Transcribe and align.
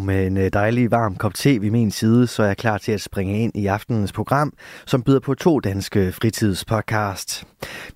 Og 0.00 0.06
med 0.06 0.26
en 0.26 0.36
øh, 0.36 0.50
dejlig 0.52 0.90
varm 0.90 1.16
kop 1.16 1.34
te 1.34 1.60
ved 1.60 1.70
min 1.70 1.90
side, 1.90 2.26
så 2.26 2.42
er 2.42 2.46
jeg 2.46 2.56
klar 2.56 2.78
til 2.78 2.92
at 2.92 3.00
springe 3.00 3.42
ind 3.42 3.52
i 3.54 3.66
aftenens 3.66 4.12
program, 4.12 4.52
som 4.86 5.02
byder 5.02 5.20
på 5.20 5.34
to 5.34 5.60
danske 5.60 6.12
fritidspodcast. 6.12 7.44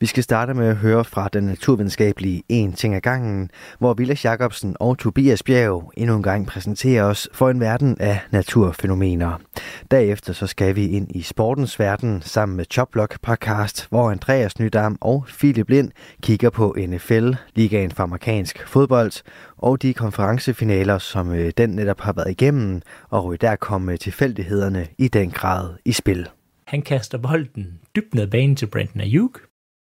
Vi 0.01 0.07
skal 0.07 0.23
starte 0.23 0.55
med 0.55 0.67
at 0.67 0.77
høre 0.77 1.05
fra 1.05 1.29
den 1.32 1.45
naturvidenskabelige 1.45 2.43
En 2.49 2.73
ting 2.73 2.95
ad 2.95 3.01
gangen, 3.01 3.51
hvor 3.79 3.95
Vilas 3.95 4.25
Jacobsen 4.25 4.77
og 4.81 4.99
Tobias 4.99 5.43
Bjerg 5.43 5.93
endnu 5.96 6.17
en 6.17 6.23
gang 6.23 6.46
præsenterer 6.46 7.05
os 7.05 7.29
for 7.32 7.51
en 7.51 7.61
verden 7.61 7.96
af 8.01 8.21
naturfænomener. 8.31 9.41
Derefter 9.91 10.32
så 10.32 10.46
skal 10.46 10.77
vi 10.77 10.89
ind 10.89 11.17
i 11.17 11.23
sportens 11.23 11.79
verden 11.79 12.23
sammen 12.23 12.57
med 12.57 12.64
Choplock 12.71 13.18
podcast, 13.23 13.86
hvor 13.91 14.11
Andreas 14.11 14.59
Nydam 14.59 14.99
og 15.00 15.25
Philip 15.39 15.68
Lind 15.68 15.91
kigger 16.23 16.50
på 16.50 16.77
NFL, 16.89 17.31
ligaen 17.55 17.91
for 17.91 18.03
amerikansk 18.03 18.68
fodbold, 18.68 19.13
og 19.59 19.82
de 19.82 19.95
konferencefinaler, 19.95 20.99
som 20.99 21.32
øh, 21.32 21.53
den 21.57 21.71
netop 21.71 21.93
har 22.00 22.12
været 22.12 22.30
igennem, 22.30 22.82
og 23.11 23.40
der 23.40 23.57
kom 23.57 23.90
tilfældighederne 24.00 24.89
i 24.98 25.08
den 25.08 25.30
grad 25.30 25.75
i 25.84 25.93
spil. 25.93 26.29
Han 26.67 26.82
kaster 26.82 27.18
bolden 27.18 27.80
dybt 27.96 28.14
ned 28.14 28.26
banen 28.26 28.57
til 28.57 28.67
Brandon 28.67 29.00
Ayuk. 29.00 29.40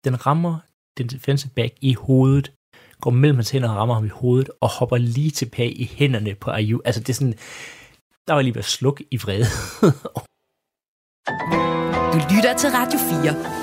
Den 0.05 0.27
rammer 0.27 0.59
den 0.97 1.07
defensive 1.07 1.51
back 1.55 1.73
i 1.81 1.93
hovedet, 1.93 2.53
går 3.01 3.11
mellem 3.11 3.37
hans 3.37 3.51
hænder 3.51 3.69
og 3.69 3.75
rammer 3.75 3.95
ham 3.95 4.05
i 4.05 4.09
hovedet, 4.09 4.49
og 4.61 4.69
hopper 4.69 4.97
lige 4.97 5.31
tilbage 5.31 5.71
i 5.71 5.83
hænderne 5.83 6.35
på 6.35 6.51
Ayuk. 6.51 6.81
Altså 6.85 7.01
det 7.01 7.09
er 7.09 7.13
sådan, 7.13 7.33
der 8.27 8.33
var 8.33 8.41
lige 8.41 8.55
ved 8.55 8.59
at 8.59 8.65
slukke 8.65 9.05
i 9.11 9.17
vrede. 9.17 9.45
du 12.13 12.17
lytter 12.35 12.57
til 12.57 12.69
Radio 12.69 12.99
4. 12.99 13.60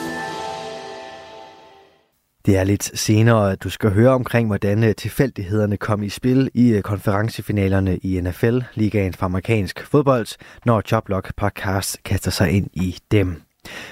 Det 2.49 2.57
er 2.57 2.65
lidt 2.65 2.99
senere, 2.99 3.53
at 3.53 3.63
du 3.63 3.71
skal 3.71 3.91
høre 3.91 4.11
omkring, 4.11 4.47
hvordan 4.47 4.85
øh, 4.85 4.95
tilfældighederne 4.95 5.77
kom 5.77 6.03
i 6.03 6.09
spil 6.09 6.51
i 6.55 6.69
øh, 6.69 6.83
konferencefinalerne 6.83 7.97
i 7.97 8.21
NFL, 8.21 8.59
ligaen 8.75 9.15
for 9.15 9.27
amerikansk 9.27 9.87
fodbold, 9.87 10.27
når 10.65 10.81
Choplock 10.81 11.33
podcast 11.37 12.03
kaster 12.05 12.31
sig 12.31 12.51
ind 12.51 12.71
i 12.73 12.99
dem. 13.11 13.43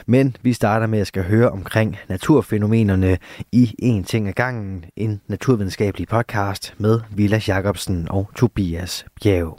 Men 0.07 0.37
vi 0.43 0.53
starter 0.53 0.87
med 0.87 0.99
at 0.99 1.07
skal 1.07 1.25
høre 1.25 1.51
omkring 1.51 1.97
naturfænomenerne 2.09 3.19
i 3.53 3.75
En 3.79 4.05
ting 4.05 4.29
ad 4.29 4.33
gangen, 4.33 4.85
en 4.97 5.21
naturvidenskabelig 5.27 6.09
podcast 6.09 6.75
med 6.79 7.01
Vilas 7.11 7.49
Jacobsen 7.49 8.07
og 8.11 8.31
Tobias 8.37 9.07
Bjerg. 9.23 9.59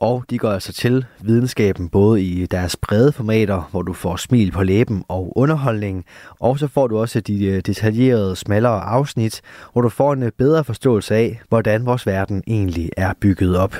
Og 0.00 0.24
de 0.30 0.38
går 0.38 0.50
altså 0.50 0.72
til 0.72 1.06
videnskaben 1.20 1.88
både 1.88 2.22
i 2.22 2.46
deres 2.46 2.76
brede 2.76 3.12
formater, 3.12 3.68
hvor 3.70 3.82
du 3.82 3.92
får 3.92 4.16
smil 4.16 4.50
på 4.50 4.62
læben 4.62 5.04
og 5.08 5.32
underholdning, 5.36 6.04
og 6.40 6.58
så 6.58 6.68
får 6.68 6.86
du 6.86 6.98
også 6.98 7.20
de 7.20 7.44
øh, 7.46 7.60
detaljerede, 7.60 8.36
smallere 8.36 8.80
afsnit, 8.80 9.40
hvor 9.72 9.82
du 9.82 9.88
får 9.88 10.12
en 10.12 10.22
øh, 10.22 10.32
bedre 10.38 10.64
forståelse 10.64 11.14
af, 11.14 11.40
hvordan 11.48 11.86
vores 11.86 12.06
verden 12.06 12.42
egentlig 12.46 12.90
er 12.96 13.12
bygget 13.20 13.56
op. 13.56 13.76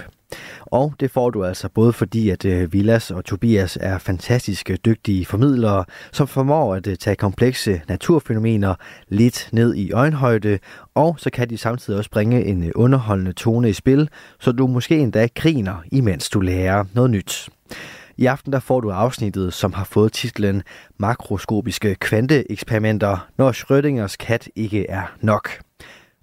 Og 0.61 0.95
det 1.01 1.11
får 1.11 1.31
du 1.31 1.45
altså 1.45 1.69
både 1.69 1.93
fordi, 1.93 2.31
at 2.31 2.45
øh, 2.45 2.73
Villas 2.73 3.11
og 3.11 3.25
Tobias 3.25 3.79
er 3.81 3.99
fantastiske 3.99 4.77
dygtige 4.77 5.25
formidlere, 5.25 5.85
som 6.13 6.27
formår 6.27 6.75
at 6.75 6.87
øh, 6.87 6.97
tage 6.97 7.17
komplekse 7.17 7.83
naturfænomener 7.89 8.75
lidt 9.09 9.49
ned 9.53 9.75
i 9.75 9.93
øjenhøjde, 9.93 10.59
og 10.95 11.17
så 11.19 11.31
kan 11.31 11.51
de 11.51 11.59
samtidig 11.59 11.99
også 11.99 12.11
bringe 12.11 12.45
en 12.45 12.65
øh, 12.65 12.71
underholdende 12.75 13.33
tone 13.33 13.71
i 13.71 13.73
spil, 13.73 14.09
så 14.41 14.53
du 14.53 14.67
måske 14.67 14.99
endda 14.99 15.29
griner, 15.35 15.77
imens 15.93 16.31
du 16.31 16.41
lærer 16.41 16.85
noget 16.95 17.11
nyt. 17.11 17.49
I 18.17 18.27
aften 18.27 18.53
der 18.53 18.61
får 18.61 18.81
du 18.81 18.91
afsnittet, 18.91 19.55
som 19.55 19.73
har 19.73 19.85
fået 19.85 20.13
titlen 20.13 20.63
Makroskopiske 20.97 21.95
kvanteeksperimenter, 21.95 23.29
når 23.37 23.53
Schrödingers 23.53 24.17
kat 24.17 24.49
ikke 24.57 24.91
er 24.91 25.03
nok. 25.21 25.51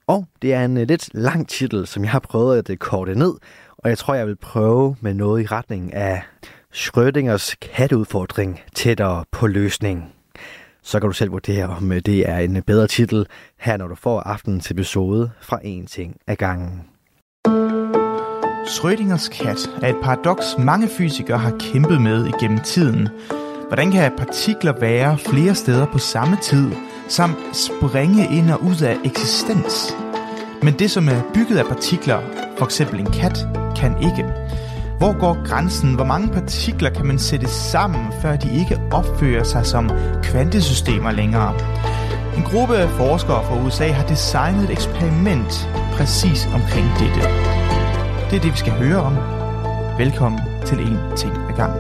Og 0.07 0.27
det 0.41 0.53
er 0.53 0.65
en 0.65 0.85
lidt 0.85 1.09
lang 1.13 1.49
titel, 1.49 1.87
som 1.87 2.03
jeg 2.03 2.11
har 2.11 2.19
prøvet 2.19 2.69
at 2.69 2.79
korte 2.79 3.15
ned, 3.15 3.33
og 3.85 3.89
jeg 3.89 3.97
tror, 3.97 4.13
jeg 4.13 4.27
vil 4.27 4.35
prøve 4.35 4.95
med 5.01 5.13
noget 5.13 5.43
i 5.43 5.45
retning 5.45 5.93
af 5.93 6.21
Schrödingers 6.73 7.55
katteudfordring 7.61 8.61
tættere 8.75 9.25
på 9.31 9.47
løsning. 9.47 10.13
Så 10.83 10.99
kan 10.99 11.09
du 11.09 11.13
selv 11.13 11.31
vurdere, 11.31 11.65
om 11.65 11.91
øh, 11.91 12.01
det 12.05 12.29
er 12.29 12.37
en 12.37 12.63
bedre 12.63 12.87
titel 12.87 13.25
her, 13.59 13.77
når 13.77 13.87
du 13.87 13.95
får 13.95 14.19
aftenens 14.19 14.71
episode 14.71 15.31
fra 15.41 15.59
En 15.63 15.85
ting 15.85 16.15
ad 16.27 16.35
gangen. 16.35 16.81
Schrödingers 18.67 19.43
kat 19.43 19.69
er 19.81 19.89
et 19.89 20.01
paradoks, 20.03 20.45
mange 20.59 20.87
fysikere 20.87 21.37
har 21.37 21.57
kæmpet 21.59 22.01
med 22.01 22.25
igennem 22.25 22.59
tiden. 22.59 23.09
Hvordan 23.67 23.91
kan 23.91 24.11
partikler 24.17 24.79
være 24.79 25.17
flere 25.17 25.55
steder 25.55 25.85
på 25.85 25.97
samme 25.97 26.37
tid, 26.41 26.71
samt 27.07 27.37
springe 27.55 28.37
ind 28.37 28.51
og 28.51 28.63
ud 28.63 28.83
af 28.83 28.97
eksistens? 29.05 30.04
Men 30.65 30.73
det, 30.79 30.91
som 30.91 31.09
er 31.09 31.21
bygget 31.33 31.57
af 31.57 31.65
partikler, 31.65 32.21
for 32.57 32.65
eksempel 32.65 32.99
en 32.99 33.05
kat, 33.05 33.47
kan 33.75 33.95
ikke. 34.03 34.25
Hvor 34.97 35.19
går 35.19 35.47
grænsen? 35.47 35.95
Hvor 35.95 36.05
mange 36.05 36.27
partikler 36.33 36.89
kan 36.89 37.05
man 37.05 37.19
sætte 37.19 37.47
sammen, 37.47 38.13
før 38.21 38.35
de 38.35 38.59
ikke 38.59 38.79
opfører 38.91 39.43
sig 39.43 39.65
som 39.65 39.89
kvantesystemer 40.23 41.11
længere? 41.11 41.53
En 42.37 42.43
gruppe 42.43 42.77
af 42.77 42.89
forskere 42.89 43.45
fra 43.45 43.65
USA 43.65 43.87
har 43.87 44.07
designet 44.07 44.63
et 44.63 44.71
eksperiment 44.71 45.69
præcis 45.91 46.45
omkring 46.53 46.87
dette. 46.99 47.21
Det 48.29 48.35
er 48.37 48.41
det, 48.41 48.51
vi 48.51 48.57
skal 48.57 48.73
høre 48.73 49.01
om. 49.01 49.15
Velkommen 49.97 50.39
til 50.65 50.79
En 50.79 50.97
Ting 51.17 51.33
ad 51.49 51.55
gang. 51.55 51.73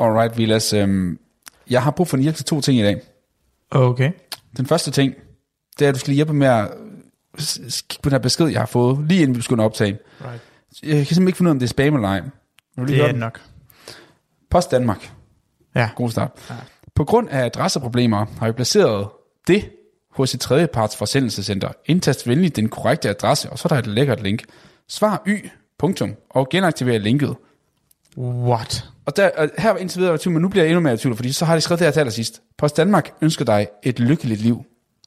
Alright, 0.00 0.38
Vilas. 0.38 0.72
Øh, 0.72 1.16
jeg 1.70 1.82
har 1.82 1.90
brug 1.90 2.08
for 2.08 2.16
en 2.16 2.22
hjælp 2.22 2.36
til 2.36 2.44
to 2.44 2.60
ting 2.60 2.78
i 2.78 2.82
dag. 2.82 3.11
Okay. 3.74 4.12
Den 4.56 4.66
første 4.66 4.90
ting, 4.90 5.14
det 5.78 5.84
er, 5.84 5.88
at 5.88 5.94
du 5.94 6.00
skal 6.00 6.14
hjælpe 6.14 6.32
med 6.32 6.46
at 6.46 6.70
kigge 7.38 8.02
på 8.02 8.08
den 8.08 8.12
her 8.12 8.18
besked, 8.18 8.46
jeg 8.46 8.60
har 8.60 8.66
fået, 8.66 9.08
lige 9.08 9.22
inden 9.22 9.36
vi 9.36 9.42
skulle 9.42 9.62
optage. 9.62 9.98
Right. 10.20 10.40
Jeg 10.82 10.90
kan 10.90 11.06
simpelthen 11.06 11.26
ikke 11.26 11.36
finde 11.36 11.48
ud 11.48 11.50
af, 11.50 11.54
om 11.54 11.58
det 11.58 11.66
er 11.66 11.68
spam 11.68 11.94
eller 11.94 12.08
ej. 12.08 12.20
Det 12.86 13.00
er 13.00 13.06
det 13.06 13.16
nok. 13.16 13.40
Post 14.50 14.70
Danmark. 14.70 15.12
Ja. 15.74 15.90
God 15.96 16.10
start. 16.10 16.30
Ja. 16.50 16.54
På 16.94 17.04
grund 17.04 17.28
af 17.28 17.44
adresseproblemer 17.44 18.26
har 18.38 18.46
vi 18.46 18.52
placeret 18.52 19.08
det 19.48 19.70
hos 20.10 20.34
et 20.34 20.40
tredjeparts 20.40 20.96
forsendelsescenter. 20.96 21.68
Indtast 21.86 22.28
venligt 22.28 22.56
den 22.56 22.68
korrekte 22.68 23.08
adresse, 23.08 23.50
og 23.50 23.58
så 23.58 23.66
er 23.66 23.68
der 23.68 23.78
et 23.78 23.86
lækkert 23.86 24.22
link. 24.22 24.44
Svar 24.88 25.22
y, 25.26 25.48
punktum, 25.78 26.14
og 26.30 26.48
genaktiver 26.48 26.98
linket. 26.98 27.36
What? 28.18 28.91
Og 29.06 29.16
der, 29.16 29.30
og 29.36 29.50
her 29.58 29.70
var 29.70 29.78
indtil 29.78 30.00
videre 30.00 30.18
tvivl, 30.18 30.32
men 30.32 30.42
nu 30.42 30.48
bliver 30.48 30.64
jeg 30.64 30.70
endnu 30.70 30.80
mere 30.80 30.94
i 30.94 30.96
tvivl, 30.96 31.16
fordi 31.16 31.32
så 31.32 31.44
har 31.44 31.54
de 31.54 31.60
skrevet 31.60 31.78
det 31.78 31.86
her 31.86 31.92
til 31.92 32.00
allersidst. 32.00 32.42
Post 32.58 32.76
Danmark 32.76 33.12
ønsker 33.20 33.44
dig 33.44 33.66
et 33.82 33.98
lykkeligt 33.98 34.40
liv. 34.40 34.64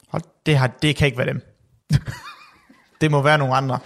Hold, 0.10 0.22
det, 0.46 0.58
har, 0.58 0.72
det 0.82 0.96
kan 0.96 1.06
ikke 1.06 1.18
være 1.18 1.28
dem. 1.28 1.42
det 3.02 3.12
må 3.12 3.22
være 3.22 3.38
nogle 3.38 3.56
andre. 3.56 3.80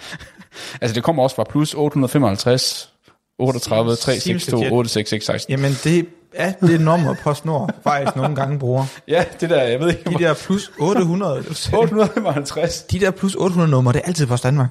altså 0.82 0.96
det 0.96 1.04
kommer 1.04 1.24
også 1.24 1.36
fra 1.36 1.44
plus 1.50 1.74
855 1.74 2.94
38 3.40 3.96
362 3.96 4.54
866 4.54 5.46
Jamen 5.50 5.72
det 5.84 6.06
Ja, 6.36 6.54
det 6.62 6.76
er 6.76 6.80
nummer 6.80 7.16
PostNord 7.24 7.70
faktisk 7.84 8.16
nogle 8.16 8.36
gange 8.36 8.60
bruger. 8.60 8.86
Ja, 9.08 9.26
det 9.42 9.50
der, 9.50 9.64
jeg 9.64 9.80
ved 9.80 9.90
ikke. 9.90 10.10
De 10.10 10.24
der 10.24 10.34
plus 10.34 10.72
800. 10.80 11.44
855. 11.74 12.84
De 12.92 13.00
der 13.00 13.12
plus 13.12 13.36
800 13.36 13.72
numre, 13.72 13.94
det 13.94 14.02
er 14.04 14.08
altid 14.08 14.28
Post 14.28 14.44
Danmark. 14.44 14.70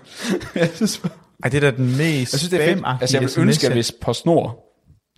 jeg 0.54 0.70
synes, 0.74 1.02
Ej, 1.44 1.50
det 1.50 1.64
er 1.64 1.70
da 1.70 1.76
den 1.76 1.86
mest 1.86 2.02
jeg 2.32 2.40
synes, 2.40 2.48
det 2.48 2.68
er 2.68 2.74
fedt. 2.74 2.84
Altså, 3.00 3.16
jeg 3.16 3.22
vil 3.22 3.32
ønske, 3.38 3.66
at 3.66 3.72
hvis 3.72 3.92
PostNord 4.00 4.67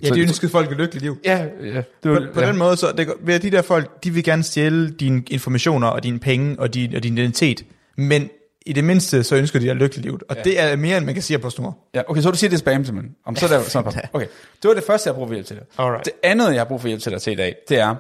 Ja, 0.02 0.08
de 0.08 0.20
ønskede 0.20 0.50
folk 0.50 0.70
et 0.70 0.76
lykkeligt 0.76 1.02
liv. 1.02 1.18
Ja, 1.24 1.46
ja. 1.62 1.82
Det 2.02 2.10
var, 2.10 2.20
på, 2.20 2.32
på 2.34 2.40
ja. 2.40 2.48
den 2.48 2.58
måde, 2.58 2.76
så 2.76 2.92
det, 2.96 3.12
ved 3.20 3.40
de 3.40 3.50
der 3.50 3.62
folk, 3.62 4.04
de 4.04 4.10
vil 4.10 4.24
gerne 4.24 4.42
stjæle 4.42 4.90
dine 4.90 5.22
informationer 5.30 5.88
og 5.88 6.02
dine 6.02 6.18
penge 6.18 6.58
og 6.58 6.74
din, 6.74 6.94
og 6.94 7.02
din 7.02 7.18
identitet, 7.18 7.64
men 7.96 8.30
i 8.66 8.72
det 8.72 8.84
mindste, 8.84 9.24
så 9.24 9.36
ønsker 9.36 9.58
de 9.58 9.70
at 9.70 9.76
lykkeligt 9.76 10.04
liv. 10.04 10.20
Og 10.28 10.36
ja. 10.36 10.42
det 10.42 10.60
er 10.60 10.76
mere, 10.76 10.96
end 10.96 11.06
man 11.06 11.14
kan 11.14 11.22
sige 11.22 11.38
på 11.38 11.50
snor. 11.50 11.78
Ja, 11.94 12.02
okay, 12.08 12.22
så 12.22 12.30
du 12.30 12.36
siger, 12.36 12.50
det 12.50 12.56
er 12.56 12.58
spam 12.58 12.84
simpelthen. 12.84 13.16
Om 13.24 13.36
så 13.36 13.54
er 13.54 13.58
det 13.58 13.70
sådan, 13.70 13.92
okay, 14.12 14.26
det 14.62 14.68
var 14.68 14.74
det 14.74 14.84
første, 14.84 15.08
jeg 15.08 15.14
har 15.14 15.18
brug 15.18 15.28
for 15.28 15.34
hjælp 15.34 15.46
til 15.46 15.56
dig. 15.56 15.64
Alright. 15.78 16.04
Det 16.04 16.12
andet, 16.22 16.52
jeg 16.52 16.60
har 16.60 16.64
brug 16.64 16.80
for 16.80 16.88
hjælp 16.88 17.02
til 17.02 17.12
dig 17.12 17.22
til 17.22 17.32
i 17.32 17.36
dag, 17.36 17.56
det 17.68 17.78
er, 17.78 17.94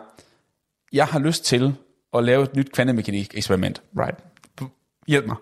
jeg 0.92 1.06
har 1.06 1.18
lyst 1.18 1.44
til 1.44 1.74
at 2.14 2.24
lave 2.24 2.42
et 2.42 2.56
nyt 2.56 2.72
kvantemekanik 2.72 3.30
eksperiment. 3.34 3.82
Right. 3.98 4.18
Hjælp 5.06 5.26
mig. 5.26 5.36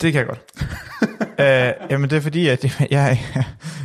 Det 0.00 0.12
kan 0.12 0.18
jeg 0.18 0.26
godt. 0.26 0.40
uh, 1.38 1.90
jamen 1.90 2.10
det 2.10 2.16
er 2.16 2.20
fordi, 2.20 2.48
at 2.48 2.64
jeg, 2.80 3.20
jeg, 3.34 3.44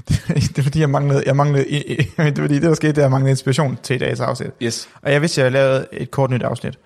det 0.55 0.57
er 0.57 0.63
fordi, 0.63 0.79
jeg 0.79 0.89
manglede, 0.89 1.23
jeg 1.25 1.35
manglede, 1.35 1.65
det 1.69 2.09
er 2.17 2.33
fordi, 2.35 2.53
det 2.53 2.61
der 2.61 2.73
skete, 2.73 2.91
det 2.91 2.97
er, 2.97 3.01
jeg 3.01 3.11
manglede 3.11 3.31
inspiration 3.31 3.77
til 3.83 3.95
i 3.95 3.99
dagens 3.99 4.19
afsnit. 4.19 4.51
Yes. 4.61 4.89
Og 5.01 5.11
jeg 5.11 5.21
vidste, 5.21 5.41
at 5.41 5.43
jeg 5.43 5.51
lavede 5.51 5.87
et 5.91 6.11
kort 6.11 6.29
nyt 6.29 6.43
afsnit. 6.43 6.79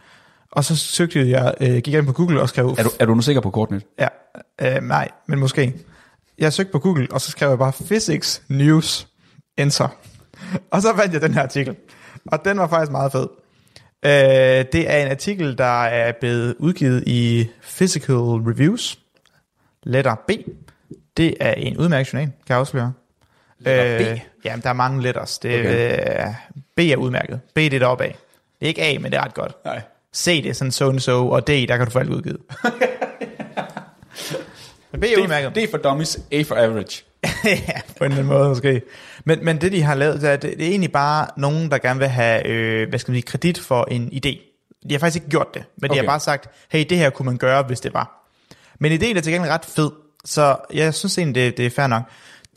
Og 0.51 0.63
så 0.63 0.75
søgte 0.75 1.29
jeg, 1.29 1.53
øh, 1.61 1.73
gik 1.73 1.87
jeg 1.87 1.97
ind 1.97 2.07
på 2.07 2.13
Google 2.13 2.41
og 2.41 2.49
skrev... 2.49 2.75
Er 2.77 2.83
du, 2.83 2.89
er 2.99 3.05
du 3.05 3.15
nu 3.15 3.21
sikker 3.21 3.41
på 3.41 3.49
kortnyt? 3.49 3.85
Ja, 3.99 4.07
øh, 4.61 4.83
nej, 4.83 5.09
men 5.27 5.39
måske. 5.39 5.73
Jeg 6.39 6.53
søgte 6.53 6.71
på 6.71 6.79
Google, 6.79 7.07
og 7.11 7.21
så 7.21 7.31
skrev 7.31 7.49
jeg 7.49 7.57
bare 7.57 7.71
Physics 7.85 8.41
News 8.47 9.07
Enter. 9.57 9.87
Og 10.71 10.81
så 10.81 10.95
fandt 10.95 11.13
jeg 11.13 11.21
den 11.21 11.33
her 11.33 11.41
artikel. 11.41 11.75
Og 12.27 12.45
den 12.45 12.57
var 12.57 12.67
faktisk 12.67 12.91
meget 12.91 13.11
fed. 13.11 13.27
Øh, 14.05 14.65
det 14.73 14.91
er 14.91 14.97
en 14.97 15.11
artikel, 15.11 15.57
der 15.57 15.83
er 15.83 16.11
blevet 16.19 16.55
udgivet 16.59 17.03
i 17.07 17.49
Physical 17.61 18.15
Reviews. 18.15 18.99
Letter 19.83 20.15
B, 20.27 20.31
det 21.17 21.33
er 21.39 21.53
en 21.53 21.77
udmærket 21.77 22.13
journal, 22.13 22.25
kan 22.27 22.33
jeg 22.49 22.57
afsløre. 22.57 22.93
Letter 23.59 24.15
B? 24.15 24.19
Jamen, 24.45 24.63
der 24.63 24.69
er 24.69 24.73
mange 24.73 25.01
letters. 25.01 25.39
Det, 25.39 25.59
Okay. 25.59 26.27
øh, 26.27 26.33
B 26.75 26.79
er 26.79 26.95
udmærket. 26.95 27.39
B 27.53 27.57
det 27.57 27.73
er 27.73 27.79
deroppe 27.79 28.03
af. 28.03 28.15
Det 28.59 28.65
er 28.65 28.67
ikke 28.67 28.83
A, 28.83 28.97
men 28.99 29.11
det 29.11 29.17
er 29.17 29.23
ret 29.23 29.33
godt. 29.33 29.65
Nej. 29.65 29.81
C 30.15 30.43
det 30.43 30.49
er 30.49 30.53
sådan 30.53 30.71
so 30.71 30.99
so, 30.99 31.29
og 31.29 31.47
D, 31.47 31.49
der 31.67 31.77
kan 31.77 31.85
du 31.85 31.91
få 31.91 31.99
alt 31.99 32.09
udgivet. 32.09 32.39
men 34.91 35.01
B 35.01 35.03
er 35.03 35.21
udmærket. 35.21 35.55
Det 35.55 35.63
er 35.63 35.67
for 35.71 35.77
dummies, 35.77 36.19
A 36.31 36.41
for 36.41 36.55
average. 36.55 37.03
ja, 37.45 37.81
på 37.97 38.03
en 38.03 38.11
eller 38.11 38.17
anden 38.23 38.25
måde 38.25 38.49
måske. 38.49 38.81
Men, 39.25 39.45
men 39.45 39.61
det, 39.61 39.71
de 39.71 39.81
har 39.81 39.95
lavet, 39.95 40.21
det 40.21 40.29
er, 40.29 40.35
det, 40.35 40.57
det 40.57 40.65
er 40.65 40.69
egentlig 40.69 40.91
bare 40.91 41.27
nogen, 41.37 41.71
der 41.71 41.77
gerne 41.77 41.99
vil 41.99 42.07
have, 42.07 42.47
øh, 42.47 42.89
hvad 42.89 42.99
skal 42.99 43.11
man 43.11 43.15
sige, 43.15 43.25
kredit 43.27 43.59
for 43.59 43.87
en 43.91 44.07
idé. 44.13 44.39
De 44.89 44.93
har 44.93 44.99
faktisk 44.99 45.15
ikke 45.15 45.29
gjort 45.29 45.53
det, 45.53 45.63
men 45.77 45.89
de 45.89 45.93
Okay. 45.93 46.01
har 46.01 46.07
bare 46.07 46.19
sagt, 46.19 46.49
hey, 46.71 46.85
det 46.89 46.97
her 46.97 47.09
kunne 47.09 47.25
man 47.25 47.37
gøre, 47.37 47.63
hvis 47.63 47.79
det 47.79 47.93
var. 47.93 48.20
Men 48.81 48.91
idéen 48.91 49.17
er 49.17 49.21
til 49.21 49.33
gengæld 49.33 49.51
ret 49.51 49.65
fed, 49.65 49.91
så 50.25 50.55
jeg 50.73 50.93
synes 50.93 51.17
egentlig, 51.17 51.35
det, 51.35 51.57
det 51.57 51.65
er 51.65 51.69
fair 51.69 51.87
nok. 51.87 52.03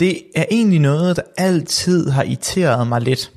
Det 0.00 0.22
er 0.34 0.44
egentlig 0.50 0.80
noget, 0.80 1.16
der 1.16 1.22
altid 1.36 2.10
har 2.10 2.22
irriteret 2.22 2.86
mig 2.86 3.00
lidt 3.00 3.32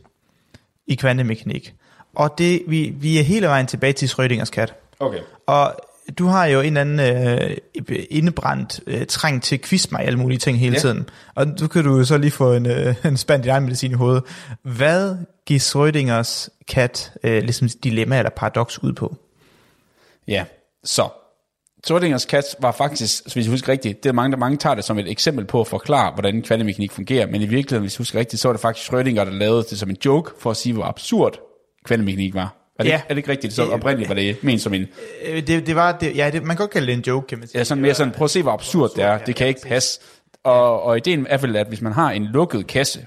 i 0.87 0.95
kvantemekanik. 0.95 1.73
Og 2.15 2.37
det, 2.37 2.63
vi, 2.67 2.93
vi 2.95 3.17
er 3.19 3.23
hele 3.23 3.47
vejen 3.47 3.67
tilbage 3.67 3.93
til 3.93 4.05
Schrödingers 4.07 4.49
kat. 4.49 4.73
Okay. 4.99 5.19
Og 5.47 5.75
du 6.19 6.27
har 6.27 6.45
jo 6.45 6.59
en 6.61 6.77
eller 6.77 6.81
anden 6.81 6.99
øh, 6.99 7.57
indebrændt 8.09 8.79
øh, 8.87 9.05
træng 9.05 9.43
til 9.43 9.55
at 9.55 9.61
quizze 9.61 9.89
mig 9.91 10.01
alle 10.05 10.19
mulige 10.19 10.37
ting 10.37 10.59
hele 10.59 10.73
Ja. 10.73 10.79
tiden. 10.79 11.09
Og 11.35 11.47
nu 11.47 11.67
kan 11.67 11.83
du 11.83 12.05
så 12.05 12.17
lige 12.17 12.31
få 12.31 12.53
en, 12.53 12.65
øh, 12.65 12.95
en 13.05 13.17
spand 13.17 13.45
i 13.45 13.49
egen 13.49 13.63
medicin 13.63 13.91
i 13.91 13.93
hovedet. 13.93 14.23
Hvad 14.61 15.15
giver 15.45 15.59
Schrödingers 15.59 16.47
kat 16.67 17.11
øh, 17.23 17.43
ligesom 17.43 17.69
dilemma 17.83 18.17
eller 18.17 18.29
paradoks 18.29 18.83
ud 18.83 18.93
på? 18.93 19.15
Ja, 20.27 20.45
så. 20.83 21.09
Schrödingers 21.85 22.25
kat 22.27 22.43
var 22.59 22.71
faktisk, 22.71 23.23
hvis 23.23 23.35
jeg 23.45 23.51
husker 23.51 23.71
rigtigt, 23.71 24.03
det 24.03 24.09
er 24.09 24.13
mange, 24.13 24.31
der 24.31 24.37
mange 24.37 24.57
tager 24.57 24.75
det 24.75 24.83
som 24.83 24.99
et 24.99 25.11
eksempel 25.11 25.45
på 25.45 25.61
at 25.61 25.67
forklare, 25.67 26.11
hvordan 26.13 26.41
kvantemekanik 26.41 26.91
fungerer, 26.91 27.27
men 27.27 27.41
i 27.41 27.45
virkeligheden, 27.45 27.81
hvis 27.81 27.93
jeg 27.95 27.97
husker 27.97 28.19
rigtigt, 28.19 28.41
så 28.41 28.47
var 28.47 28.53
det 28.53 28.61
faktisk 28.61 28.91
Schrödinger, 28.91 29.23
der 29.23 29.31
lavede 29.31 29.63
det 29.69 29.79
som 29.79 29.89
en 29.89 29.97
joke, 30.05 30.31
for 30.39 30.51
at 30.51 30.57
sige, 30.57 30.73
hvor 30.73 30.83
absurd 30.83 31.39
kvantemekanik 31.85 32.33
var. 32.33 32.55
Er 32.79 32.83
det, 32.83 32.89
Ja. 32.89 32.95
er 32.95 33.07
det 33.09 33.17
ikke 33.17 33.31
rigtigt? 33.31 33.53
Så 33.53 33.63
Det- 33.63 33.71
oprindeligt 33.71 34.09
var 34.09 34.15
det 34.15 34.43
ment 34.43 34.61
som 34.61 34.73
en, 34.73 34.87
Øh, 35.25 35.47
det, 35.47 35.67
det 35.67 35.75
var, 35.75 35.91
det, 35.91 36.15
ja, 36.17 36.29
det, 36.33 36.41
man 36.43 36.49
kan 36.57 36.63
godt 36.63 36.71
kalde 36.71 36.87
det 36.87 36.93
en 36.93 37.03
joke, 37.07 37.27
kan 37.27 37.39
man 37.39 37.47
sige. 37.47 37.57
ja, 37.59 37.63
sådan 37.63 37.81
mere 37.81 37.93
sådan, 37.93 38.13
prøv 38.13 38.25
at 38.25 38.31
se, 38.31 38.41
hvor 38.43 38.51
absurd 38.51 38.89
det 38.95 39.03
er, 39.03 39.17
det 39.17 39.35
kan 39.35 39.47
ikke 39.47 39.61
passe. 39.61 39.99
Og, 40.43 40.83
og 40.83 40.97
ideen 40.97 41.27
er 41.29 41.37
vel, 41.37 41.55
at 41.55 41.67
hvis 41.67 41.81
man 41.81 41.93
har 41.93 42.11
en 42.11 42.23
lukket 42.25 42.67
kasse, 42.67 43.05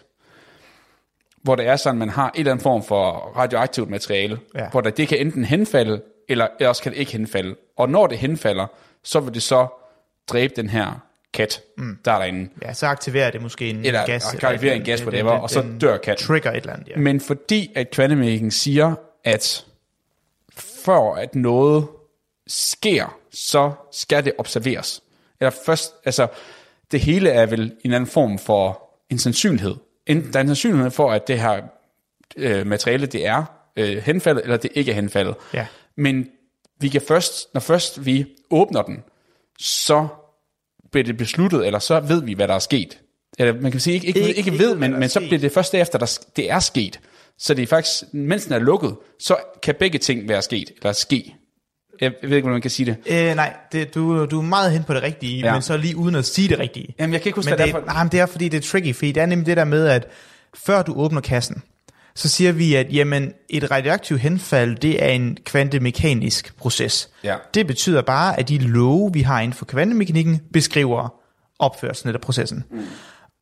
hvor 1.43 1.55
det 1.56 1.67
er 1.67 1.76
sådan, 1.76 1.99
man 1.99 2.08
har 2.08 2.25
en 2.34 2.38
eller 2.40 2.52
anden 2.52 2.62
form 2.62 2.82
for 2.84 3.11
radioaktivt 3.37 3.90
materiale, 3.90 4.38
ja. 4.55 4.69
Hvor 4.70 4.81
der, 4.81 4.90
det 4.90 5.08
kan 5.08 5.19
enten 5.19 5.44
henfalde, 5.44 6.02
eller 6.28 6.46
ellers 6.61 6.81
kan 6.81 6.93
det 6.93 6.99
ikke 6.99 7.12
henfalde. 7.12 7.55
Og 7.81 7.88
når 7.88 8.06
det 8.06 8.19
henfalder, 8.19 8.67
så 9.03 9.21
vil 9.21 9.35
det 9.35 9.43
så 9.43 9.67
dræbe 10.29 10.53
den 10.56 10.69
her 10.69 11.06
kat, 11.32 11.61
mm. 11.77 11.99
der 12.05 12.12
er 12.12 12.19
derinde. 12.19 12.50
Ja, 12.62 12.73
så 12.73 12.87
aktiverer 12.87 13.31
det 13.31 13.43
måske 13.43 13.71
en 13.71 13.85
Eller 13.85 14.06
gas. 14.06 14.35
aktiverer 14.43 14.75
en 14.75 14.85
gas, 14.85 15.03
whatever, 15.03 15.31
og 15.31 15.50
så 15.50 15.65
dør 15.81 15.97
katten. 15.97 16.27
Trigger 16.27 16.50
et 16.50 16.56
eller 16.56 16.73
andet, 16.73 16.88
ja. 16.88 16.97
Men 16.97 17.21
fordi 17.21 17.73
at 17.75 17.91
kvantemekanikken 17.91 18.50
siger, 18.50 18.94
at 19.25 19.67
for 20.85 21.15
at 21.15 21.35
noget 21.35 21.87
sker, 22.47 23.19
så 23.32 23.73
skal 23.93 24.25
det 24.25 24.32
observeres. 24.38 25.03
Eller 25.41 25.50
først, 25.67 25.94
altså, 26.05 26.27
det 26.93 27.00
hele 27.00 27.31
er 27.31 27.47
vel 27.47 27.75
en 27.85 27.93
anden 27.93 28.11
form 28.11 28.38
for 28.38 28.91
en 29.11 29.19
sandsynlighed. 29.19 29.75
En, 30.06 30.32
der 30.32 30.38
er 30.38 30.41
en 30.41 30.49
sandsynlighed 30.49 30.91
for, 30.91 31.12
at 31.12 31.29
det 31.29 31.41
her 31.41 31.62
øh, 32.37 32.67
materiale, 32.67 33.06
det 33.06 33.27
er 33.27 33.44
øh, 33.77 33.97
henfaldet, 33.97 34.43
eller 34.43 34.56
det 34.56 34.71
ikke 34.75 34.91
er 34.91 34.94
henfaldet. 34.94 35.35
Ja. 35.55 35.67
Men 35.97 36.29
vi 36.81 36.88
kan 36.88 37.00
først, 37.09 37.55
når 37.55 37.61
først 37.61 38.06
vi 38.06 38.27
åbner 38.50 38.82
den, 38.82 38.97
så 39.59 40.09
bliver 40.93 41.05
det 41.05 41.17
besluttet, 41.17 41.67
eller 41.67 41.79
så 41.79 42.00
ved 42.00 42.23
vi, 42.23 42.32
hvad 42.32 42.49
der 42.49 42.55
er 42.55 42.59
sket. 42.59 42.99
Eller 43.38 43.61
man 43.61 43.71
kan 43.71 43.81
sige, 43.81 43.94
ikke, 43.94 44.06
ikke, 44.06 44.21
Ikke- 44.21 44.38
ikke, 44.38 44.59
ved, 44.59 44.77
men, 44.77 45.00
men 45.00 45.09
så 45.09 45.21
bliver 45.21 45.38
det 45.38 45.53
først 45.53 45.73
derefter, 45.73 45.99
der, 45.99 46.19
det 46.37 46.50
er 46.50 46.59
sket. 46.59 47.00
Så 47.38 47.55
det 47.55 47.62
er 47.62 47.67
faktisk, 47.67 48.15
mens 48.15 48.44
den 48.44 48.53
er 48.53 48.59
lukket, 48.59 48.97
så 49.21 49.37
kan 49.62 49.75
begge 49.79 49.99
ting 49.99 50.29
være 50.29 50.43
sket, 50.43 50.71
eller 50.77 50.93
ske. 50.93 51.35
Jeg 52.00 52.12
ved 52.23 52.31
ikke, 52.31 52.41
hvordan 52.41 52.50
man 52.55 52.61
kan 52.62 52.71
sige 52.71 52.87
det. 53.06 53.29
Øh, 53.31 53.35
nej, 53.37 53.55
det, 53.73 53.94
du, 53.94 54.27
du 54.27 54.38
er 54.38 54.43
meget 54.43 54.73
hen 54.73 54.85
på 54.85 54.94
det 54.94 55.03
rigtige, 55.03 55.38
Ja. 55.41 55.53
men 55.53 55.62
så 55.62 55.77
lige 55.77 55.97
uden 55.97 56.15
at 56.15 56.25
sige 56.25 56.49
det 56.49 56.59
rigtige. 56.59 56.94
Jamen, 56.99 57.12
jeg 57.12 57.23
kan 57.23 57.29
ikke 57.29 57.37
huske, 57.37 57.50
Men 57.50 57.59
det, 57.59 57.67
er 57.69 57.71
for... 57.71 57.81
nej, 57.87 58.05
men 58.05 58.12
det 58.12 58.21
er 58.21 58.27
fordi, 58.27 58.49
det 58.49 58.56
er 58.65 58.69
tricky, 58.69 58.94
fordi 58.94 59.12
det 59.12 59.21
er 59.23 59.27
nemlig 59.27 59.47
det 59.47 59.56
der 59.56 59.65
med, 59.65 59.87
at 59.87 60.06
før 60.55 60.82
du 60.82 60.94
åbner 60.97 61.21
kassen, 61.21 61.62
så 62.14 62.28
siger 62.28 62.52
vi, 62.52 62.74
at 62.74 62.86
jamen, 62.92 63.32
et 63.48 63.70
radioaktivt 63.70 64.20
henfald, 64.20 64.76
det 64.76 65.04
er 65.04 65.08
en 65.08 65.38
kvantemekanisk 65.44 66.56
proces. 66.56 67.10
Ja. 67.24 67.36
Det 67.54 67.66
betyder 67.66 68.02
bare, 68.02 68.38
at 68.38 68.48
de 68.48 68.58
love, 68.58 69.12
vi 69.12 69.20
har 69.22 69.40
inden 69.40 69.54
for 69.56 69.64
kvantemekanikken, 69.64 70.40
beskriver 70.52 71.14
opførelsen 71.58 72.08
af 72.14 72.20
processen. 72.20 72.64
Mm. 72.70 72.80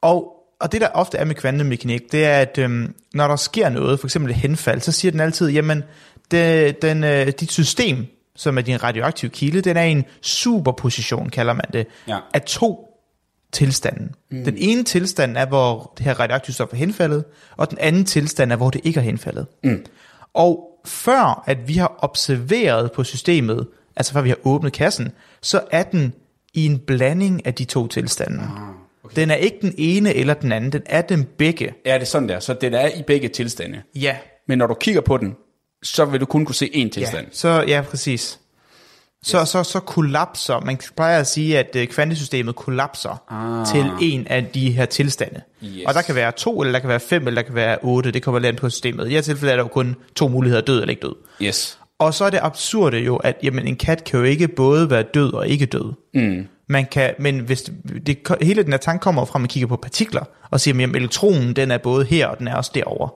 Og, 0.00 0.32
og 0.60 0.72
det 0.72 0.80
der 0.80 0.88
ofte 0.88 1.18
er 1.18 1.24
med 1.24 1.34
kvantemekanik, 1.34 2.12
det 2.12 2.24
er, 2.24 2.38
at 2.40 2.58
øhm, 2.58 2.94
når 3.14 3.28
der 3.28 3.36
sker 3.36 3.68
noget, 3.68 4.00
for 4.00 4.06
eksempel 4.06 4.30
et 4.30 4.36
henfald, 4.36 4.80
så 4.80 4.92
siger 4.92 5.10
den 5.12 5.20
altid, 5.20 5.48
jamen, 5.50 5.82
det, 6.30 6.82
den, 6.82 7.04
øh, 7.04 7.26
dit 7.26 7.52
system, 7.52 8.06
som 8.36 8.58
er 8.58 8.62
din 8.62 8.82
radioaktive 8.82 9.30
kilde, 9.30 9.60
den 9.60 9.76
er 9.76 9.82
i 9.82 9.90
en 9.90 10.04
superposition, 10.22 11.28
kalder 11.28 11.52
man 11.52 11.64
det, 11.72 11.86
Ja. 12.08 12.18
af 12.34 12.42
to 12.42 12.87
tilstanden. 13.52 14.14
Mm. 14.30 14.44
Den 14.44 14.54
ene 14.58 14.84
tilstand 14.84 15.36
er, 15.36 15.46
hvor 15.46 15.92
det 15.98 16.04
her 16.04 16.20
radioaktive 16.20 16.54
stof 16.54 16.72
er 16.72 16.76
henfaldet, 16.76 17.24
og 17.56 17.70
den 17.70 17.78
anden 17.78 18.04
tilstand 18.04 18.52
er, 18.52 18.56
hvor 18.56 18.70
det 18.70 18.80
ikke 18.84 19.00
er 19.00 19.04
henfaldet. 19.04 19.46
Mm. 19.64 19.84
Og 20.34 20.64
før 20.84 21.42
at 21.46 21.68
vi 21.68 21.72
har 21.74 21.94
observeret 21.98 22.92
på 22.92 23.04
systemet, 23.04 23.66
altså 23.96 24.12
før 24.12 24.20
vi 24.20 24.28
har 24.28 24.36
åbnet 24.44 24.72
kassen, 24.72 25.12
så 25.42 25.60
er 25.70 25.82
den 25.82 26.12
i 26.54 26.66
en 26.66 26.78
blanding 26.78 27.46
af 27.46 27.54
de 27.54 27.64
to 27.64 27.86
tilstande. 27.86 28.38
Ah, 28.38 28.68
okay. 29.04 29.16
Den 29.16 29.30
er 29.30 29.34
ikke 29.34 29.58
den 29.62 29.74
ene 29.78 30.14
eller 30.14 30.34
den 30.34 30.52
anden, 30.52 30.72
den 30.72 30.82
er 30.86 31.02
dem 31.02 31.24
begge. 31.38 31.74
Ja, 31.86 31.94
det 31.94 32.00
er 32.00 32.06
sådan 32.06 32.28
der. 32.28 32.40
Så 32.40 32.54
det 32.54 32.74
er 32.74 32.88
i 32.88 33.02
begge 33.02 33.28
tilstande. 33.28 33.82
Ja, 33.94 34.16
Men 34.48 34.58
når 34.58 34.66
du 34.66 34.74
kigger 34.74 35.00
på 35.00 35.16
den, 35.16 35.36
så 35.82 36.04
vil 36.04 36.20
du 36.20 36.26
kun 36.26 36.44
kunne 36.44 36.54
se 36.54 36.70
én 36.74 36.88
tilstand. 36.90 37.26
ja. 37.26 37.32
Så, 37.32 37.64
ja, 37.68 37.82
præcis. 37.90 38.40
Så, 39.22 39.44
så, 39.44 39.62
så 39.62 39.80
kollapser, 39.80 40.60
man 40.60 40.78
plejer 40.96 41.20
at 41.20 41.26
sige, 41.26 41.58
at 41.58 41.76
øh, 41.76 41.86
kvantesystemet 41.86 42.56
kollapser 42.56 43.22
ah. 43.32 43.66
til 43.66 44.10
en 44.12 44.26
af 44.26 44.46
de 44.46 44.70
her 44.70 44.84
tilstande. 44.84 45.40
Yes. 45.64 45.84
Og 45.86 45.94
der 45.94 46.02
kan 46.02 46.14
være 46.14 46.32
to, 46.32 46.60
eller 46.60 46.72
der 46.72 46.78
kan 46.78 46.88
være 46.88 47.00
fem, 47.00 47.26
eller 47.26 47.42
der 47.42 47.46
kan 47.46 47.54
være 47.54 47.78
otte, 47.82 48.10
det 48.10 48.22
kommer 48.22 48.38
lidt 48.38 48.48
an 48.48 48.56
på 48.56 48.70
systemet. 48.70 49.02
I 49.02 49.04
det 49.04 49.14
her 49.14 49.20
tilfælde 49.20 49.52
er 49.52 49.56
der 49.56 49.64
jo 49.64 49.68
kun 49.68 49.96
to 50.16 50.28
muligheder, 50.28 50.62
død 50.62 50.80
eller 50.80 50.90
ikke 50.90 51.02
død. 51.02 51.14
Yes. 51.42 51.78
Og 51.98 52.14
så 52.14 52.24
er 52.24 52.30
det 52.30 52.40
absurde 52.42 52.98
jo, 52.98 53.16
at 53.16 53.36
jamen, 53.42 53.66
en 53.66 53.76
kat 53.76 54.04
kan 54.04 54.18
jo 54.18 54.24
ikke 54.24 54.48
både 54.48 54.90
være 54.90 55.02
død 55.02 55.32
og 55.32 55.48
ikke 55.48 55.66
død. 55.66 55.92
Mm. 56.14 56.46
Man 56.68 56.86
kan, 56.86 57.14
men 57.18 57.38
hvis 57.38 57.62
det, 57.62 58.06
det, 58.06 58.18
hele 58.42 58.62
den 58.62 58.72
her 58.72 58.78
tanke 58.78 59.02
kommer 59.02 59.24
fra, 59.24 59.38
at 59.38 59.40
man 59.40 59.48
kigger 59.48 59.66
på 59.66 59.76
partikler, 59.76 60.22
og 60.50 60.60
siger, 60.60 60.88
at 60.88 60.96
elektronen 60.96 61.56
den 61.56 61.70
er 61.70 61.78
både 61.78 62.04
her, 62.04 62.26
og 62.26 62.38
den 62.38 62.48
er 62.48 62.54
også 62.54 62.70
derovre. 62.74 63.10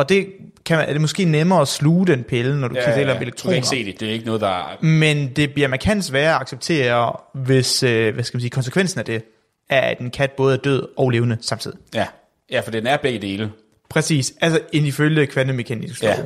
Og 0.00 0.08
det 0.08 0.26
kan 0.64 0.78
man, 0.78 0.88
er 0.88 0.92
det 0.92 1.00
måske 1.00 1.24
nemmere 1.24 1.60
at 1.60 1.68
sluge 1.68 2.06
den 2.06 2.24
pille, 2.24 2.60
når 2.60 2.68
du 2.68 2.74
ja, 2.74 2.84
kan 2.84 2.94
tale 2.94 3.10
om 3.10 3.14
Du 3.14 3.18
kan 3.18 3.22
elektroner. 3.22 3.56
ikke 3.56 3.68
se 3.68 3.84
det. 3.84 4.00
Det 4.00 4.08
er 4.08 4.12
ikke 4.12 4.26
noget, 4.26 4.40
der 4.40 4.48
er... 4.48 4.84
Men 4.84 5.28
det 5.28 5.52
bliver 5.54 5.68
markant 5.68 6.04
sværere 6.04 6.34
at 6.34 6.40
acceptere, 6.40 7.12
hvis 7.34 7.82
øh, 7.82 8.14
hvad 8.14 8.24
skal 8.24 8.36
man 8.36 8.40
sige, 8.40 8.50
konsekvensen 8.50 8.98
af 8.98 9.04
det 9.04 9.22
er, 9.68 9.80
at 9.80 9.98
en 9.98 10.10
kat 10.10 10.30
både 10.30 10.54
er 10.54 10.58
død 10.58 10.88
og 10.96 11.10
levende 11.10 11.38
samtidig. 11.40 11.78
Ja. 11.94 12.06
ja, 12.50 12.60
for 12.60 12.70
den 12.70 12.86
er 12.86 12.96
begge 12.96 13.18
dele. 13.18 13.50
Præcis, 13.88 14.32
altså 14.40 14.60
ind 14.72 14.86
ifølge 14.86 15.26
kvantemekanisk. 15.26 16.02
Ja. 16.02 16.16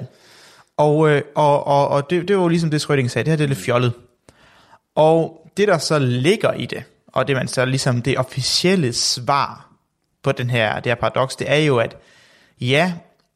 Og, 0.77 1.11
øh, 1.11 1.23
og, 1.35 1.67
og, 1.67 1.89
og 1.89 2.11
det, 2.11 2.29
det 2.29 2.37
var 2.37 2.43
jo 2.43 2.49
ligesom 2.49 2.71
det, 2.71 2.85
Schrödinger 2.85 3.09
sagde, 3.09 3.25
det 3.25 3.33
her 3.33 3.37
det 3.37 3.45
er 3.45 3.49
lidt 3.49 3.59
fjollet. 3.59 3.93
Og 4.95 5.49
det, 5.57 5.69
der 5.69 5.79
så 5.79 5.99
ligger 5.99 6.53
i 6.53 6.67
det, 6.67 6.83
og 7.07 7.29
det 7.29 7.37
man 7.37 7.49
så 7.49 7.65
ligesom 7.65 8.03
det 8.03 8.19
officielle 8.19 8.93
svar 8.93 9.69
på 10.23 10.33
den 10.33 10.51
her, 10.51 10.75
det 10.81 10.87
her 10.87 10.95
paradoks, 10.95 11.37
det 11.37 11.51
er 11.51 11.57
jo, 11.57 11.79
at 11.79 11.97
ja, 12.61 12.93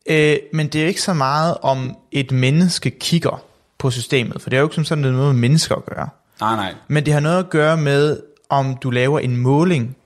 øh, 0.09 0.37
men 0.53 0.67
det 0.69 0.75
er 0.79 0.83
jo 0.83 0.89
ikke 0.89 1.03
så 1.03 1.13
meget 1.15 1.57
om 1.63 1.97
et 2.13 2.33
menneske 2.33 2.91
kigger 2.91 3.43
på 3.79 3.91
systemet, 3.91 4.43
for 4.43 4.51
det 4.51 4.57
er 4.57 4.61
jo 4.61 4.67
ikke 4.67 4.75
som 4.75 4.85
sådan 4.85 5.03
noget 5.03 5.17
med 5.35 5.41
mennesker 5.41 5.75
at 5.75 5.85
gøre. 5.87 6.09
Nej, 6.41 6.57
nej. 6.57 6.75
Men 6.89 7.07
det 7.07 7.13
har 7.13 7.21
noget 7.21 7.39
at 7.39 7.51
gøre 7.51 7.77
med, 7.77 8.21
om 8.49 8.77
du 8.83 8.91
laver 8.91 9.19
en 9.19 9.37
måling. 9.37 9.97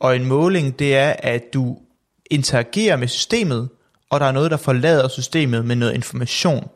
Og 0.00 0.16
en 0.16 0.24
måling, 0.24 0.78
det 0.78 0.96
er, 0.96 1.14
at 1.18 1.42
du 1.54 1.76
interagerer 2.30 2.96
med 2.96 3.08
systemet, 3.08 3.68
og 4.10 4.20
der 4.20 4.26
er 4.26 4.32
noget, 4.32 4.50
der 4.50 4.56
forlader 4.56 5.08
systemet 5.08 5.64
med 5.64 5.76
noget 5.76 5.94
information 5.94 6.68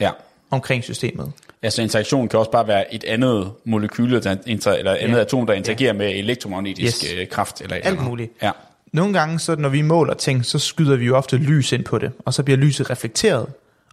Ja. 0.00 0.10
omkring 0.50 0.84
systemet. 0.84 1.32
Altså 1.62 1.82
interaktion 1.82 2.28
kan 2.28 2.38
også 2.38 2.50
bare 2.50 2.66
være 2.68 2.94
et 2.94 3.04
andet 3.04 3.52
molekyle, 3.64 4.20
der 4.20 4.36
inter, 4.46 4.72
eller 4.72 4.92
et 4.92 4.96
andet 4.96 5.16
Ja. 5.16 5.20
atom, 5.22 5.46
der 5.46 5.52
interagerer 5.54 5.92
med 5.92 6.10
elektromagnetisk 6.10 7.04
Yes. 7.04 7.10
yes. 7.18 7.28
kraft. 7.30 7.60
Eller 7.60 7.76
Alt 7.76 7.86
eller 7.86 8.02
muligt. 8.02 8.32
Ja. 8.42 8.50
Nogle 8.92 9.12
gange, 9.12 9.38
så 9.38 9.56
når 9.56 9.68
vi 9.68 9.82
måler 9.82 10.14
ting, 10.14 10.44
så 10.44 10.58
skyder 10.58 10.96
vi 10.96 11.04
jo 11.04 11.16
ofte 11.16 11.36
lys 11.36 11.72
ind 11.72 11.84
på 11.84 11.98
det, 11.98 12.12
og 12.18 12.34
så 12.34 12.42
bliver 12.42 12.56
lyset 12.58 12.90
reflekteret. 12.90 13.46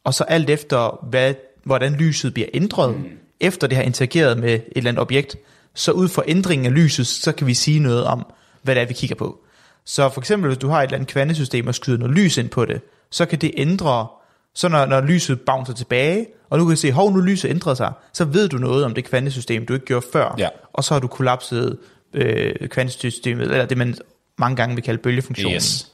Og 0.04 0.14
så 0.14 0.24
alt 0.24 0.50
efter, 0.50 1.06
hvad, 1.10 1.34
hvordan 1.64 1.94
lyset 1.94 2.34
bliver 2.34 2.50
ændret, 2.54 2.98
mm. 2.98 3.06
efter 3.40 3.68
det 3.68 3.78
har 3.78 3.84
interageret 3.84 4.38
med 4.38 4.54
et 4.54 4.64
eller 4.76 4.90
andet 4.90 5.02
objekt, 5.02 5.38
så 5.74 5.92
ud 5.92 6.08
fra 6.08 6.24
ændringen 6.28 6.66
af 6.66 6.74
lyset, 6.74 7.08
så 7.08 7.32
kan 7.32 7.48
vi 7.48 7.54
sige 7.54 7.80
noget 7.80 8.04
om, 8.04 8.26
hvad 8.62 8.76
det 8.76 8.82
er, 8.82 8.88
vi 8.88 8.94
kigger 8.94 9.16
på. 9.16 9.40
Så 9.86 10.10
for 10.10 10.22
eksempel, 10.22 10.48
hvis 10.48 10.58
du 10.58 10.68
har 10.68 10.80
et 10.80 10.84
eller 10.84 10.98
andet 10.98 11.10
kvantesystem 11.10 11.68
og 11.68 11.76
skyder 11.76 11.98
noget 11.98 12.16
lys 12.16 12.38
ind 12.38 12.50
på 12.50 12.66
det, 12.66 12.82
så 13.10 13.26
kan 13.26 13.40
det 13.40 13.52
ændre 13.58 14.08
Så 14.54 14.68
når, 14.70 14.86
når 14.86 15.02
lyset 15.02 15.42
bouncer 15.42 15.74
tilbage, 15.74 16.28
og 16.50 16.60
du 16.60 16.66
kan 16.66 16.78
se, 16.78 16.92
hov, 16.92 17.12
nu 17.12 17.20
lyset 17.20 17.50
ændrede 17.50 17.76
sig, 17.76 17.94
så 18.14 18.26
ved 18.26 18.50
du 18.50 18.58
noget 18.58 18.86
om 18.86 18.94
det 18.94 19.06
kvantesystem, 19.06 19.66
du 19.66 19.74
ikke 19.74 19.86
gjorde 19.86 20.06
før. 20.14 20.36
Ja. 20.38 20.48
Og 20.74 20.84
så 20.84 20.94
har 20.94 21.00
du 21.00 21.08
kollapset 21.08 21.78
øh, 22.14 22.68
kvantesystemet, 22.68 23.44
eller 23.44 23.66
det 23.66 23.78
man 23.78 23.96
mange 24.40 24.56
gange 24.56 24.76
vil 24.76 24.84
kalde 24.84 25.02
bølgefunktionen. 25.02 25.56
Yes. 25.56 25.88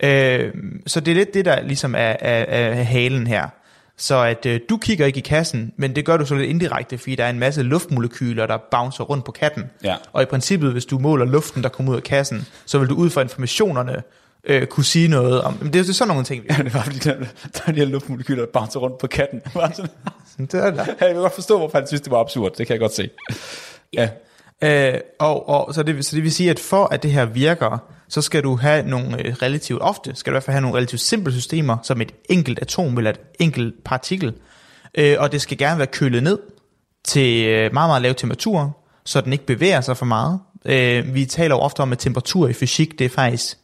Øh, 0.00 0.52
så 0.86 1.00
det 1.00 1.10
er 1.10 1.14
lidt 1.14 1.34
det, 1.34 1.44
der 1.44 1.62
ligesom 1.62 1.94
er, 1.94 1.98
er, 1.98 2.44
er 2.44 2.82
halen 2.82 3.26
her. 3.26 3.48
Så 3.96 4.22
at 4.22 4.46
øh, 4.46 4.60
du 4.68 4.76
kigger 4.76 5.06
ikke 5.06 5.18
i 5.18 5.22
kassen, 5.22 5.72
men 5.76 5.96
det 5.96 6.04
gør 6.04 6.16
du 6.16 6.26
så 6.26 6.34
lidt 6.34 6.50
indirekte, 6.50 6.98
fordi 6.98 7.14
der 7.14 7.24
er 7.24 7.30
en 7.30 7.38
masse 7.38 7.62
luftmolekyler, 7.62 8.46
der 8.46 8.58
bouncer 8.70 9.04
rundt 9.04 9.24
på 9.24 9.32
katten. 9.32 9.64
Ja. 9.84 9.96
Og 10.12 10.22
i 10.22 10.24
princippet, 10.24 10.72
hvis 10.72 10.84
du 10.84 10.98
måler 10.98 11.24
luften, 11.24 11.62
der 11.62 11.68
kommer 11.68 11.92
ud 11.92 11.96
af 11.96 12.02
kassen, 12.02 12.46
så 12.66 12.78
vil 12.78 12.88
du 12.88 12.94
ud 12.94 13.10
fra 13.10 13.20
informationerne 13.20 14.02
øh, 14.44 14.66
kunne 14.66 14.84
sige 14.84 15.08
noget 15.08 15.42
om... 15.42 15.58
Men 15.60 15.72
det 15.72 15.80
er 15.80 15.84
jo 15.84 15.92
sådan 15.92 16.08
nogle 16.08 16.24
ting. 16.24 16.44
Ja, 16.50 16.62
det 16.62 16.74
var 16.74 16.82
fordi, 16.82 16.98
der, 16.98 17.14
der 17.52 17.60
er 17.66 17.72
de 17.72 17.78
her 17.78 17.86
luftmolekyler, 17.86 18.44
der 18.44 18.52
bouncer 18.52 18.80
rundt 18.80 18.98
på 18.98 19.06
katten. 19.06 19.42
Sådan, 20.30 20.46
det 20.46 20.54
er 20.54 20.70
der. 20.70 20.84
jeg 20.84 20.96
kan 20.98 21.14
godt 21.14 21.34
forstå, 21.34 21.58
hvorfor 21.58 21.78
han 21.78 21.86
synes, 21.86 22.00
det 22.00 22.10
var 22.10 22.20
absurd. 22.20 22.52
Det 22.58 22.66
kan 22.66 22.74
jeg 22.74 22.80
godt 22.80 22.94
se. 22.94 23.10
Ja. 23.92 24.08
Øh, 24.62 24.94
og, 25.18 25.48
og 25.48 25.74
så, 25.74 25.82
det, 25.82 26.04
så 26.04 26.16
det 26.16 26.24
vil 26.24 26.32
sige, 26.32 26.50
at 26.50 26.58
for 26.58 26.84
at 26.84 27.02
det 27.02 27.12
her 27.12 27.24
virker, 27.24 27.78
så 28.08 28.22
skal 28.22 28.42
du 28.42 28.56
have 28.56 28.88
nogle 28.88 29.26
øh, 29.26 29.34
relativt 29.42 29.82
ofte, 29.82 30.14
skal 30.14 30.30
du 30.30 30.34
i 30.34 30.36
hvert 30.36 30.42
fald 30.42 30.52
have 30.52 30.62
nogle 30.62 30.76
relativt 30.76 31.00
simple 31.00 31.32
systemer, 31.32 31.76
som 31.82 32.00
et 32.00 32.12
enkelt 32.28 32.58
atom 32.58 32.98
eller 32.98 33.10
et 33.10 33.20
enkelt 33.38 33.84
partikel. 33.84 34.34
Øh, 34.94 35.16
og 35.18 35.32
det 35.32 35.40
skal 35.40 35.58
gerne 35.58 35.78
være 35.78 35.86
kølet 35.86 36.22
ned 36.22 36.38
til 37.04 37.46
øh, 37.46 37.72
meget, 37.72 37.88
meget 37.88 38.02
lave 38.02 38.14
temperaturer, 38.14 38.70
så 39.04 39.20
den 39.20 39.32
ikke 39.32 39.46
bevæger 39.46 39.80
sig 39.80 39.96
for 39.96 40.06
meget. 40.06 40.40
Øh, 40.64 41.14
vi 41.14 41.24
taler 41.24 41.54
jo 41.54 41.60
ofte 41.60 41.80
om, 41.80 41.92
at 41.92 41.98
temperatur 41.98 42.48
i 42.48 42.52
fysik, 42.52 42.98
det 42.98 43.04
er 43.04 43.08
faktisk 43.08 43.58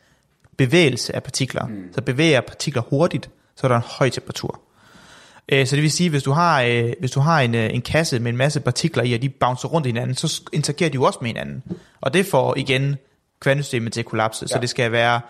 bevægelse 0.57 1.17
af 1.17 1.23
partikler. 1.23 1.67
Mm. 1.67 1.85
Så 1.95 2.03
bevæger 2.03 2.41
partikler 2.41 2.83
hurtigt, 2.83 3.31
så 3.57 3.67
er 3.67 3.69
der 3.69 3.77
en 3.77 3.83
høj 3.87 4.11
temperatur. 4.11 4.61
Øh, 5.53 5.67
Så 5.67 5.77
det 5.77 5.83
vil 5.83 5.91
sige, 5.91 6.11
hvis 6.11 6.23
du 6.23 6.33
har, 6.33 6.63
øh, 6.63 6.93
hvis 7.01 7.11
du 7.11 7.21
har 7.21 7.41
en, 7.41 7.55
øh, 7.55 7.75
en 7.75 7.83
kasse 7.83 8.19
med 8.19 8.31
en 8.31 8.37
masse 8.37 8.61
partikler 8.61 9.03
i, 9.03 9.13
og 9.13 9.23
de 9.23 9.29
bouncer 9.29 9.69
rundt 9.69 9.87
i 9.87 9.91
hinanden, 9.91 10.17
så 10.17 10.43
interagerer 10.53 10.91
de 10.91 10.95
jo 10.95 11.03
også 11.03 11.19
med 11.23 11.29
hinanden. 11.31 11.63
Og 12.01 12.15
det 12.15 12.27
får 12.27 12.55
igen 12.57 12.97
kvantesystemet 13.41 13.93
til 13.93 14.01
at 14.01 14.07
kollapse. 14.07 14.43
Ja. 14.51 14.55
Så 14.55 14.59
det 14.61 14.69
skal 14.71 14.93
være, 14.93 15.21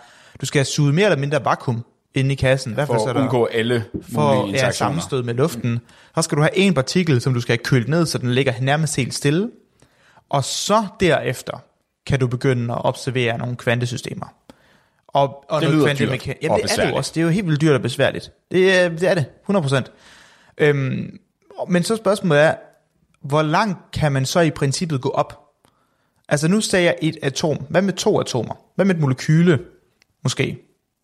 du 0.41 0.45
skal 0.45 0.65
suget 0.65 0.93
mere 0.95 1.05
eller 1.05 1.17
mindre 1.19 1.45
vakuum 1.45 1.85
inde 2.15 2.31
i 2.31 2.35
kassen. 2.35 2.75
Fald 2.75 2.87
For 2.87 2.93
at 3.09 3.15
der- 3.15 3.21
undgå 3.21 3.45
alle 3.45 3.85
for 4.13 4.35
mulige 4.41 4.65
ja, 4.65 4.71
sammenstød 4.71 5.23
med 5.23 5.33
luften. 5.33 5.71
Mm. 5.71 5.79
Så 6.15 6.21
skal 6.21 6.35
du 6.37 6.41
have 6.41 6.57
en 6.57 6.73
partikel, 6.73 7.21
som 7.21 7.33
du 7.33 7.41
skal 7.41 7.53
have 7.53 7.63
kølt 7.63 7.87
ned, 7.87 8.05
så 8.05 8.17
den 8.17 8.31
ligger 8.33 8.53
nærmest 8.61 8.95
helt 8.95 9.13
stille. 9.13 9.49
Og 10.29 10.43
så 10.43 10.85
derefter 10.99 11.63
kan 12.07 12.19
du 12.19 12.27
begynde 12.27 12.73
at 12.73 12.85
observere 12.85 13.37
nogle 13.37 13.55
kvantesystemer. 13.55 14.25
Og, 15.13 15.45
og 15.49 15.61
Det 15.61 15.69
noget 15.69 15.75
lyder 15.75 15.93
kvantemeka- 16.15 16.27
dyrt 16.27 16.37
Jamen, 16.41 16.51
og 16.51 16.59
det 16.63 16.71
er 16.77 16.83
det 16.85 16.91
jo 16.91 16.95
også. 16.95 17.11
Det 17.15 17.21
er 17.21 17.23
jo 17.25 17.29
helt 17.29 17.47
vildt 17.47 17.61
dyrt 17.61 17.75
og 17.75 17.81
besværligt. 17.81 18.31
Det 18.51 18.77
er 18.79 18.89
det, 18.89 19.03
er 19.09 19.13
det 19.13 19.25
100%. 19.49 19.83
Øhm, 20.57 21.19
men 21.69 21.83
så 21.83 21.95
spørgsmålet 21.95 22.43
er, 22.43 22.55
hvor 23.21 23.41
langt 23.41 23.77
kan 23.93 24.11
man 24.11 24.25
så 24.25 24.39
i 24.39 24.49
princippet 24.51 25.01
gå 25.01 25.09
op? 25.09 25.39
Altså 26.29 26.47
nu 26.47 26.61
sagde 26.61 26.85
jeg 26.85 26.95
et 27.01 27.17
atom. 27.21 27.57
Hvad 27.69 27.81
med 27.81 27.93
to 27.93 28.19
atomer? 28.19 28.53
Hvad 28.75 28.85
med 28.85 28.95
et 28.95 29.01
molekyle? 29.01 29.59
Måske. 30.23 30.57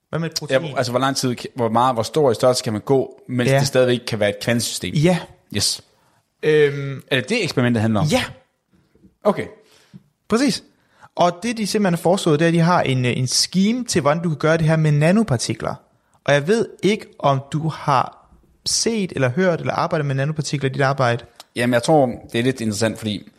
Hvad 0.10 0.20
med 0.20 0.30
et 0.30 0.36
protein? 0.40 0.62
Ja, 0.66 0.78
altså 0.78 0.92
hvor 0.92 1.00
lang 1.00 1.16
tid, 1.16 1.36
hvor 1.56 1.70
meget, 1.70 1.96
hvor 1.96 2.04
stor 2.04 2.32
i 2.32 2.34
størrelse 2.34 2.64
kan 2.64 2.74
man 2.74 2.82
gå, 2.82 3.22
mens 3.30 3.50
ja. 3.52 3.60
det 3.60 3.68
stadigvæk 3.68 4.00
kan 4.08 4.20
være 4.20 4.30
et 4.30 4.40
kvantesystem? 4.42 4.94
ja. 4.94 5.20
Yes. 5.56 5.82
Øhm, 6.44 7.02
Er 7.12 7.16
det 7.20 7.30
det 7.30 7.44
eksperimentet 7.44 7.82
handler 7.82 8.00
om? 8.00 8.08
ja, 8.08 8.24
Okay. 9.24 9.46
Præcis. 10.30 10.64
Og 11.16 11.40
det, 11.44 11.58
de 11.58 11.68
simpelthen 11.68 11.94
har 11.94 12.02
foreslået, 12.02 12.40
det 12.40 12.46
er, 12.46 12.50
at 12.50 12.54
de 12.54 12.60
har 12.60 12.82
en, 12.82 13.06
øh, 13.06 13.18
en 13.18 13.28
scheme 13.28 13.86
til, 13.86 14.02
hvordan 14.02 14.24
du 14.24 14.30
kan 14.30 14.38
gøre 14.38 14.58
det 14.58 14.66
her 14.66 14.76
med 14.76 14.92
nanopartikler. 14.92 15.76
Og 16.24 16.34
jeg 16.34 16.48
ved 16.48 16.70
ikke, 16.84 17.06
om 17.20 17.42
du 17.52 17.68
har 17.70 18.28
set, 18.66 19.14
eller 19.16 19.30
hørt, 19.30 19.60
eller 19.60 19.74
arbejdet 19.74 20.06
med 20.06 20.16
nanopartikler 20.16 20.70
i 20.70 20.74
dit 20.74 20.82
arbejde. 20.82 21.26
Jamen, 21.56 21.74
jeg 21.74 21.84
tror, 21.84 22.10
det 22.32 22.40
er 22.40 22.44
lidt 22.44 22.62
interessant, 22.62 22.98
fordi 22.98 23.30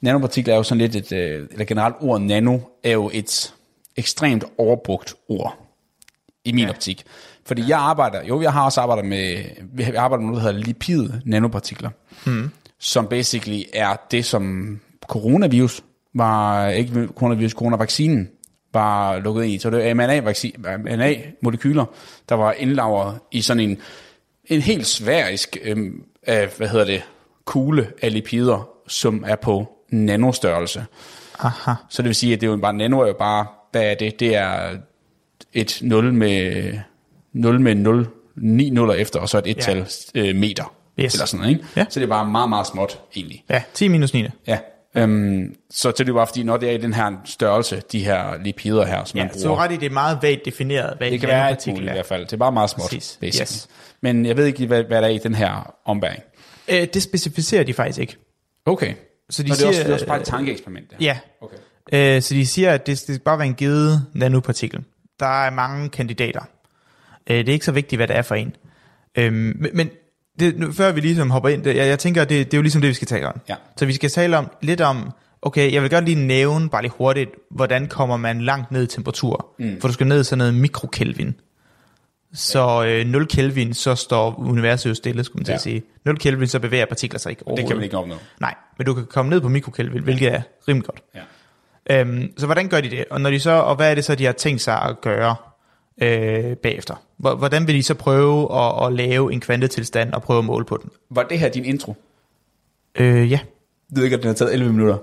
nanopartikler 0.00 0.54
er 0.54 0.56
jo 0.56 0.62
sådan 0.62 0.78
lidt 0.78 0.96
et, 0.96 1.12
øh, 1.12 1.48
eller 1.50 1.64
generelt 1.64 1.94
ord 2.00 2.20
nano, 2.20 2.58
er 2.84 2.92
jo 2.92 3.10
et 3.12 3.54
ekstremt 3.96 4.44
overbrugt 4.58 5.14
ord, 5.28 5.58
i 6.44 6.52
min 6.52 6.64
ja. 6.64 6.70
optik. 6.70 7.04
Fordi 7.44 7.68
jeg 7.68 7.78
arbejder, 7.78 8.24
jo, 8.24 8.42
jeg 8.42 8.52
har 8.52 8.64
også 8.64 8.80
arbejdet 8.80 9.04
med, 9.04 9.44
vi 9.72 9.82
jeg 9.82 9.96
arbejder 9.96 10.22
med 10.22 10.30
noget, 10.30 10.44
der 10.44 10.50
hedder 10.50 10.66
lipid 10.66 11.10
nanopartikler, 11.24 11.90
hmm. 12.26 12.50
som 12.78 13.06
basically 13.06 13.62
er 13.72 13.96
det, 14.10 14.24
som 14.24 14.80
coronavirus 15.08 15.82
var, 16.14 16.68
ikke 16.68 17.08
coronavirus, 17.16 17.52
coronavaccinen 17.52 18.28
var 18.72 19.18
lukket 19.18 19.44
ind 19.44 19.52
i. 19.52 19.58
Så 19.58 19.70
det 19.70 19.86
er 19.86 19.94
mRNA-molekyler, 19.94 21.84
der 22.28 22.34
var 22.34 22.52
indlagret 22.52 23.18
i 23.30 23.40
sådan 23.40 23.60
en, 23.60 23.78
en 24.44 24.60
helt 24.60 24.86
sværisk, 24.86 25.56
øhm, 25.62 26.04
af, 26.22 26.48
hvad 26.56 26.68
hedder 26.68 26.84
det, 26.84 27.02
kugle 27.44 27.92
af 28.02 28.12
lipider, 28.12 28.68
som 28.88 29.24
er 29.26 29.36
på 29.36 29.68
nanostørrelse. 29.88 30.84
Aha. 31.38 31.72
Så 31.88 32.02
det 32.02 32.08
vil 32.08 32.14
sige, 32.14 32.32
at 32.32 32.40
det 32.40 32.46
er 32.46 32.50
jo 32.50 32.56
bare, 32.56 32.72
nano 32.72 33.00
er 33.00 33.06
jo 33.06 33.14
bare, 33.18 33.46
hvad 33.72 33.82
er 33.82 33.94
det? 33.94 34.20
Det 34.20 34.36
er 34.36 34.76
et 35.52 35.78
0 35.82 36.12
med 36.12 36.78
0 37.32 37.60
med 37.60 37.74
0, 37.74 38.08
9 38.36 38.70
nuller 38.70 38.94
efter, 38.94 39.20
og 39.20 39.28
så 39.28 39.38
et 39.38 39.46
et-tal 39.46 39.86
øh, 40.14 40.36
meter. 40.36 40.74
Yes. 41.00 41.14
Eller 41.14 41.26
sådan 41.26 41.40
noget, 41.40 41.54
ikke? 41.54 41.66
Ja. 41.76 41.86
Så 41.88 42.00
det 42.00 42.06
er 42.06 42.10
bare 42.10 42.26
meget, 42.26 42.48
meget 42.48 42.66
småt, 42.66 43.00
egentlig. 43.16 43.44
Ja, 43.50 43.62
10 43.74 43.88
minus 43.88 44.14
9. 44.14 44.28
Ja. 44.46 44.58
Øhm, 44.94 45.54
så 45.70 45.90
det 45.90 46.00
er 46.00 46.04
jo 46.04 46.14
bare 46.14 46.26
fordi, 46.26 46.42
når 46.42 46.56
det 46.56 46.68
er 46.68 46.72
i 46.72 46.76
den 46.78 46.92
her 46.94 47.10
størrelse, 47.24 47.82
de 47.92 48.04
her 48.04 48.38
lipider 48.44 48.84
her, 48.84 49.04
som 49.04 49.18
Ja, 49.18 49.24
man 49.24 49.38
så 49.38 49.46
bruger. 49.48 49.60
ret 49.60 49.72
i, 49.72 49.76
det 49.76 49.86
er 49.86 49.90
meget 49.90 50.18
vagt 50.22 50.44
defineret, 50.44 50.94
hvad 50.98 51.10
det 51.10 51.20
kan 51.20 51.28
være 51.28 51.38
nanopartikel 51.38 51.74
muligt 51.74 51.86
i 51.86 51.90
er. 51.90 51.94
hvert 51.94 52.06
fald. 52.06 52.24
Det 52.24 52.32
er 52.32 52.36
bare 52.36 52.52
meget 52.52 52.70
småt, 52.70 52.82
Præcis. 52.90 53.18
basically. 53.20 53.42
Yes. 53.42 53.68
Men 54.00 54.26
jeg 54.26 54.36
ved 54.36 54.46
ikke, 54.46 54.66
hvad, 54.66 54.84
hvad 54.84 55.02
der 55.02 55.08
er 55.08 55.12
i 55.12 55.18
den 55.18 55.34
her 55.34 55.74
ombæring. 55.84 56.22
Øh, 56.68 56.86
det 56.94 57.02
specificerer 57.02 57.64
de 57.64 57.74
faktisk 57.74 57.98
ikke. 57.98 58.16
Okay. 58.66 58.94
Så 59.30 59.42
de 59.42 59.48
Så 59.48 59.54
det 59.56 59.62
er, 59.64 59.68
også, 59.68 59.76
siger, 59.78 59.84
det 59.84 59.90
er 59.90 59.94
også 59.94 60.06
bare 60.06 60.20
et 60.20 60.26
tankeeksperiment. 60.26 60.90
Det 60.90 60.96
her. 61.00 61.06
Ja, 61.06 61.18
Okay. 61.40 62.16
Øh, 62.16 62.22
så 62.22 62.34
de 62.34 62.46
siger, 62.46 62.70
at 62.72 62.86
det 62.86 62.98
skal 62.98 63.18
bare 63.18 63.38
være 63.38 63.46
en 63.46 63.54
givet 63.54 64.06
nanopartikel. 64.14 64.84
Der 65.20 65.44
er 65.46 65.50
mange 65.50 65.88
kandidater. 65.88 66.40
Øh, 67.30 67.36
det 67.38 67.48
er 67.48 67.52
ikke 67.52 67.64
så 67.64 67.72
vigtigt, 67.72 67.98
hvad 67.98 68.08
det 68.08 68.16
er 68.16 68.22
for 68.22 68.34
en. 68.34 68.56
Øhm, 69.18 69.34
men 69.34 69.70
men 69.74 69.90
det, 70.42 70.58
nu, 70.58 70.72
før 70.72 70.92
vi 70.92 71.00
ligesom 71.00 71.30
hopper 71.30 71.48
ind, 71.48 71.64
det, 71.64 71.76
jeg, 71.76 71.86
jeg 71.86 71.98
tænker, 71.98 72.24
det, 72.24 72.46
det 72.46 72.54
er 72.54 72.58
jo 72.58 72.62
ligesom 72.62 72.80
det, 72.82 72.88
vi 72.88 72.94
skal 72.94 73.08
tale 73.08 73.28
om. 73.28 73.40
Ja. 73.48 73.54
Så 73.76 73.86
vi 73.86 73.92
skal 73.92 74.10
tale 74.10 74.38
om 74.38 74.50
lidt 74.62 74.80
om, 74.80 75.10
okay, 75.42 75.72
jeg 75.72 75.82
vil 75.82 75.90
godt 75.90 76.04
lige 76.04 76.26
nævne, 76.26 76.68
bare 76.68 76.82
lige 76.82 76.92
hurtigt, 76.98 77.30
hvordan 77.50 77.88
kommer 77.88 78.16
man 78.16 78.40
langt 78.40 78.70
ned 78.72 78.82
i 78.82 78.86
temperatur. 78.86 79.46
Mm. 79.58 79.80
For 79.80 79.88
du 79.88 79.94
skal 79.94 80.06
ned 80.06 80.24
sådan 80.24 80.38
noget 80.38 80.54
mikrokelvin. 80.54 81.34
Så 82.34 82.84
øh, 82.84 83.06
0 83.06 83.26
Kelvin, 83.26 83.74
så 83.74 83.94
står 83.94 84.34
universet 84.38 84.90
jo 84.90 84.94
stille, 84.94 85.24
skulle 85.24 85.40
man 85.40 85.44
til 85.44 85.52
Ja. 85.52 85.56
at 85.56 85.60
sige. 85.62 85.82
0 86.04 86.18
Kelvin, 86.18 86.48
så 86.48 86.58
bevæger 86.58 86.86
partikler 86.86 87.18
sig 87.18 87.30
ikke 87.30 87.38
Det 87.40 87.46
overhovedet. 87.46 87.68
kan 87.68 87.76
man 87.76 87.84
ikke 87.84 87.98
opnå. 87.98 88.14
Nej, 88.40 88.54
men 88.78 88.86
du 88.86 88.94
kan 88.94 89.04
komme 89.06 89.30
ned 89.30 89.40
på 89.40 89.48
mikrokelvin, 89.48 90.02
hvilket 90.02 90.34
er 90.34 90.42
rimelig 90.68 90.86
godt. 90.86 91.02
Ja. 91.88 92.00
Øhm, 92.00 92.32
så 92.38 92.46
hvordan 92.46 92.68
gør 92.68 92.80
de 92.80 92.90
det? 92.90 93.04
Og, 93.10 93.20
når 93.20 93.30
de 93.30 93.40
så, 93.40 93.50
og 93.50 93.76
hvad 93.76 93.90
er 93.90 93.94
det 93.94 94.04
så, 94.04 94.14
de 94.14 94.24
har 94.24 94.32
tænkt 94.32 94.60
sig 94.60 94.82
at 94.82 95.00
gøre 95.00 95.34
øh, 96.02 96.56
bagefter? 96.56 96.94
Hvor- 97.22 97.34
Hvordan 97.34 97.66
vil 97.66 97.74
de 97.74 97.82
så 97.82 97.94
prøve 97.94 98.54
at, 98.54 98.86
at 98.86 98.92
lave 98.92 99.32
en 99.32 99.40
kvantetilstand 99.40 100.12
og 100.12 100.22
prøve 100.22 100.38
at 100.38 100.44
måle 100.44 100.64
på 100.64 100.78
den? 100.82 100.90
Var 101.10 101.22
det 101.22 101.38
her 101.38 101.48
din 101.48 101.64
intro? 101.64 101.94
Øh, 102.94 103.30
ja, 103.30 103.38
Jeg 103.90 103.96
ved 103.96 104.04
ikke, 104.04 104.16
at 104.16 104.22
den 104.22 104.26
har 104.28 104.34
taget 104.34 104.52
11 104.54 104.72
minutter. 104.72 104.98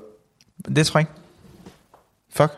det 0.75 0.85
tror 0.85 0.99
jeg 0.99 1.07
ikke. 1.09 1.21
Fuck. 2.29 2.51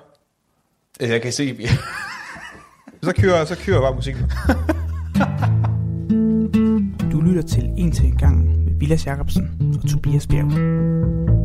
Jeg 0.99 1.21
kan 1.21 1.31
se, 1.31 1.57
Så 3.03 3.13
kører, 3.17 3.45
så 3.45 3.55
kører 3.65 3.81
bare 3.81 3.95
musikken. 3.95 4.23
Du 7.11 7.21
lytter 7.21 7.41
til 7.41 7.63
En 7.77 7.91
til 7.91 8.05
en 8.05 8.15
gang 8.17 8.45
med 8.45 8.73
Vilas 8.79 9.05
Jacobsen 9.05 9.77
og 9.83 9.89
Tobias 9.89 10.27
Bjerg. 10.27 11.40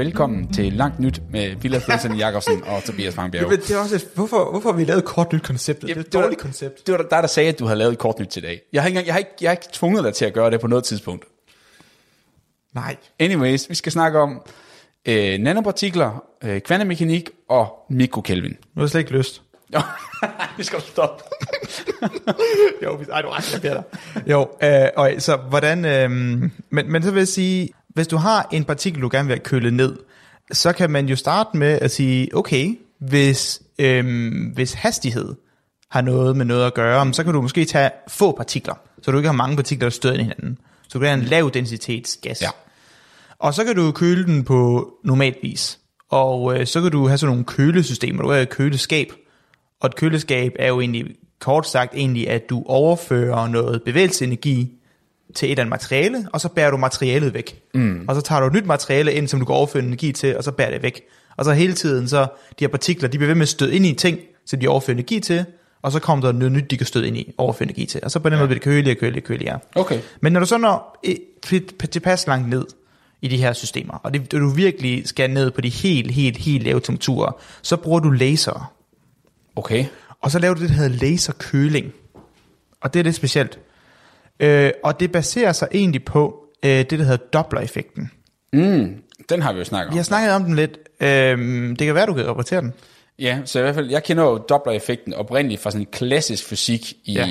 Velkommen 0.00 0.52
til 0.52 0.72
Langt 0.72 1.00
Nyt 1.00 1.22
med 1.30 1.56
Vilas 1.56 1.84
Fredsen 1.84 2.16
Jacobsen 2.16 2.64
og 2.64 2.84
Tobias 2.84 3.14
Fangbjerg. 3.14 3.48
Men 3.48 3.58
det 3.58 3.70
er 3.70 3.78
også 3.78 3.94
et, 3.94 4.08
hvorfor, 4.14 4.50
hvorfor 4.50 4.70
har 4.70 4.76
vi 4.76 4.84
lavet 4.84 4.98
et 4.98 5.04
kort 5.04 5.32
nyt 5.32 5.42
koncept? 5.42 5.82
Det 5.82 5.96
er 5.96 6.00
et 6.00 6.12
dårligt 6.12 6.40
koncept. 6.40 6.86
Det 6.86 6.92
var 6.92 6.98
dig, 6.98 7.10
der 7.10 7.26
sagde, 7.26 7.48
at 7.48 7.58
du 7.58 7.64
havde 7.64 7.78
lavet 7.78 7.92
et 7.92 7.98
kort 7.98 8.18
nyt 8.18 8.26
til 8.28 8.42
dag. 8.42 8.60
Jeg 8.72 8.82
har 8.82 8.88
ikke, 8.88 9.02
jeg 9.06 9.14
har 9.14 9.18
ikke, 9.18 9.30
jeg 9.40 9.48
har 9.48 9.52
ikke 9.52 9.66
tvunget 9.72 10.04
dig 10.04 10.14
til 10.14 10.24
at 10.24 10.32
gøre 10.32 10.50
det 10.50 10.60
på 10.60 10.66
noget 10.66 10.84
tidspunkt. 10.84 11.24
Nej. 12.74 12.96
Anyways, 13.18 13.68
vi 13.68 13.74
skal 13.74 13.92
snakke 13.92 14.18
om 14.18 14.42
øh, 15.08 15.38
nanopartikler, 15.38 16.24
øh, 16.44 16.60
kvantemekanik 16.60 17.30
og 17.48 17.86
mikrokelvin. 17.90 18.50
Nu 18.50 18.56
har 18.76 18.82
jeg 18.82 18.90
slet 18.90 19.00
ikke 19.00 19.12
lyst. 19.12 19.42
Jo, 19.74 19.80
vi 20.56 20.64
skal 20.68 20.80
stoppe. 20.80 21.24
jo, 22.84 22.96
hvis, 22.96 23.08
ej, 23.08 23.22
du 23.22 23.30
bliver 23.60 23.74
der. 23.74 23.82
Jo, 24.26 24.48
øh, 24.62 24.88
og 24.96 25.10
så 25.18 25.36
hvordan, 25.36 25.84
øh, 25.84 26.10
men, 26.70 26.92
men 26.92 27.02
så 27.02 27.10
vil 27.10 27.20
jeg 27.20 27.28
sige, 27.28 27.68
hvis 27.94 28.06
du 28.06 28.16
har 28.16 28.48
en 28.52 28.64
partikel, 28.64 29.02
du 29.02 29.08
gerne 29.12 29.26
vil 29.26 29.34
have 29.34 29.44
kølet 29.44 29.72
ned, 29.72 29.96
så 30.52 30.72
kan 30.72 30.90
man 30.90 31.08
jo 31.08 31.16
starte 31.16 31.56
med 31.56 31.78
at 31.80 31.90
sige, 31.90 32.36
okay, 32.36 32.78
hvis, 32.98 33.62
øh, 33.78 34.32
hvis 34.54 34.72
hastighed 34.72 35.34
har 35.90 36.00
noget 36.00 36.36
med 36.36 36.44
noget 36.44 36.66
at 36.66 36.74
gøre, 36.74 37.12
så 37.12 37.24
kan 37.24 37.32
du 37.32 37.42
måske 37.42 37.64
tage 37.64 37.90
få 38.08 38.36
partikler, 38.36 38.74
så 39.02 39.10
du 39.10 39.16
ikke 39.16 39.28
har 39.28 39.36
mange 39.36 39.56
partikler, 39.56 39.88
der 39.88 39.90
støder 39.90 40.22
hinanden. 40.22 40.58
Så 40.82 40.88
du 40.92 40.98
kan 40.98 41.08
have 41.08 41.20
en 41.20 41.26
lav 41.26 41.50
densitetsgas. 41.54 42.42
Ja. 42.42 42.48
Og 43.38 43.54
så 43.54 43.64
kan 43.64 43.76
du 43.76 43.92
køle 43.92 44.26
den 44.26 44.44
på 44.44 44.90
normal 45.04 45.34
vis. 45.42 45.78
Og 46.10 46.58
øh, 46.58 46.66
så 46.66 46.80
kan 46.80 46.90
du 46.90 47.06
have 47.06 47.18
sådan 47.18 47.30
nogle 47.30 47.44
kølesystemer. 47.44 48.22
Du 48.22 48.30
har 48.30 48.38
et 48.38 48.48
køleskab. 48.48 49.12
Og 49.80 49.86
et 49.86 49.96
køleskab 49.96 50.52
er 50.58 50.68
jo 50.68 50.80
egentlig, 50.80 51.06
kort 51.40 51.68
sagt 51.68 51.94
egentlig, 51.94 52.28
at 52.28 52.50
du 52.50 52.62
overfører 52.66 53.48
noget 53.48 53.82
bevægelseenergi 53.82 54.79
til 55.34 55.46
et 55.46 55.50
eller 55.50 55.62
andet 55.62 55.70
materiale, 55.70 56.28
og 56.32 56.40
så 56.40 56.48
bærer 56.48 56.70
du 56.70 56.76
materialet 56.76 57.34
væk. 57.34 57.62
Mm. 57.74 58.04
Og 58.08 58.14
så 58.14 58.20
tager 58.20 58.40
du 58.40 58.46
et 58.46 58.52
nyt 58.52 58.66
materiale 58.66 59.12
ind, 59.12 59.28
som 59.28 59.40
du 59.40 59.46
kan 59.46 59.54
overføre 59.54 59.82
energi 59.82 60.12
til, 60.12 60.36
og 60.36 60.44
så 60.44 60.50
bærer 60.52 60.70
det 60.70 60.82
væk. 60.82 61.02
Og 61.36 61.44
så 61.44 61.52
hele 61.52 61.72
tiden, 61.72 62.08
så 62.08 62.22
de 62.58 62.64
her 62.64 62.68
partikler, 62.68 63.08
de 63.08 63.18
bliver 63.18 63.26
ved 63.28 63.34
med 63.34 63.42
at 63.42 63.48
støde 63.48 63.74
ind 63.74 63.86
i 63.86 63.94
ting, 63.94 64.18
som 64.46 64.60
de 64.60 64.68
overfører 64.68 64.94
energi 64.94 65.20
til, 65.20 65.44
og 65.82 65.92
så 65.92 65.98
kommer 65.98 66.26
der 66.26 66.32
noget 66.32 66.52
nyt, 66.52 66.70
de 66.70 66.76
kan 66.76 66.86
støde 66.86 67.06
ind 67.08 67.16
i, 67.16 67.34
overføre 67.38 67.66
energi 67.66 67.86
til. 67.86 68.00
Og 68.04 68.10
så 68.10 68.18
på 68.18 68.28
den 68.28 68.34
ja. 68.34 68.38
måde 68.38 68.48
bliver 68.48 68.56
det 68.58 68.62
køligere, 68.64 68.94
køligere, 68.94 69.20
køligere. 69.20 69.58
Okay. 69.74 70.00
Men 70.20 70.32
når 70.32 70.40
du 70.40 70.46
så 70.46 70.58
når 70.58 70.98
et- 71.02 71.90
tilpas 71.90 72.26
langt 72.26 72.48
ned 72.48 72.64
i 73.22 73.28
de 73.28 73.36
her 73.36 73.52
systemer, 73.52 73.94
og 73.94 74.14
det, 74.14 74.32
du 74.32 74.48
virkelig 74.48 75.08
skal 75.08 75.30
ned 75.30 75.50
på 75.50 75.60
de 75.60 75.68
helt, 75.68 76.10
helt, 76.10 76.36
helt 76.38 76.64
lave 76.64 76.80
temperaturer, 76.80 77.32
så 77.62 77.76
bruger 77.76 78.00
du 78.00 78.10
laser. 78.10 78.72
Okay. 79.56 79.84
Og 80.20 80.30
så 80.30 80.38
laver 80.38 80.54
du 80.54 80.60
det, 80.60 80.68
der 80.68 80.74
hedder 80.74 80.96
laserkøling. 81.06 81.92
Og 82.80 82.94
det 82.94 83.00
er 83.00 83.04
lidt 83.04 83.16
specielt. 83.16 83.58
Øh, 84.40 84.70
og 84.84 85.00
det 85.00 85.12
baserer 85.12 85.52
sig 85.52 85.68
egentlig 85.74 86.04
på 86.04 86.44
øh, 86.64 86.70
det, 86.70 86.90
der 86.90 86.96
hedder 87.04 87.16
Doppler-effekten. 87.16 88.10
Mm, 88.52 88.94
den 89.28 89.42
har 89.42 89.52
vi 89.52 89.58
jo 89.58 89.64
snakket 89.64 89.88
om. 89.88 89.92
Vi 89.94 89.98
har 89.98 90.04
snakket 90.04 90.32
om 90.32 90.44
den 90.44 90.56
lidt. 90.56 90.78
Øh, 91.00 91.38
det 91.68 91.78
kan 91.78 91.94
være, 91.94 92.06
du 92.06 92.14
kan 92.14 92.26
rapportere 92.26 92.60
den. 92.60 92.72
Ja, 93.18 93.38
så 93.44 93.58
i 93.58 93.62
hvert 93.62 93.74
fald, 93.74 93.90
jeg 93.90 94.02
kender 94.04 94.24
jo 94.24 94.38
Doppler-effekten 94.38 95.14
oprindeligt 95.14 95.60
fra 95.62 95.70
sådan 95.70 95.82
en 95.82 95.88
klassisk 95.92 96.44
fysik 96.44 96.92
i 97.04 97.12
Ja. 97.12 97.26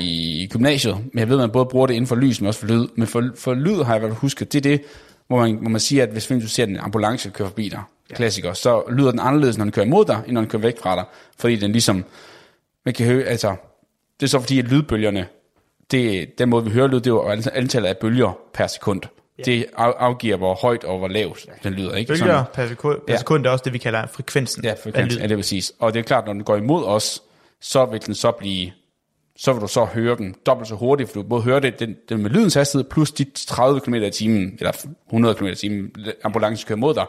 gymnasiet, 0.50 0.96
men 1.12 1.18
jeg 1.18 1.28
ved, 1.28 1.36
at 1.36 1.40
man 1.40 1.50
både 1.50 1.66
bruger 1.66 1.86
det 1.86 1.94
inden 1.94 2.06
for 2.08 2.16
lys, 2.16 2.40
men 2.40 2.48
også 2.48 2.60
for 2.60 2.66
lyd. 2.66 2.88
Men 2.96 3.06
for, 3.06 3.30
for 3.36 3.54
lyd 3.54 3.82
har 3.82 3.94
jeg 3.94 3.96
i 3.96 4.00
hvert 4.00 4.10
fald 4.10 4.20
husket, 4.20 4.52
det 4.52 4.58
er 4.58 4.70
det, 4.70 4.82
hvor 5.28 5.38
man, 5.40 5.54
hvor 5.54 5.70
man 5.70 5.80
siger, 5.80 6.02
at 6.02 6.08
hvis 6.08 6.26
du 6.26 6.48
ser 6.48 6.64
en 6.64 6.76
ambulance 6.76 7.30
køre 7.30 7.48
forbi 7.48 7.68
dig, 7.68 7.80
ja. 8.10 8.14
klassiker, 8.14 8.52
så 8.52 8.82
lyder 8.90 9.10
den 9.10 9.20
anderledes, 9.20 9.58
når 9.58 9.64
den 9.64 9.72
kører 9.72 9.86
imod 9.86 10.04
dig, 10.04 10.22
end 10.26 10.32
når 10.34 10.40
den 10.40 10.50
kører 10.50 10.62
væk 10.62 10.78
fra 10.80 10.96
dig, 10.96 11.04
fordi 11.38 11.56
den 11.56 11.72
ligesom, 11.72 12.04
man 12.84 12.94
kan 12.94 13.06
høre, 13.06 13.24
altså, 13.24 13.56
det 14.20 14.26
er 14.26 14.30
så 14.30 14.40
fordi, 14.40 14.58
at 14.58 14.64
lydbølgerne, 14.64 15.26
det, 15.90 16.38
den 16.38 16.48
måde 16.48 16.64
vi 16.64 16.70
hører 16.70 16.86
lyd, 16.86 16.96
det 16.96 17.06
er 17.06 17.10
jo 17.10 17.22
antal- 17.32 17.52
antallet 17.54 17.88
af 17.88 17.96
bølger 17.96 18.38
per 18.54 18.66
sekund. 18.66 19.00
Ja. 19.38 19.42
Det 19.42 19.66
af- 19.78 19.92
afgiver, 19.98 20.36
hvor 20.36 20.54
højt 20.54 20.84
og 20.84 20.98
hvor 20.98 21.08
lavt 21.08 21.46
den 21.62 21.72
lyder. 21.72 21.94
Ikke? 21.94 22.08
Bølger 22.08 22.24
Sådan- 22.26 22.44
per 22.54 22.68
sekund, 22.68 22.98
per 23.06 23.12
Ja. 23.14 23.18
sekund 23.18 23.46
er 23.46 23.50
også 23.50 23.62
det, 23.64 23.72
vi 23.72 23.78
kalder 23.78 24.06
frekvensen 24.06 24.64
Ja, 24.64 24.70
af 24.70 24.78
frekvens, 24.82 25.12
lyd. 25.12 25.18
ja, 25.20 25.24
det 25.26 25.32
er 25.32 25.36
præcis. 25.36 25.72
Og 25.78 25.94
det 25.94 25.98
er 26.00 26.04
klart, 26.04 26.26
når 26.26 26.32
den 26.32 26.44
går 26.44 26.56
imod 26.56 26.84
os, 26.84 27.22
så 27.60 27.84
vil 27.84 28.06
den 28.06 28.14
så 28.14 28.30
blive, 28.30 28.70
så 29.36 29.52
vil 29.52 29.62
du 29.62 29.66
så 29.68 29.84
høre 29.84 30.16
den 30.16 30.34
dobbelt 30.46 30.68
så 30.68 30.74
hurtigt, 30.74 31.10
for 31.12 31.22
du 31.22 31.28
både 31.28 31.42
hører 31.42 31.60
det 31.60 31.80
den, 31.80 31.96
den 32.08 32.22
med 32.22 32.30
lydens 32.30 32.54
hastighed, 32.54 32.84
plus 32.90 33.10
de 33.12 33.26
30 33.46 33.80
km 33.80 33.94
i 33.94 34.10
timen, 34.10 34.56
eller 34.58 34.72
100 35.08 35.34
km 35.34 35.46
i 35.46 35.54
timen, 35.54 35.90
ambulancen 36.24 36.66
kører 36.68 36.78
mod 36.78 36.94
dig, 36.94 37.06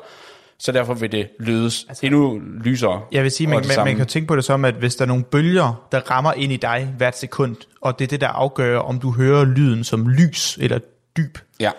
så 0.61 0.71
derfor 0.71 0.93
vil 0.93 1.11
det 1.11 1.27
lydes 1.39 1.85
altså, 1.89 2.05
endnu 2.05 2.41
lysere. 2.63 3.01
Jeg 3.11 3.23
vil 3.23 3.31
sige, 3.31 3.47
man, 3.47 3.63
man, 3.67 3.85
man 3.85 3.95
kan 3.95 4.07
tænke 4.07 4.27
på 4.27 4.35
det 4.35 4.43
som, 4.43 4.65
at 4.65 4.73
hvis 4.73 4.95
der 4.95 5.03
er 5.03 5.07
nogle 5.07 5.23
bølger, 5.23 5.87
der 5.91 5.99
rammer 6.11 6.33
ind 6.33 6.53
i 6.53 6.57
dig 6.57 6.93
hvert 6.97 7.17
sekund, 7.17 7.55
og 7.81 7.99
det 7.99 8.05
er 8.05 8.07
det, 8.07 8.21
der 8.21 8.27
afgør, 8.27 8.79
om 8.79 8.99
du 8.99 9.11
hører 9.11 9.45
lyden 9.45 9.83
som 9.83 10.07
lys 10.07 10.57
eller 10.61 10.79
dyb, 11.17 11.37
Ja, 11.59 11.71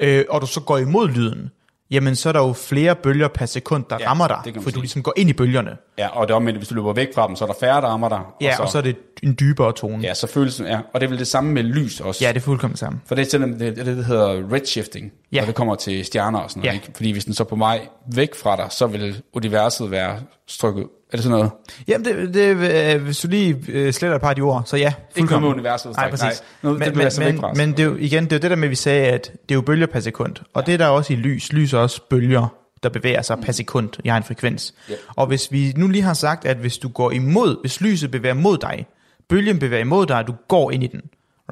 øh, 0.00 0.24
og 0.28 0.40
du 0.40 0.46
så 0.46 0.60
går 0.60 0.78
imod 0.78 1.08
lyden, 1.08 1.50
jamen 1.90 2.16
så 2.16 2.28
er 2.28 2.32
der 2.32 2.40
jo 2.40 2.52
flere 2.52 2.94
bølger 2.94 3.28
per 3.28 3.46
sekund, 3.46 3.84
der 3.90 3.96
Ja, 4.00 4.08
rammer 4.10 4.26
dig, 4.28 4.54
for 4.62 4.70
du 4.70 4.80
ligesom 4.80 5.02
går 5.02 5.12
ind 5.16 5.30
i 5.30 5.32
bølgerne. 5.32 5.76
ja 5.98 6.08
og 6.08 6.26
det 6.28 6.32
er 6.32 6.36
omvendt, 6.36 6.58
hvis 6.58 6.68
du 6.68 6.74
løber 6.74 6.92
væk 6.92 7.08
fra 7.14 7.26
dem, 7.26 7.36
så 7.36 7.44
er 7.44 7.46
der 7.46 7.54
færre, 7.60 7.80
der 7.80 7.86
rammer 7.88 8.08
dig. 8.08 8.20
Ja, 8.40 8.50
og 8.50 8.56
så, 8.56 8.62
og 8.62 8.68
så 8.68 8.78
er 8.78 8.82
det 8.82 8.96
en 9.22 9.36
dybere 9.40 9.72
tone. 9.72 10.02
ja, 10.02 10.14
så 10.14 10.26
følelsen 10.26 10.66
er, 10.66 10.80
og 10.94 11.00
det 11.00 11.06
er 11.06 11.08
vel 11.10 11.18
det 11.18 11.26
samme 11.26 11.52
med 11.52 11.62
lys 11.62 12.00
også. 12.00 12.24
ja 12.24 12.28
det 12.32 12.36
er 12.36 12.40
fuldkommen 12.40 12.76
sammen. 12.76 13.02
For 13.06 13.14
det 13.14 13.26
er 13.26 13.30
sådan, 13.30 13.58
det, 13.60 13.76
det, 13.76 13.86
det 13.86 14.04
hedder 14.04 14.52
redshifting, 14.52 15.04
Ja. 15.32 15.36
ja. 15.36 15.40
når 15.40 15.46
det 15.46 15.54
kommer 15.54 15.74
til 15.74 16.04
stjerner 16.04 16.38
og 16.38 16.50
sådan 16.50 16.60
noget. 16.60 16.72
Ja. 16.72 16.74
Ikke? 16.80 16.90
Fordi 16.96 17.10
hvis 17.12 17.24
den 17.24 17.34
så 17.34 17.42
er 17.42 17.46
på 17.48 17.56
vej 17.56 17.80
væk 18.14 18.34
fra 18.34 18.56
dig, 18.56 18.66
så 18.70 18.86
vil 18.86 19.22
universet 19.32 19.90
være 19.90 20.20
strukket. 20.48 20.86
Er 21.12 21.16
det 21.16 21.22
sådan 21.22 21.38
noget? 21.38 21.50
Jamen, 21.88 22.04
det, 22.04 22.34
det, 22.34 22.94
øh, 22.94 23.02
hvis 23.02 23.18
du 23.18 23.28
lige 23.28 23.64
øh, 23.68 23.92
sletter 23.92 24.14
et 24.14 24.20
par 24.22 24.28
af 24.28 24.36
de 24.36 24.40
ord, 24.40 24.62
så 24.66 24.76
ja, 24.76 24.92
noget 25.16 25.42
med 25.42 25.48
universet, 25.50 25.96
Nej, 25.96 26.10
præcis. 26.10 26.22
Nej, 26.22 26.32
nu- 26.62 26.78
det 26.78 26.78
men, 26.78 26.96
men, 26.96 27.06
væk 27.18 27.40
men, 27.40 27.44
men 27.56 27.70
det 27.70 27.80
er 27.80 27.84
jo, 27.84 27.96
igen, 27.98 28.24
det 28.24 28.32
er 28.32 28.36
jo 28.36 28.40
det 28.40 28.50
der 28.50 28.56
med, 28.56 28.64
at 28.64 28.70
vi 28.70 28.74
sagde, 28.74 29.06
at 29.06 29.32
det 29.32 29.50
er 29.50 29.54
jo 29.54 29.60
bølger 29.60 29.86
per 29.86 30.00
sekund. 30.00 30.36
Og 30.54 30.66
det 30.66 30.74
er 30.74 30.78
der 30.78 30.86
også 30.86 31.12
i 31.12 31.16
lys. 31.16 31.52
Lys 31.52 31.72
er 31.72 31.78
også 31.78 32.00
bølger, 32.10 32.46
der 32.82 32.88
bevæger 32.88 33.22
sig 33.22 33.38
per 33.38 33.52
sekund. 33.52 33.88
Jeg 34.04 34.12
har 34.12 34.16
en 34.18 34.24
frekvens. 34.24 34.74
Ja. 34.88 34.94
Og 35.16 35.26
hvis 35.26 35.52
vi 35.52 35.72
nu 35.76 35.88
lige 35.88 36.02
har 36.02 36.14
sagt, 36.14 36.44
at 36.44 36.56
hvis 36.56 36.78
du 36.78 36.88
går 36.88 37.10
imod, 37.10 37.60
hvis 37.60 37.80
lyset 37.80 38.10
bevæger 38.10 38.34
mod 38.34 38.58
dig, 38.58 38.86
bølgen 39.28 39.58
bevæger 39.58 39.80
imod 39.80 40.06
dig, 40.06 40.16
og 40.16 40.26
du 40.26 40.34
går 40.48 40.70
ind 40.70 40.84
i 40.84 40.86
den, 40.86 41.00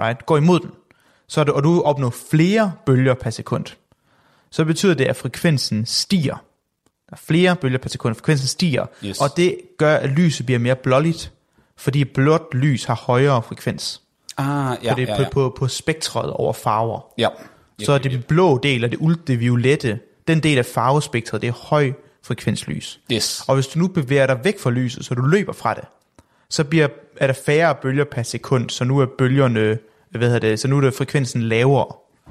right? 0.00 0.26
går 0.26 0.36
imod 0.36 0.60
den, 0.60 0.70
så 1.28 1.40
er 1.40 1.44
det, 1.44 1.54
og 1.54 1.64
du 1.64 1.82
opnår 1.82 2.14
flere 2.30 2.72
bølger 2.86 3.14
per 3.14 3.30
sekund, 3.30 3.64
så 4.50 4.64
betyder 4.64 4.94
det, 4.94 5.04
at 5.04 5.16
frekvensen 5.16 5.86
stiger. 5.86 6.44
Der 7.10 7.14
er 7.16 7.20
flere 7.26 7.56
bølger 7.56 7.78
per 7.78 7.88
sekund, 7.88 8.14
frekvensen 8.14 8.48
stiger, 8.48 8.86
Yes. 9.04 9.20
og 9.20 9.36
det 9.36 9.56
gør, 9.78 9.94
at 9.96 10.10
lyset 10.10 10.46
bliver 10.46 10.58
mere 10.58 10.76
blåligt, 10.76 11.32
fordi 11.76 12.04
blåt 12.04 12.42
lys 12.54 12.84
har 12.84 12.94
højere 12.94 13.42
frekvens 13.42 14.00
Ah, 14.36 14.76
ja, 14.84 14.94
på, 14.94 15.00
det, 15.00 15.08
ja, 15.08 15.22
ja. 15.22 15.24
På, 15.24 15.30
på, 15.32 15.54
på 15.58 15.68
spektret 15.68 16.30
over 16.32 16.52
farver. 16.52 17.00
ja. 17.18 17.28
Så 17.82 17.92
er 17.92 17.98
det 17.98 18.26
blå 18.26 18.58
del 18.58 18.84
og 18.84 18.90
det 18.90 18.96
ultraviolette, 19.00 19.98
den 20.28 20.40
del 20.40 20.58
af 20.58 20.66
farvespektret, 20.66 21.42
det 21.42 21.48
er 21.48 21.52
høj 21.52 21.92
frekvenslys. 22.22 23.00
Yes. 23.12 23.44
Og 23.48 23.54
hvis 23.54 23.66
du 23.66 23.78
nu 23.78 23.88
bevæger 23.88 24.26
dig 24.26 24.38
væk 24.44 24.58
fra 24.60 24.70
lyset, 24.70 25.04
så 25.04 25.14
du 25.14 25.22
løber 25.22 25.52
fra 25.52 25.74
det, 25.74 25.84
så 26.50 26.64
bliver, 26.64 26.88
er 27.16 27.26
der 27.26 27.34
færre 27.34 27.74
bølger 27.82 28.04
per 28.04 28.22
sekund, 28.22 28.70
så 28.70 28.84
nu 28.84 28.98
er 28.98 29.06
bølgerne, 29.18 29.78
hvad 30.10 30.28
hedder 30.28 30.38
det, 30.48 30.60
så 30.60 30.68
nu 30.68 30.76
er 30.76 30.80
det 30.80 30.94
frekvensen 30.94 31.42
lavere. 31.42 31.86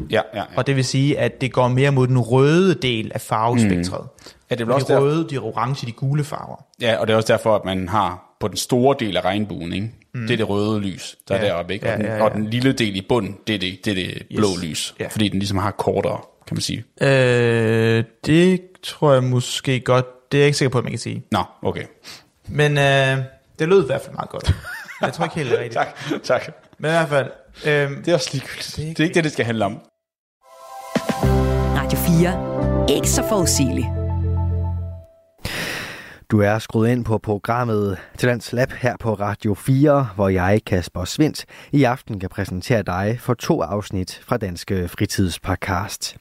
Ja, 0.09 0.21
ja, 0.33 0.39
ja. 0.39 0.43
Og 0.55 0.67
det 0.67 0.75
vil 0.75 0.85
sige, 0.85 1.19
at 1.19 1.41
det 1.41 1.53
går 1.53 1.67
mere 1.67 1.91
mod 1.91 2.07
den 2.07 2.17
røde 2.19 2.73
del 2.75 3.11
af 3.13 3.21
farvespektret. 3.21 4.01
Mm. 4.03 4.31
Ja, 4.49 4.55
det 4.55 4.61
er 4.61 4.65
vel 4.65 4.71
de 4.71 4.75
også 4.75 4.93
der, 4.93 4.99
røde, 4.99 5.27
de 5.29 5.37
orange, 5.37 5.87
de 5.87 5.91
gule 5.91 6.23
farver. 6.23 6.65
ja, 6.81 6.95
og 6.97 7.07
det 7.07 7.13
er 7.13 7.17
også 7.17 7.33
derfor, 7.33 7.55
at 7.55 7.65
man 7.65 7.89
har 7.89 8.23
på 8.39 8.47
den 8.47 8.57
store 8.57 8.95
del 8.99 9.17
af 9.17 9.21
regnbuen, 9.25 9.73
ikke? 9.73 9.91
Mm. 10.13 10.21
det 10.27 10.33
er 10.33 10.37
det 10.37 10.49
røde 10.49 10.79
lys, 10.79 11.15
der 11.27 11.35
ja. 11.35 11.41
Ja. 11.41 11.47
er 11.47 11.53
deroppe, 11.53 11.73
ikke? 11.73 11.87
Ja, 11.87 11.93
og, 11.93 11.97
den, 11.99 12.05
ja, 12.05 12.15
ja. 12.15 12.23
og 12.23 12.31
den 12.31 12.45
lille 12.49 12.71
del 12.71 12.95
i 12.95 13.01
bunden, 13.09 13.37
det 13.47 13.55
er 13.55 13.59
det, 13.59 13.79
det, 13.85 13.91
er 13.91 13.95
det 13.95 14.27
blå 14.37 14.47
Yes. 14.57 14.63
lys, 14.63 14.95
Ja. 14.99 15.07
fordi 15.07 15.27
den 15.29 15.39
ligesom 15.39 15.57
har 15.57 15.71
kortere, 15.71 16.19
kan 16.47 16.55
man 16.55 16.61
sige. 16.61 16.83
Øh, 17.01 18.03
det 18.25 18.61
tror 18.83 19.13
jeg 19.13 19.23
måske 19.23 19.79
godt, 19.79 20.05
det 20.31 20.37
er 20.37 20.41
jeg 20.41 20.45
ikke 20.47 20.57
sikker 20.57 20.71
på, 20.71 20.77
at 20.77 20.83
man 20.83 20.91
kan 20.91 20.99
sige. 20.99 21.23
Nå, 21.31 21.43
okay. 21.63 21.83
Men 22.47 22.77
øh, 22.77 23.17
det 23.59 23.67
lød 23.69 23.83
i 23.83 23.85
hvert 23.85 24.01
fald 24.01 24.15
meget 24.15 24.29
godt. 24.29 24.55
Jeg 25.01 25.13
tror 25.13 25.25
ikke 25.25 25.35
helt, 25.35 25.49
det 25.51 25.59
rigtigt. 25.63 25.73
tak, 25.73 25.87
tak. 26.23 26.51
Men 26.79 26.89
i 26.89 26.91
hvert 26.93 27.09
fald, 27.09 27.31
øh, 27.65 27.97
Det 27.97 28.07
er 28.07 28.13
også 28.13 28.29
ligegyldigt. 28.33 28.73
Det 28.75 28.83
er, 28.83 28.87
det 28.87 28.99
er 28.99 29.03
ikke 29.03 29.13
det, 29.15 29.23
det 29.23 29.31
skal 29.31 29.45
handle 29.45 29.65
om. 29.65 29.79
Radio 31.77 31.97
4. 31.99 32.95
Ikke 32.95 33.09
så 33.09 33.23
forudsigeligt. 33.29 33.87
Du 36.31 36.41
er 36.41 36.59
skruet 36.59 36.89
ind 36.89 37.05
på 37.05 37.17
programmet 37.17 37.97
Talents 38.17 38.53
Lab 38.53 38.71
her 38.71 38.97
på 38.99 39.13
Radio 39.13 39.53
4, 39.53 40.09
hvor 40.15 40.29
jeg, 40.29 40.61
Kasper 40.65 41.05
Svendt, 41.05 41.45
i 41.71 41.83
aften 41.83 42.19
kan 42.19 42.29
præsentere 42.29 42.83
dig 42.83 43.17
for 43.19 43.33
to 43.33 43.61
afsnit 43.61 44.21
fra 44.23 44.37
Danske 44.37 44.87
Fritidspodcast. 44.87 46.17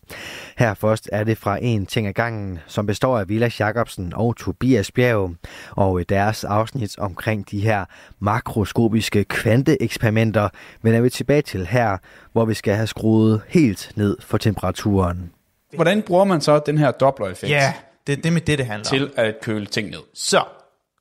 Her 0.58 0.74
først 0.74 1.08
er 1.12 1.24
det 1.24 1.38
fra 1.38 1.58
En 1.62 1.86
ting 1.86 2.06
ad 2.06 2.12
gangen, 2.12 2.58
som 2.66 2.86
består 2.86 3.18
af 3.18 3.28
Vilas 3.28 3.60
Jacobsen 3.60 4.12
og 4.16 4.36
Tobias 4.36 4.90
Bjerg, 4.90 5.34
og 5.70 6.00
i 6.00 6.04
deres 6.04 6.44
afsnit 6.44 6.98
omkring 6.98 7.50
de 7.50 7.60
her 7.60 7.84
makroskopiske 8.18 9.24
kvanteeksperimenter 9.24 10.48
vender 10.82 11.00
vi 11.00 11.10
tilbage 11.10 11.42
til 11.42 11.66
her, 11.66 11.96
hvor 12.32 12.44
vi 12.44 12.54
skal 12.54 12.74
have 12.74 12.86
skruet 12.86 13.42
helt 13.48 13.92
ned 13.96 14.16
for 14.20 14.38
temperaturen. 14.38 15.30
Hvordan 15.74 16.02
bruger 16.02 16.24
man 16.24 16.40
så 16.40 16.58
den 16.66 16.78
her 16.78 16.90
Doppler-effekt 16.90 17.50
ja, 17.50 17.72
det 18.06 18.18
er 18.18 18.22
det 18.22 18.32
med 18.32 18.40
det, 18.40 18.58
det 18.58 18.66
handler 18.66 18.90
om. 18.90 18.98
til 18.98 19.10
at 19.16 19.34
køle 19.42 19.66
ting 19.66 19.90
ned? 19.90 19.98
Så, 20.14 20.44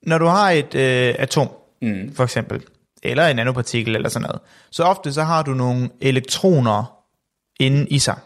når 0.03 0.17
du 0.17 0.25
har 0.25 0.51
et 0.51 0.75
øh, 0.75 1.15
atom, 1.19 1.49
mm. 1.81 2.15
for 2.15 2.23
eksempel, 2.23 2.63
eller 3.03 3.27
en 3.27 3.35
nanopartikel 3.35 3.95
eller 3.95 4.09
sådan 4.09 4.27
noget, 4.27 4.39
så 4.71 4.83
ofte 4.83 5.13
så 5.13 5.23
har 5.23 5.43
du 5.43 5.51
nogle 5.53 5.89
elektroner 6.01 6.93
inde 7.59 7.87
i 7.87 7.99
sig. 7.99 8.17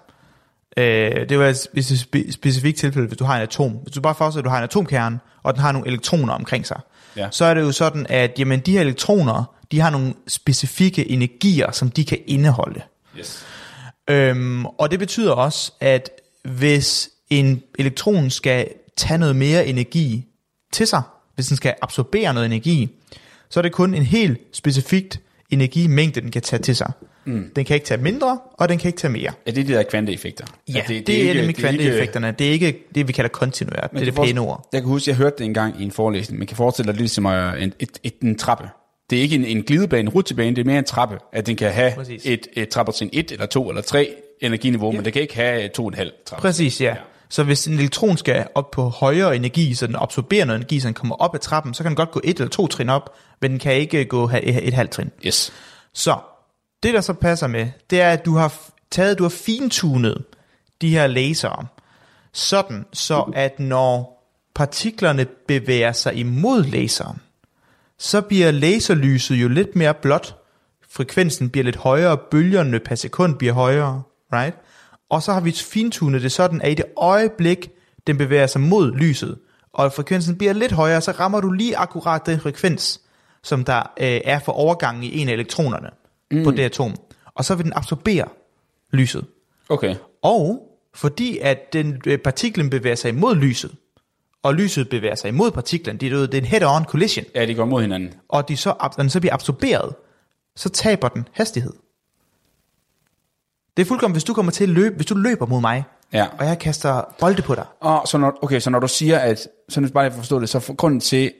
Øh, 0.78 1.30
det 1.30 1.40
var 1.40 1.46
et 1.48 1.56
spe- 1.56 2.32
specifikt 2.32 2.78
tilfælde, 2.78 3.08
hvis 3.08 3.18
du 3.18 3.24
har 3.24 3.36
en 3.36 3.42
atom. 3.42 3.72
Hvis 3.72 3.94
du 3.94 4.02
bare 4.02 4.16
forestiller, 4.16 4.42
at 4.42 4.46
du 4.46 4.50
har 4.50 4.58
en 4.58 4.64
atomkerne, 4.64 5.20
og 5.44 5.54
den 5.54 5.62
har 5.62 5.72
nogle 5.72 5.88
elektroner 5.88 6.34
omkring 6.34 6.68
sig, 6.68 6.80
Ja. 7.16 7.28
så 7.32 7.46
er 7.46 7.54
det 7.54 7.62
jo 7.62 7.72
sådan, 7.72 8.06
at 8.10 8.40
jamen, 8.40 8.60
de 8.60 8.72
her 8.72 8.82
elektroner, 8.82 9.56
de 9.72 9.80
har 9.80 9.90
nogle 9.90 10.14
specifikke 10.28 11.12
energier, 11.12 11.72
som 11.72 11.92
de 11.92 12.06
kan 12.06 12.18
indeholde. 12.28 12.82
Yes. 13.20 13.46
Øhm, 14.10 14.66
og 14.66 14.92
det 14.92 15.00
betyder 15.00 15.32
også, 15.32 15.72
at 15.80 16.10
hvis 16.44 17.10
en 17.30 17.62
elektron 17.80 18.30
skal 18.30 18.68
tage 18.98 19.18
noget 19.18 19.36
mere 19.36 19.68
energi 19.68 20.26
til 20.74 20.88
sig, 20.88 21.02
hvis 21.36 21.48
den 21.48 21.58
skal 21.58 21.74
absorbere 21.82 22.34
noget 22.34 22.46
energi, 22.46 22.90
så 23.50 23.60
er 23.60 23.62
det 23.62 23.72
kun 23.72 23.94
en 23.94 24.04
helt 24.04 24.38
specifikt 24.52 25.20
energimængde, 25.50 26.22
den 26.22 26.32
kan 26.32 26.42
tage 26.42 26.62
til 26.62 26.76
sig. 26.76 26.92
Mm. 27.26 27.52
Den 27.56 27.66
kan 27.66 27.74
ikke 27.74 27.86
tage 27.86 28.02
mindre, 28.02 28.40
og 28.54 28.70
den 28.70 28.78
kan 28.78 28.88
ikke 28.90 29.00
tage 29.00 29.12
mere. 29.12 29.32
Er 29.46 29.52
det 29.52 29.68
de 29.68 29.74
der 29.74 29.84
kvanteeffekter? 29.84 30.46
Ja, 30.68 30.82
det, 30.88 30.90
det, 30.90 31.08
det 31.08 31.30
er 31.30 31.34
nemlig 31.34 31.36
det 31.36 31.42
er 31.44 31.48
ikke- 31.48 31.62
kvanteeffekterne. 31.62 32.36
Det 32.40 32.48
er 32.48 32.52
ikke 32.52 32.78
det, 32.96 33.08
vi 33.08 33.14
kalder 33.14 33.30
kontinuert. 33.30 33.92
Det 33.92 34.02
er 34.02 34.06
det 34.06 34.16
pæne 34.16 34.42
ord. 34.42 34.70
Jeg 34.74 34.82
kan 34.82 34.88
huske, 34.90 35.10
jeg 35.10 35.18
hørte 35.18 35.36
det 35.38 35.46
engang 35.46 35.82
i 35.82 35.84
en 35.84 35.92
forelæsning. 35.92 36.40
Man 36.40 36.48
kan 36.48 36.58
forestille 36.58 36.92
dig 36.92 37.02
lidt 37.02 37.12
som 37.12 37.26
øh, 37.26 37.64
en, 37.64 37.74
et, 37.80 38.00
et, 38.04 38.14
en 38.24 38.38
trappe. 38.38 38.70
Det 39.10 39.18
er 39.18 39.22
ikke 39.22 39.36
en, 39.36 39.46
en 39.46 39.64
glidebane, 39.64 40.02
en 40.02 40.10
rutsjebane, 40.10 40.56
det 40.56 40.62
er 40.62 40.66
mere 40.66 40.78
en 40.80 40.84
trappe. 40.86 41.18
At 41.34 41.48
den 41.48 41.56
kan 41.56 41.72
have 41.72 41.92
Præcis. 41.96 42.22
et, 42.26 42.48
et 42.54 42.70
trappertrin 42.70 43.10
1 43.14 43.32
eller 43.32 43.46
2 43.46 43.70
eller 43.70 43.82
3 43.82 44.16
energiniveau, 44.42 44.92
ja. 44.92 44.96
men 44.98 45.06
det 45.06 45.14
kan 45.14 45.22
ikke 45.22 45.36
have 45.36 45.68
to 45.68 45.84
og 45.84 45.88
en 45.90 45.94
halv 45.96 46.12
trappe. 46.26 46.42
Præcis, 46.42 46.82
ja. 46.82 46.96
Så 47.30 47.44
hvis 47.44 47.68
en 47.68 47.74
elektron 47.74 48.18
skal 48.18 48.48
op 48.56 48.72
på 48.72 48.90
højere 48.90 49.36
energi, 49.36 49.74
så 49.74 49.88
den 49.88 49.96
absorberer 50.00 50.46
noget 50.46 50.58
energi, 50.58 50.80
så 50.80 50.88
den 50.88 50.94
kommer 50.94 51.16
op 51.16 51.36
ad 51.36 51.40
trappen, 51.40 51.74
så 51.74 51.84
kan 51.84 51.90
den 51.90 51.96
godt 51.96 52.12
gå 52.12 52.22
et 52.24 52.38
eller 52.38 52.50
to 52.50 52.68
trin 52.68 52.90
op, 52.90 53.16
men 53.42 53.52
den 53.52 53.60
kan 53.60 53.74
ikke 53.74 54.06
gå 54.06 54.30
et, 54.30 54.68
et 54.68 54.74
halvt 54.74 54.92
trin. 54.92 55.12
Yes. 55.26 55.54
Så 55.94 56.18
det, 56.84 56.94
der 56.94 57.02
så 57.02 57.14
passer 57.14 57.48
med, 57.48 57.68
det 57.90 58.02
er, 58.02 58.12
at 58.12 58.26
du 58.26 58.36
har 58.36 58.54
taget, 58.92 59.18
du 59.18 59.24
har 59.24 59.30
fintunet 59.30 60.24
de 60.82 60.90
her 60.90 61.08
lasere, 61.08 61.68
sådan 62.34 62.86
så 62.94 63.32
at 63.36 63.60
når 63.60 64.20
partiklerne 64.56 65.26
bevæger 65.48 65.92
sig 65.92 66.16
imod 66.16 66.64
laseren, 66.64 67.22
så 67.98 68.22
bliver 68.22 68.52
laserlyset 68.52 69.36
jo 69.36 69.48
lidt 69.48 69.76
mere 69.76 69.94
blåt, 69.94 70.36
frekvensen 70.90 71.50
bliver 71.50 71.64
lidt 71.64 71.76
højere, 71.76 72.18
bølgerne 72.32 72.80
per 72.80 72.96
sekund 72.96 73.36
bliver 73.36 73.54
højere, 73.54 74.04
right? 74.34 74.58
Og 75.10 75.24
så 75.24 75.34
har 75.34 75.42
vi 75.42 75.52
fintunet 75.52 76.22
det 76.22 76.32
sådan, 76.32 76.62
at 76.62 76.72
i 76.72 76.74
det 76.74 76.86
øjeblik, 76.98 77.70
den 78.08 78.18
bevæger 78.18 78.48
sig 78.48 78.62
mod 78.62 78.92
lyset, 78.96 79.38
og 79.74 79.94
frekvensen 79.94 80.36
bliver 80.38 80.54
lidt 80.54 80.72
højere, 80.72 81.02
så 81.02 81.12
rammer 81.12 81.42
du 81.42 81.52
lige 81.52 81.78
akkurat 81.78 82.26
den 82.26 82.40
frekvens, 82.40 83.02
som 83.44 83.64
der 83.66 83.80
øh, 83.80 84.22
er 84.26 84.40
for 84.40 84.52
overgangen 84.52 85.04
i 85.04 85.18
en 85.20 85.30
af 85.30 85.34
elektronerne 85.34 85.90
mm. 86.32 86.44
på 86.44 86.52
det 86.52 86.60
atom. 86.60 86.96
Og 87.36 87.46
så 87.46 87.56
vil 87.56 87.66
den 87.66 87.74
absorbere 87.76 88.26
lyset. 88.92 89.26
Okay. 89.70 89.96
Og 90.22 90.66
fordi 90.96 91.38
at 91.38 91.74
den 91.74 92.02
øh, 92.06 92.18
partiklen 92.18 92.70
bevæger 92.70 92.96
sig 92.96 93.10
imod 93.10 93.36
lyset, 93.36 93.72
og 94.44 94.54
lyset 94.56 94.90
bevæger 94.90 95.16
sig 95.16 95.28
imod 95.28 95.52
partiklen, 95.52 95.98
det 95.98 96.08
er, 96.08 96.18
jo- 96.18 96.22
det 96.26 96.34
er 96.34 96.38
en 96.42 96.46
head-on 96.46 96.86
collision, 96.86 97.26
Ja, 97.36 97.46
de 97.46 97.54
går 97.56 97.66
mod 97.66 97.82
hinanden. 97.82 98.14
og 98.30 98.50
de 98.50 98.58
så, 98.58 98.90
den 98.98 99.10
så 99.10 99.20
bliver 99.20 99.34
absorberet, 99.34 99.96
så 100.56 100.70
taber 100.70 101.08
den 101.08 101.28
hastighed. 101.34 101.74
Det 103.80 103.86
er 103.86 103.88
fuldkommen, 103.88 104.14
hvis 104.16 104.24
du 104.24 104.34
kommer 104.34 104.52
til 104.52 104.64
at 104.64 104.70
løbe, 104.70 104.96
hvis 104.96 105.06
du 105.06 105.16
løber 105.16 105.46
mod 105.46 105.62
mig, 105.62 105.84
Ja. 106.14 106.26
og 106.40 106.46
jeg 106.46 106.60
kaster 106.60 107.16
bolde 107.20 107.42
på 107.42 107.56
dig, 107.56 107.66
Og 107.82 108.08
så 108.08 108.18
når, 108.18 108.40
okay, 108.42 108.60
så 108.60 108.70
når 108.70 108.80
du 108.80 108.88
siger, 108.88 109.18
at, 109.20 109.48
så 109.70 109.82
nu 109.82 109.88
bare 109.88 110.06
lige 110.10 110.18
forstå 110.18 110.40
det, 110.40 110.50
så 110.50 110.60
for, 110.60 110.74
grunden 110.74 111.00
til, 111.00 111.32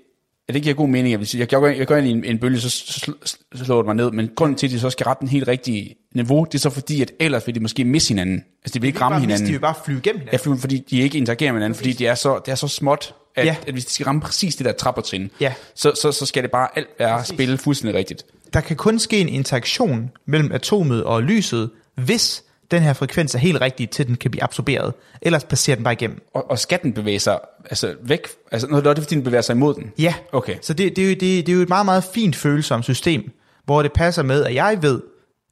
at 0.48 0.54
det 0.54 0.64
giver 0.64 0.76
god 0.76 0.88
mening, 0.88 1.14
at 1.14 1.20
hvis 1.20 1.34
jeg, 1.36 1.40
jeg, 1.52 1.60
går, 1.60 1.68
jeg 1.68 1.88
går 1.88 1.96
ind 1.96 2.08
i 2.08 2.12
en, 2.12 2.24
en 2.24 2.40
bølge, 2.40 2.60
så, 2.60 2.70
så, 2.70 3.12
så 3.56 3.66
slår 3.66 3.78
det 3.78 3.86
mig 3.86 3.96
ned, 3.96 4.12
men 4.12 4.30
grunden 4.36 4.58
til, 4.58 4.68
at 4.68 4.72
de 4.72 4.80
så 4.80 4.90
skal 4.90 5.04
rette 5.04 5.22
den 5.22 5.30
helt 5.30 5.48
rigtige 5.48 5.96
niveau, 6.16 6.44
det 6.44 6.56
er 6.56 6.60
så 6.60 6.70
fordi, 6.70 7.02
at 7.02 7.12
ellers 7.20 7.48
vil 7.48 7.56
de 7.56 7.60
måske 7.60 7.84
misse 7.86 8.10
hinanden. 8.10 8.44
Altså, 8.64 8.74
de 8.74 8.82
vil 8.82 8.88
ikke 8.88 9.02
ramme 9.02 9.14
bare 9.14 9.22
hinanden. 9.22 9.42
Miste, 9.42 9.48
de 9.48 9.52
vil 9.52 9.60
bare 9.60 9.76
flyve 9.86 10.00
igennem 10.00 10.22
Ja, 10.22 10.26
hinanden. 10.32 10.58
for- 10.58 10.62
fordi 10.62 10.78
de 10.90 11.00
ikke 11.02 11.18
interagerer 11.18 11.52
med 11.52 11.60
hinanden, 11.60 11.76
fordi 11.78 11.94
det 11.94 12.08
er 12.08 12.16
så, 12.16 12.40
det 12.46 12.52
er 12.52 12.56
så 12.56 12.68
småt, 12.68 13.16
at, 13.36 13.46
Ja. 13.46 13.56
at 13.68 13.74
hvis 13.74 13.86
de 13.86 13.94
skal 13.94 14.04
ramme 14.06 14.22
præcis 14.22 14.56
det 14.56 14.66
der 14.66 14.72
trappertrin, 14.72 15.32
Ja. 15.42 15.54
så, 15.76 15.92
så, 16.02 16.12
så 16.12 16.26
skal 16.26 16.44
det 16.44 16.52
bare 16.52 16.68
alt 16.76 16.88
være 17.00 17.26
spille 17.26 17.58
fuldstændig 17.58 17.96
rigtigt. 17.96 18.26
Der 18.54 18.62
kan 18.62 18.76
kun 18.76 19.00
ske 19.00 19.20
en 19.20 19.30
interaktion 19.30 20.10
mellem 20.26 20.52
atomet 20.52 21.04
og 21.04 21.24
lyset, 21.24 21.70
hvis 22.00 22.44
den 22.72 22.84
her 22.84 22.94
frekvens 22.94 23.36
er 23.36 23.40
helt 23.40 23.62
rigtig, 23.62 23.90
til 23.90 24.08
den 24.08 24.16
kan 24.16 24.32
blive 24.32 24.44
absorberet. 24.44 24.94
Ellers 25.22 25.44
passerer 25.44 25.76
den 25.76 25.84
bare 25.84 25.94
igennem. 25.94 26.22
Og, 26.34 26.52
og 26.52 26.60
skal 26.60 26.80
den 26.84 26.94
bevæge 26.94 27.20
sig 27.20 27.40
altså 27.66 27.96
væk? 28.02 28.28
Altså, 28.52 28.68
når 28.68 28.80
det 28.82 28.98
er 28.98 29.02
fordi, 29.02 29.16
den 29.16 29.24
bevæger 29.24 29.42
sig 29.42 29.54
imod 29.54 29.74
den? 29.74 29.92
Ja, 29.98 30.14
Okay. 30.32 30.56
så 30.62 30.74
det, 30.74 30.96
det, 30.96 31.04
er 31.04 31.08
jo, 31.10 31.14
det, 31.14 31.22
det 31.22 31.50
er 31.50 31.54
jo 31.54 31.62
et 31.62 31.70
meget, 31.70 31.86
meget 31.86 32.04
fint 32.04 32.36
følsomt 32.36 32.84
system, 32.84 33.32
hvor 33.66 33.82
det 33.82 33.94
passer 33.94 34.24
med, 34.24 34.46
at 34.46 34.56
jeg 34.56 34.78
ved, 34.82 35.02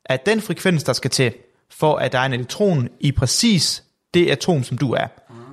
at 0.05 0.25
den 0.25 0.41
frekvens, 0.41 0.83
der 0.83 0.93
skal 0.93 1.12
til, 1.12 1.33
for 1.71 1.95
at 1.95 2.12
der 2.12 2.19
er 2.19 2.25
en 2.25 2.33
elektron 2.33 2.89
i 2.99 3.12
præcis 3.12 3.83
det 4.13 4.29
atom, 4.29 4.63
som 4.63 4.77
du 4.77 4.93
er, 4.93 5.07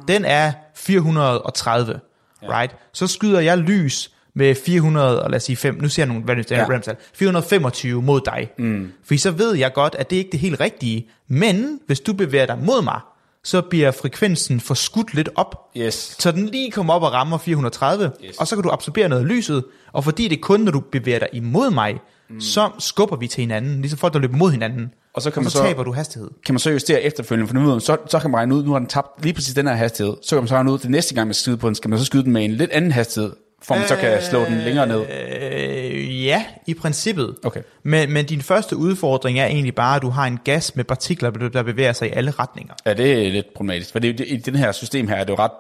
den 0.09 0.24
er 0.24 0.52
430, 0.74 2.00
right? 2.42 2.76
Så 2.92 3.07
skyder 3.07 3.40
jeg 3.40 3.59
lys 3.59 4.11
med 4.37 4.55
400, 4.55 5.23
og 5.23 5.31
lad 5.31 5.37
os 5.37 5.42
sige 5.42 5.57
5, 5.57 5.75
nu 5.83 5.88
siger 5.88 6.07
jeg 6.07 6.14
nogle 6.14 6.33
er, 6.33 6.57
Ja. 6.57 6.62
random 6.62 6.81
tal, 6.81 6.97
425 7.14 8.03
mod 8.03 8.20
dig. 8.27 8.51
Mm. 8.59 8.92
Fordi 9.05 9.18
så 9.18 9.31
ved 9.31 9.55
jeg 9.57 9.73
godt, 9.73 9.94
at 9.99 10.11
det 10.11 10.16
ikke 10.16 10.29
er 10.29 10.31
det 10.31 10.40
helt 10.40 10.61
rigtige, 10.61 11.07
men 11.29 11.79
hvis 11.87 12.01
du 12.01 12.12
bevæger 12.12 12.47
dig 12.47 12.59
mod 12.59 12.83
mig, 12.83 13.01
så 13.44 13.61
bliver 13.61 13.90
frekvensen 13.90 14.61
forskudt 14.61 15.14
lidt 15.14 15.29
op, 15.35 15.57
Yes. 15.77 16.16
så 16.18 16.31
den 16.33 16.47
lige 16.47 16.70
kommer 16.70 16.94
op 16.94 17.03
og 17.03 17.12
rammer 17.12 17.38
430, 17.38 18.11
Yes. 18.25 18.37
og 18.38 18.47
så 18.47 18.57
kan 18.57 18.62
du 18.62 18.70
absorbere 18.70 19.09
noget 19.09 19.23
af 19.23 19.29
lyset, 19.29 19.64
og 19.92 20.05
fordi 20.05 20.29
det 20.29 20.37
er 20.37 20.40
kun, 20.42 20.61
når 20.61 20.73
du 20.73 20.81
bevæger 20.81 21.18
dig 21.18 21.29
imod 21.33 21.70
mig, 21.70 21.94
mm. 22.31 22.40
så 22.40 22.70
skubber 22.79 23.16
vi 23.16 23.27
til 23.27 23.40
hinanden, 23.40 23.81
ligesom 23.81 23.99
folk, 23.99 24.12
der 24.12 24.18
løber 24.18 24.37
mod 24.37 24.51
hinanden, 24.51 24.90
Og 25.14 25.23
så 25.23 25.31
kan 25.31 25.38
og 25.40 25.44
man 25.44 25.51
så, 25.51 25.59
så- 25.59 25.64
taber 25.64 25.83
du 25.85 25.92
hastighed. 25.92 26.31
kan 26.47 26.55
man 26.55 26.59
så 26.59 26.70
justere 26.70 27.03
efterfølgende, 27.03 27.49
for 27.49 27.55
nu, 27.55 27.81
så, 27.81 27.97
så 28.11 28.18
kan 28.18 28.31
man 28.31 28.38
regne 28.38 28.55
ud, 28.55 28.64
nu 28.64 28.73
har 28.73 28.79
den 28.79 28.88
tabt 28.88 29.23
lige 29.25 29.35
præcis 29.35 29.55
den 29.55 29.66
her 29.66 29.75
hastighed, 29.75 30.14
så 30.23 30.37
kan 30.37 30.42
man 30.42 30.49
så 30.49 30.55
regne 30.55 30.73
ud, 30.73 30.79
det 30.79 30.90
næste 30.90 31.14
gang 31.14 31.27
man 31.29 31.35
skal 31.35 31.42
skyde 31.42 31.57
på 31.57 31.66
den, 31.66 31.75
skal 31.75 31.90
man 31.90 31.99
så 31.99 32.05
skyde 32.05 32.25
den 32.25 32.33
med 32.33 32.44
en 32.44 32.53
lidt 32.53 32.70
anden 32.70 32.92
hastighed, 32.92 33.33
for 33.64 33.74
man 33.74 33.88
så 33.88 33.96
kan 33.96 34.22
slå 34.22 34.44
den 34.44 34.59
længere 34.59 34.87
ned. 34.87 35.07
Øh, 35.11 36.24
ja, 36.24 36.44
i 36.66 36.74
princippet. 36.74 37.37
Okay. 37.44 37.62
Men, 37.83 38.12
men 38.12 38.27
din 38.27 38.40
første 38.42 38.77
udfordring 38.77 39.38
er 39.38 39.46
egentlig 39.46 39.74
bare, 39.74 39.96
at 39.96 40.03
du 40.03 40.11
har 40.11 40.27
en 40.27 40.38
gas 40.44 40.77
med 40.77 40.85
partikler, 40.85 41.31
der 41.31 41.62
bevæger 41.62 41.92
sig 41.92 42.09
i 42.09 42.11
alle 42.11 42.31
retninger. 42.31 42.74
Ja, 42.87 42.94
det 42.94 43.27
er 43.27 43.33
lidt 43.33 43.46
problematisk, 43.57 43.92
for 43.92 43.98
det, 43.98 44.18
det, 44.18 44.27
i 44.29 44.37
den 44.37 44.57
her 44.57 44.72
system 44.72 45.09
her 45.09 45.16
er 45.16 45.24
det 45.24 45.31
jo 45.31 45.37
ret 45.38 45.50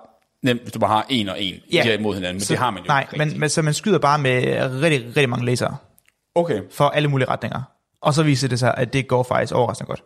nemt, 0.42 0.62
hvis 0.62 0.72
du 0.72 0.78
bare 0.78 0.90
har 0.90 1.06
en 1.08 1.28
og 1.28 1.42
en 1.42 1.54
Ja. 1.72 1.94
imod 1.96 2.14
hinanden, 2.14 2.34
men 2.34 2.40
så, 2.40 2.52
det 2.52 2.58
har 2.58 2.70
man 2.70 2.82
jo 2.82 2.86
Nej, 2.86 3.00
ikke 3.00 3.18
men, 3.18 3.40
men 3.40 3.48
så 3.48 3.62
man 3.62 3.74
skyder 3.74 3.98
bare 3.98 4.18
med 4.18 4.42
rigtig, 4.82 5.06
rigtig 5.06 5.28
mange 5.28 5.46
lasere 5.46 5.76
Okay, 6.34 6.60
for 6.72 6.84
alle 6.84 7.08
mulige 7.08 7.28
retninger. 7.28 7.62
Og 8.02 8.14
så 8.14 8.22
viser 8.22 8.48
det 8.48 8.58
sig, 8.58 8.74
at 8.76 8.92
det 8.92 9.08
går 9.08 9.22
faktisk 9.22 9.54
overraskende 9.54 9.88
godt. 9.88 10.02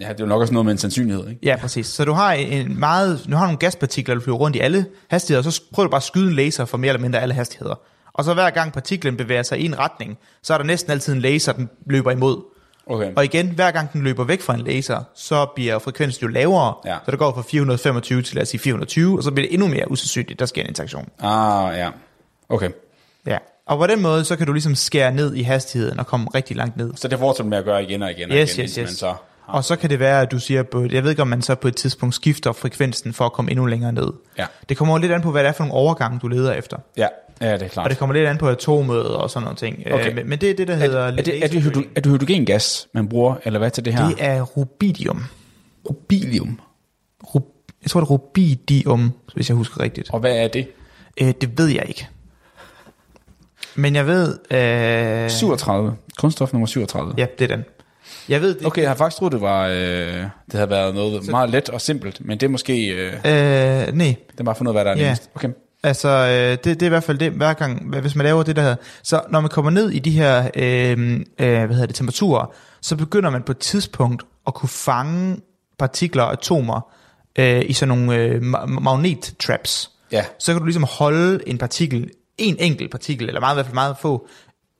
Ja, 0.00 0.08
det 0.08 0.20
er 0.20 0.24
jo 0.24 0.26
nok 0.26 0.40
også 0.40 0.52
noget 0.52 0.64
med 0.64 0.72
en 0.72 0.78
sandsynlighed, 0.78 1.28
ikke? 1.28 1.40
Ja, 1.42 1.56
præcis. 1.56 1.86
Så 1.86 2.04
du 2.04 2.12
har 2.12 2.32
en 2.32 2.78
meget, 2.78 3.26
du 3.30 3.36
har 3.36 3.44
nogle 3.44 3.58
gaspartikler, 3.58 4.14
der 4.14 4.22
flyver 4.22 4.38
rundt 4.38 4.56
i 4.56 4.60
alle 4.60 4.86
hastigheder, 5.10 5.46
og 5.46 5.52
så 5.52 5.62
prøver 5.72 5.86
du 5.86 5.90
bare 5.90 5.98
at 5.98 6.02
skyde 6.02 6.28
en 6.28 6.34
laser 6.34 6.64
for 6.64 6.78
mere 6.78 6.88
eller 6.88 7.02
mindre 7.02 7.20
alle 7.20 7.34
hastigheder. 7.34 7.74
Og 8.14 8.24
så 8.24 8.34
hver 8.34 8.50
gang 8.50 8.72
partiklen 8.72 9.16
bevæger 9.16 9.42
sig 9.42 9.58
i 9.58 9.64
en 9.64 9.78
retning, 9.78 10.18
så 10.42 10.54
er 10.54 10.58
der 10.58 10.64
næsten 10.64 10.92
altid 10.92 11.12
en 11.12 11.20
laser, 11.20 11.52
den 11.52 11.68
løber 11.86 12.10
imod. 12.10 12.42
Okay. 12.86 13.12
Og 13.16 13.24
igen, 13.24 13.48
hver 13.48 13.70
gang 13.70 13.92
den 13.92 14.02
løber 14.02 14.24
væk 14.24 14.40
fra 14.40 14.54
en 14.54 14.60
laser, 14.60 15.02
så 15.14 15.46
bliver 15.54 15.78
frekvensen 15.78 16.22
jo 16.22 16.28
lavere. 16.28 16.74
Ja. 16.84 16.96
Så 17.04 17.10
det 17.10 17.18
går 17.18 17.34
fra 17.34 17.42
425 17.42 18.22
til 18.22 18.34
lad 18.34 18.42
os 18.42 18.48
sige 18.48 18.60
420, 18.60 19.18
og 19.18 19.22
så 19.22 19.30
bliver 19.30 19.48
det 19.48 19.54
endnu 19.54 19.68
mere 19.68 19.90
usandsynligt, 19.90 20.40
der 20.40 20.46
sker 20.46 20.62
en 20.62 20.68
interaktion. 20.68 21.08
Ah, 21.20 21.78
ja. 21.78 21.90
Okay. 22.48 22.70
Ja. 23.26 23.38
Og 23.66 23.78
på 23.78 23.86
den 23.86 24.02
måde, 24.02 24.24
så 24.24 24.36
kan 24.36 24.46
du 24.46 24.52
ligesom 24.52 24.74
skære 24.74 25.12
ned 25.12 25.34
i 25.34 25.42
hastigheden 25.42 25.98
og 25.98 26.06
komme 26.06 26.26
rigtig 26.34 26.56
langt 26.56 26.76
ned. 26.76 26.92
Så 26.96 27.08
det 27.08 27.18
fortsætter 27.18 27.50
med 27.50 27.58
at 27.58 27.64
gøre 27.64 27.82
igen 27.82 28.02
og 28.02 28.10
igen 28.10 28.30
og 28.30 28.36
Yes, 28.36 28.58
igen, 28.58 28.64
yes, 28.64 28.76
man 28.76 28.84
yes. 28.84 28.90
så 28.90 29.14
Og 29.46 29.64
så 29.64 29.76
kan 29.76 29.90
det 29.90 29.98
være, 29.98 30.20
at 30.20 30.30
du 30.30 30.38
siger, 30.38 30.62
på, 30.62 30.86
jeg 30.92 31.02
ved 31.02 31.10
ikke, 31.10 31.22
om 31.22 31.28
man 31.28 31.42
så 31.42 31.54
på 31.54 31.68
et 31.68 31.76
tidspunkt 31.76 32.14
skifter 32.14 32.52
frekvensen 32.52 33.12
for 33.12 33.24
at 33.24 33.32
komme 33.32 33.50
endnu 33.50 33.66
længere 33.66 33.92
ned. 33.92 34.12
Ja. 34.38 34.46
Det 34.68 34.76
kommer 34.76 34.94
jo 34.94 35.00
lidt 35.00 35.12
an 35.12 35.22
på, 35.22 35.30
hvad 35.30 35.42
det 35.42 35.48
er 35.48 35.52
for 35.52 35.64
nogle 35.64 35.74
overgange, 35.74 36.18
du 36.18 36.28
leder 36.28 36.52
efter. 36.52 36.76
Ja, 36.96 37.06
ja, 37.40 37.52
det 37.52 37.62
er 37.62 37.68
klart. 37.68 37.84
Og 37.84 37.90
det 37.90 37.98
kommer 37.98 38.14
lidt 38.14 38.28
an 38.28 38.38
på 38.38 38.48
atomet 38.48 39.06
og 39.06 39.30
sådan 39.30 39.44
nogle 39.44 39.56
ting. 39.56 39.78
Okay. 39.92 40.10
Øh, 40.10 40.14
men, 40.14 40.28
men 40.28 40.38
det 40.38 40.50
er 40.50 40.54
det, 40.54 40.68
der 40.68 40.74
hedder... 40.74 41.00
er, 41.00 41.06
er, 41.06 41.16
det, 41.16 41.44
er, 41.44 41.48
det 41.48 41.62
hydro, 41.62 41.80
er 41.96 42.00
det 42.00 42.12
hydrogengas, 42.12 42.88
man 42.92 43.08
bruger, 43.08 43.34
eller 43.44 43.58
hvad 43.58 43.70
til 43.70 43.84
det 43.84 43.94
her? 43.94 44.08
det 44.08 44.16
er 44.18 44.42
rubidium. 44.42 45.24
rubilium. 45.88 46.60
Rub, 47.34 47.44
jeg 47.82 47.90
tror, 47.90 48.00
det 48.00 48.06
er 48.06 48.10
rubidium, 48.10 49.12
hvis 49.34 49.48
jeg 49.48 49.56
husker 49.56 49.80
rigtigt. 49.80 50.10
Og 50.12 50.20
hvad 50.20 50.36
er 50.36 50.48
det? 50.48 50.68
Øh, 51.20 51.34
det 51.40 51.58
ved 51.58 51.68
jeg 51.68 51.84
ikke. 51.88 52.08
Men 53.74 53.94
jeg 53.94 54.06
ved... 54.06 54.38
Øh, 54.50 55.30
37. 55.30 55.96
Grundstof 56.16 56.52
nummer 56.52 56.66
37. 56.66 57.14
Ja, 57.18 57.26
det 57.38 57.50
er 57.50 57.56
den. 57.56 57.64
Jeg 58.28 58.40
ved 58.40 58.54
det 58.58 58.66
Okay, 58.66 58.82
jeg 58.82 58.90
har 58.90 58.96
faktisk 58.96 59.18
troet, 59.18 59.32
det 59.32 59.40
var, 59.40 59.66
øh, 59.68 59.74
det 59.76 60.28
havde 60.52 60.70
været 60.70 60.94
noget 60.94 61.30
meget 61.30 61.50
let 61.50 61.68
og 61.68 61.80
simpelt, 61.80 62.26
men 62.26 62.40
det 62.40 62.46
er 62.46 62.50
måske, 62.50 62.88
øh, 62.88 63.12
det 63.12 63.88
Øh, 63.88 63.94
nej, 63.94 64.14
er 64.38 64.44
bare 64.44 64.54
for 64.54 64.64
noget, 64.64 64.74
hvad 64.76 64.84
der 64.84 64.90
er 64.90 64.96
Ja. 64.96 65.02
nemmest. 65.02 65.30
Okay. 65.34 65.48
Altså, 65.82 66.08
øh, 66.08 66.50
det, 66.50 66.64
det 66.64 66.82
er 66.82 66.86
i 66.86 66.88
hvert 66.88 67.04
fald 67.04 67.18
det, 67.18 67.32
hver 67.32 67.52
gang, 67.52 68.00
hvis 68.00 68.14
man 68.14 68.24
laver 68.26 68.42
det, 68.42 68.56
der 68.56 68.62
hedder... 68.62 68.76
Så 69.02 69.22
når 69.30 69.40
man 69.40 69.50
kommer 69.50 69.70
ned 69.70 69.90
i 69.90 69.98
de 69.98 70.10
her, 70.10 70.50
øh, 70.56 70.90
øh, 70.90 71.24
hvad 71.38 71.68
hedder 71.68 71.86
det, 71.86 71.94
temperaturer, 71.94 72.52
så 72.82 72.96
begynder 72.96 73.30
man 73.30 73.42
på 73.42 73.52
et 73.52 73.58
tidspunkt 73.58 74.22
at 74.46 74.54
kunne 74.54 74.68
fange 74.68 75.36
partikler 75.78 76.22
og 76.22 76.32
atomer 76.32 76.80
øh, 77.38 77.62
i 77.66 77.72
sådan 77.72 77.98
nogle 77.98 78.16
øh, 78.22 78.40
ma- 78.40 78.66
magnet-traps. 78.80 79.90
Ja. 80.12 80.24
Så 80.38 80.52
kan 80.52 80.58
du 80.60 80.64
ligesom 80.66 80.84
holde 80.90 81.40
en 81.48 81.58
partikel, 81.58 82.10
en 82.38 82.56
enkelt 82.58 82.90
partikel, 82.90 83.28
eller 83.28 83.40
meget 83.40 83.54
i 83.54 83.56
hvert 83.56 83.66
fald 83.66 83.74
meget 83.74 83.96
få, 84.00 84.28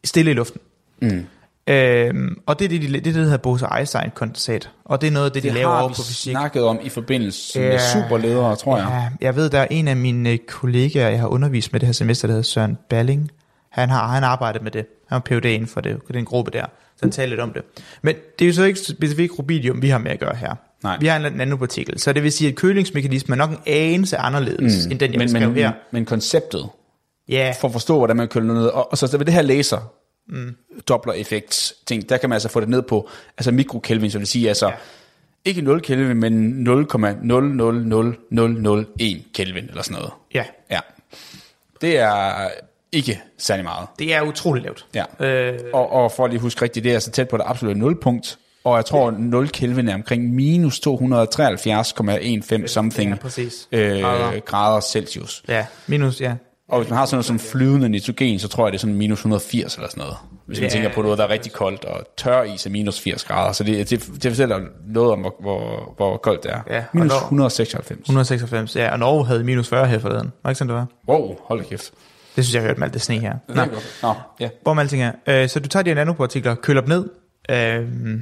stille 0.05 0.31
i 0.31 0.35
luften. 0.35 0.61
Mm. 1.03 1.27
Øhm, 1.67 2.37
og 2.47 2.59
det 2.59 2.65
er 2.65 2.69
det, 2.69 2.83
de, 2.83 2.87
det, 2.89 2.97
er 2.97 3.01
det, 3.01 3.15
der 3.15 3.21
hedder 3.23 3.37
Bose-Einstein-kondensat. 3.37 4.71
Og 4.85 5.01
det 5.01 5.07
er 5.07 5.11
noget 5.11 5.27
af 5.27 5.33
det, 5.33 5.43
de 5.43 5.49
Det 5.49 5.55
laver 5.55 5.71
har 5.75 5.81
over 5.81 5.89
på 5.89 5.95
fysik. 5.95 6.33
snakket 6.33 6.63
om 6.65 6.79
i 6.83 6.89
forbindelse 6.89 7.61
med 7.61 7.69
Ja. 7.71 7.79
superledere, 7.93 8.57
tror 8.57 8.77
jeg. 8.77 9.11
Ja, 9.21 9.27
jeg 9.27 9.37
ved, 9.37 9.51
der 9.51 9.59
er 9.61 9.67
en 9.71 9.89
af 9.89 9.97
mine 9.97 10.31
øh, 10.31 10.39
kollegaer, 10.49 11.09
jeg 11.09 11.21
har 11.21 11.27
undervist 11.29 11.73
med 11.73 11.81
det 11.81 11.87
her 11.87 11.93
semester, 11.93 12.29
der 12.29 12.33
hedder 12.33 12.43
Søren 12.43 12.79
Balling. 12.91 13.31
Han 13.71 13.89
har 13.91 14.07
han 14.09 14.23
har 14.23 14.31
arbejdet 14.31 14.63
med 14.63 14.71
det. 14.71 14.87
Han 15.09 15.17
var 15.17 15.21
PhD 15.21 15.45
inden 15.45 15.69
for 15.69 15.81
det, 15.81 15.99
den 16.15 16.25
gruppe 16.25 16.51
der. 16.51 16.65
Så 16.97 16.99
han 17.03 17.11
talte 17.11 17.31
lidt 17.31 17.41
om 17.41 17.53
det. 17.53 17.63
Men 18.03 18.15
det 18.39 18.45
er 18.45 18.49
jo 18.49 18.55
så 18.55 18.65
ikke 18.65 18.81
specifikt 18.81 19.33
rubidium, 19.39 19.83
vi 19.83 19.89
har 19.89 19.99
med 19.99 20.11
at 20.11 20.19
gøre 20.21 20.35
her. 20.37 20.55
Nej. 20.83 20.97
Vi 21.01 21.07
har 21.07 21.17
en 21.17 21.33
nanopartikel. 21.33 21.99
Så 22.01 22.13
det 22.13 22.23
vil 22.23 22.33
sige, 22.33 22.49
at 22.51 22.55
kølingsmekanismen 22.57 23.41
er 23.41 23.47
nok 23.47 23.51
en 23.51 23.59
anelse 23.67 24.17
anderledes, 24.17 24.87
mm. 24.87 24.91
end 24.93 25.01
den, 25.01 25.11
jeg 25.13 25.19
men, 25.19 25.27
beskrev 25.27 25.49
men, 25.49 25.57
her. 25.59 25.73
men 25.93 26.05
konceptet, 26.05 26.67
Ja, 27.29 27.55
for 27.61 27.69
at 27.69 27.73
forstå, 27.73 27.99
hvordan 27.99 28.17
man 28.17 28.29
køler 28.29 28.47
noget, 28.47 28.71
og, 28.71 28.91
og 28.93 28.99
så 28.99 29.17
ved 29.19 29.25
det 29.27 29.35
her 29.35 29.43
laser, 29.43 29.79
mm. 30.29 30.57
dobbler 30.89 31.13
effekt 31.13 31.73
ting, 31.87 32.09
der 32.09 32.17
kan 32.17 32.29
man 32.29 32.35
altså 32.35 32.49
få 32.49 32.61
det 32.61 32.69
ned 32.69 32.83
på, 32.83 33.09
altså 33.39 33.53
mikrokelvin, 33.53 34.11
så 34.11 34.19
det 34.19 34.21
vil 34.21 34.29
sige, 34.29 34.49
altså, 34.49 34.67
Ja. 34.67 34.73
ikke 35.45 35.63
0 35.63 35.81
kelvin, 35.81 36.17
men 36.17 36.69
0,000001 36.69 39.23
kelvin, 39.35 39.65
eller 39.69 39.83
sådan 39.83 39.95
noget. 39.97 40.11
ja, 40.35 40.45
Ja. 40.71 40.81
Det 41.81 41.99
er 41.99 42.49
ikke 42.93 43.21
særlig 43.39 43.65
meget. 43.65 43.89
det 43.99 44.15
er 44.15 44.23
utrolig 44.23 44.63
lavt. 44.63 44.87
Ja. 44.95 45.05
Øh, 45.53 45.59
Og, 45.73 45.93
og 45.93 46.13
for 46.13 46.25
at 46.25 46.31
lige 46.31 46.41
huske 46.41 46.63
rigtigt, 46.63 46.85
det 46.85 46.91
er 46.91 46.95
altså 46.95 47.11
tæt 47.11 47.29
på 47.29 47.37
det 47.37 47.45
absolutte 47.47 47.81
nulpunkt 47.81 48.39
Og 48.65 48.77
jeg 48.77 48.85
tror, 48.87 49.11
0 49.11 49.49
Kelvin 49.49 49.89
er 49.89 49.95
omkring 49.95 50.35
minus 50.35 50.81
273,15 50.81 52.67
something 52.67 53.11
Ja, 53.11 53.17
præcis. 53.17 53.69
øh, 53.73 54.01
Grader. 54.01 54.41
grader 54.41 54.81
Celsius. 54.81 55.43
Ja, 55.49 55.67
minus, 55.87 56.21
ja. 56.21 56.35
Og 56.69 56.79
hvis 56.81 56.91
man 56.91 56.99
har 56.99 57.07
sådan 57.07 57.15
noget 57.17 57.25
som 57.27 57.39
flydende 57.39 57.89
nitrogen, 57.89 58.39
så 58.39 58.49
tror 58.49 58.67
jeg, 58.67 58.73
det 58.73 58.79
er 58.79 58.81
sådan 58.81 58.95
minus 58.95 59.19
180 59.19 59.75
eller 59.77 59.89
sådan 59.89 60.01
noget. 60.01 60.17
Hvis 60.47 60.59
man 60.61 60.69
Ja. 60.69 60.73
tænker 60.73 60.93
på 60.93 61.03
noget, 61.03 61.19
der 61.19 61.25
er 61.25 61.29
rigtig 61.29 61.53
koldt, 61.53 61.85
og 61.85 62.07
tør 62.17 62.43
is 62.43 62.67
er 62.67 62.71
minus 62.71 63.01
80 63.01 63.25
grader. 63.25 63.53
Så 63.53 63.65
det, 63.65 63.91
det, 63.91 64.01
det 64.23 64.31
fortæller 64.33 64.61
noget 64.87 65.13
om, 65.13 65.19
hvor, 65.21 65.35
hvor, 65.41 65.93
hvor 65.97 66.17
koldt 66.17 66.43
det 66.43 66.53
er. 66.53 66.61
Ja, 66.71 66.85
minus 66.93 67.09
når- 67.13 67.17
196. 67.21 68.01
196, 68.01 68.77
ja, 68.77 68.93
og 68.93 68.99
Norge 68.99 69.27
havde 69.27 69.45
minus 69.45 69.69
40 69.69 69.87
her 69.87 69.99
forleden. 69.99 70.33
Var 70.43 70.51
ikke 70.51 70.59
sådan, 70.59 70.69
det 70.69 70.77
var? 70.77 70.87
Wow, 71.09 71.37
hold 71.45 71.63
da 71.63 71.69
kæft. 71.69 71.93
Det 72.37 72.45
synes 72.45 72.55
jeg, 72.55 72.61
jeg 72.61 72.67
hørte 72.67 72.81
med 72.81 72.87
alt 72.87 72.95
det 72.95 73.03
sne 73.03 73.19
her. 73.19 73.35
Er 73.49 73.55
godt. 73.67 73.99
Nå, 74.03 74.15
ja. 74.41 74.49
Hvor 74.63 74.75
med 74.75 74.83
alting 74.83 75.03
er. 75.03 75.13
Øh, 75.27 75.49
så 75.49 75.61
du 75.61 75.69
tager 75.69 75.83
de 75.83 75.95
nanopartikler, 75.95 76.55
køler 76.55 76.81
dem 76.81 76.89
ned, 76.89 77.09
øh, 77.51 78.19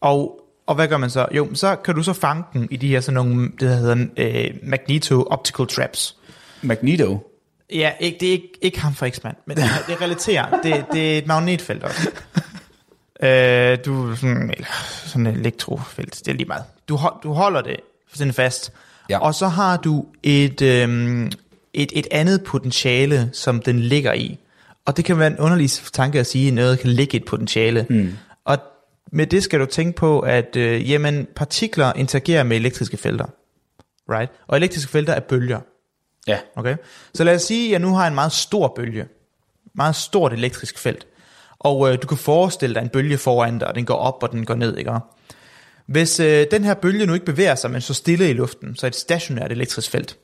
og, 0.00 0.40
og 0.66 0.74
hvad 0.74 0.88
gør 0.88 0.96
man 0.96 1.10
så? 1.10 1.26
Jo, 1.32 1.54
så 1.54 1.76
kan 1.76 1.94
du 1.94 2.02
så 2.02 2.12
fange 2.12 2.42
dem 2.54 2.68
i 2.70 2.76
de 2.76 2.88
her 2.88 3.00
sådan 3.00 3.14
nogle, 3.14 3.44
det 3.50 3.60
der 3.60 3.74
hedder 3.74 4.06
øh, 4.16 4.50
magneto-optical 4.62 5.66
traps. 5.66 6.16
Magneto. 6.62 7.28
Ja, 7.72 7.92
ikke, 8.00 8.18
det 8.20 8.28
er 8.28 8.32
ikke, 8.32 8.52
ikke 8.62 8.80
ham 8.80 8.94
for 8.94 9.08
X-Man, 9.08 9.34
men 9.46 9.56
det, 9.56 9.64
det 9.86 10.00
relaterer. 10.00 10.60
Det, 10.62 10.84
det 10.92 11.14
er 11.14 11.18
et 11.18 11.26
magnetfelt 11.26 11.82
også. 11.82 12.10
øh, 13.22 13.78
du 13.84 14.16
sådan, 14.16 14.50
eller, 14.50 14.66
sådan 15.06 15.26
et 15.26 15.34
elektrofelt, 15.36 16.18
det 16.18 16.28
er 16.28 16.32
lige 16.36 16.48
meget. 16.48 16.64
Du, 16.88 17.00
du 17.22 17.32
holder 17.32 17.60
det 17.60 17.76
sådan 18.14 18.32
fast, 18.32 18.72
Ja. 19.10 19.18
og 19.18 19.34
så 19.34 19.48
har 19.48 19.76
du 19.76 20.06
et, 20.22 20.62
øhm, 20.62 21.26
et, 21.74 21.92
et 21.94 22.06
andet 22.10 22.44
potentiale, 22.44 23.30
som 23.32 23.62
den 23.62 23.80
ligger 23.80 24.12
i. 24.12 24.38
Og 24.84 24.96
det 24.96 25.04
kan 25.04 25.18
være 25.18 25.26
en 25.26 25.38
underlig 25.38 25.70
tanke 25.70 26.20
at 26.20 26.26
sige, 26.26 26.48
at 26.48 26.54
noget 26.54 26.78
kan 26.78 26.90
ligge 26.90 27.14
i 27.18 27.20
et 27.20 27.24
potentiale. 27.26 27.86
Mm. 27.90 28.12
Og 28.44 28.58
med 29.12 29.26
det 29.26 29.42
skal 29.42 29.60
du 29.60 29.66
tænke 29.66 29.96
på, 29.96 30.20
at 30.20 30.56
øh, 30.56 30.90
jamen, 30.90 31.26
partikler 31.36 31.92
interagerer 31.92 32.42
med 32.42 32.56
elektriske 32.56 32.96
felter. 32.96 33.26
Right? 34.10 34.32
Og 34.48 34.56
elektriske 34.56 34.90
felter 34.90 35.12
er 35.12 35.20
bølger. 35.20 35.60
Ja. 36.26 36.38
Okay? 36.56 36.76
Så 37.14 37.24
lad 37.24 37.34
os 37.34 37.42
sige, 37.42 37.66
at 37.66 37.72
jeg 37.72 37.80
nu 37.80 37.94
har 37.94 38.06
en 38.06 38.14
meget 38.14 38.32
stor 38.32 38.72
bølge. 38.76 39.06
Meget 39.74 39.96
stort 39.96 40.32
elektrisk 40.32 40.78
felt. 40.78 41.06
Og 41.58 41.92
øh, 41.92 41.98
du 42.02 42.06
kan 42.06 42.18
forestille 42.18 42.74
dig 42.74 42.82
en 42.82 42.88
bølge 42.88 43.18
foran 43.18 43.58
dig, 43.58 43.68
og 43.68 43.74
den 43.74 43.84
går 43.84 43.94
op, 43.94 44.22
og 44.22 44.32
den 44.32 44.44
går 44.44 44.54
ned, 44.54 44.76
ikke? 44.76 44.92
Hvis 45.86 46.20
øh, 46.20 46.46
den 46.50 46.64
her 46.64 46.74
bølge 46.74 47.06
nu 47.06 47.14
ikke 47.14 47.26
bevæger 47.26 47.54
sig, 47.54 47.70
men 47.70 47.80
så 47.80 47.94
stille 47.94 48.30
i 48.30 48.32
luften, 48.32 48.76
så 48.76 48.86
er 48.86 48.90
det 48.90 48.96
et 48.96 49.00
stationært 49.00 49.52
elektrisk 49.52 49.90
felt. 49.90 50.16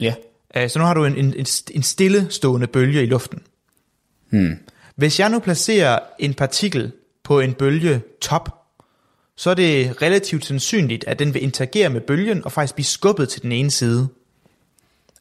Ja. 0.00 0.14
Øh, 0.56 0.70
så 0.70 0.78
nu 0.78 0.84
har 0.84 0.94
du 0.94 1.04
en, 1.04 1.16
en, 1.16 1.34
en, 1.34 1.46
en 1.70 1.82
stillestående 1.82 2.66
bølge 2.66 3.02
i 3.02 3.06
luften. 3.06 3.42
Hmm. 4.30 4.58
Hvis 4.96 5.20
jeg 5.20 5.30
nu 5.30 5.38
placerer 5.38 5.98
en 6.18 6.34
partikel 6.34 6.92
på 7.24 7.40
en 7.40 7.54
bølge 7.54 8.02
top, 8.20 8.54
så 9.36 9.50
er 9.50 9.54
det 9.54 10.02
relativt 10.02 10.44
sandsynligt, 10.44 11.04
at 11.04 11.18
den 11.18 11.34
vil 11.34 11.42
interagere 11.42 11.90
med 11.90 12.00
bølgen 12.00 12.44
og 12.44 12.52
faktisk 12.52 12.74
blive 12.74 12.84
skubbet 12.84 13.28
til 13.28 13.42
den 13.42 13.52
ene 13.52 13.70
side. 13.70 14.08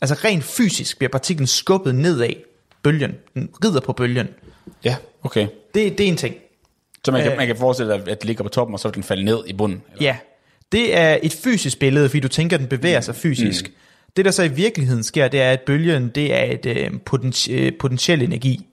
Altså 0.01 0.15
rent 0.23 0.43
fysisk 0.43 0.97
bliver 0.97 1.09
partiklen 1.11 1.47
skubbet 1.47 1.95
nedad 1.95 2.29
bølgen. 2.83 3.11
Den 3.33 3.49
rider 3.65 3.79
på 3.79 3.93
bølgen. 3.93 4.27
Ja, 4.83 4.95
okay. 5.23 5.47
Det, 5.73 5.97
det 5.97 6.03
er 6.03 6.07
en 6.07 6.17
ting. 6.17 6.35
Så 7.05 7.11
man 7.11 7.21
kan, 7.23 7.31
Øh. 7.31 7.37
man 7.37 7.47
kan 7.47 7.55
forestille 7.57 7.93
sig, 7.93 8.07
at 8.07 8.19
det 8.19 8.25
ligger 8.25 8.43
på 8.43 8.49
toppen, 8.49 8.73
og 8.73 8.79
så 8.79 8.87
vil 8.87 8.95
den 8.95 9.03
falde 9.03 9.23
ned 9.25 9.39
i 9.47 9.53
bunden. 9.53 9.81
Eller? 9.93 10.03
Ja, 10.07 10.17
det 10.71 10.97
er 10.97 11.17
et 11.23 11.33
fysisk 11.33 11.79
billede, 11.79 12.09
fordi 12.09 12.19
du 12.19 12.27
tænker, 12.27 12.55
at 12.57 12.59
den 12.59 12.67
bevæger 12.69 13.01
sig 13.01 13.15
fysisk. 13.15 13.67
Mm. 13.67 13.73
Det, 14.17 14.25
der 14.25 14.31
så 14.31 14.43
i 14.43 14.47
virkeligheden 14.47 15.03
sker, 15.03 15.27
det 15.27 15.41
er, 15.41 15.51
at 15.51 15.61
bølgen 15.61 16.09
det 16.09 16.33
er 16.33 16.43
et 16.53 16.65
øh, 16.65 16.89
potenti- 17.09 17.51
øh, 17.51 17.71
potentiel 17.79 18.21
energi. 18.21 18.67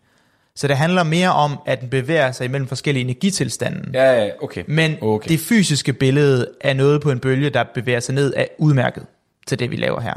Så 0.57 0.69
det 0.69 0.77
handler 0.77 1.03
mere 1.03 1.33
om, 1.33 1.59
at 1.67 1.81
den 1.81 1.89
bevæger 1.89 2.33
sig 2.33 2.45
imellem 2.45 2.69
forskellige 2.69 3.05
energitilstande. 3.05 3.91
Ja, 3.95 4.25
ja, 4.25 4.31
okay. 4.43 4.65
Men 4.67 4.97
okay. 5.01 5.29
det 5.29 5.41
fysiske 5.41 5.93
billede 5.93 6.49
af 6.61 6.77
noget 6.77 7.01
på 7.03 7.11
en 7.11 7.19
bølge, 7.19 7.51
der 7.51 7.65
bevæger 7.75 8.01
sig 8.01 8.15
ned, 8.15 8.33
er 8.37 8.45
udmærket 8.59 9.07
til 9.47 9.59
det, 9.59 9.71
vi 9.71 9.77
laver 9.77 10.01
her. 10.01 10.15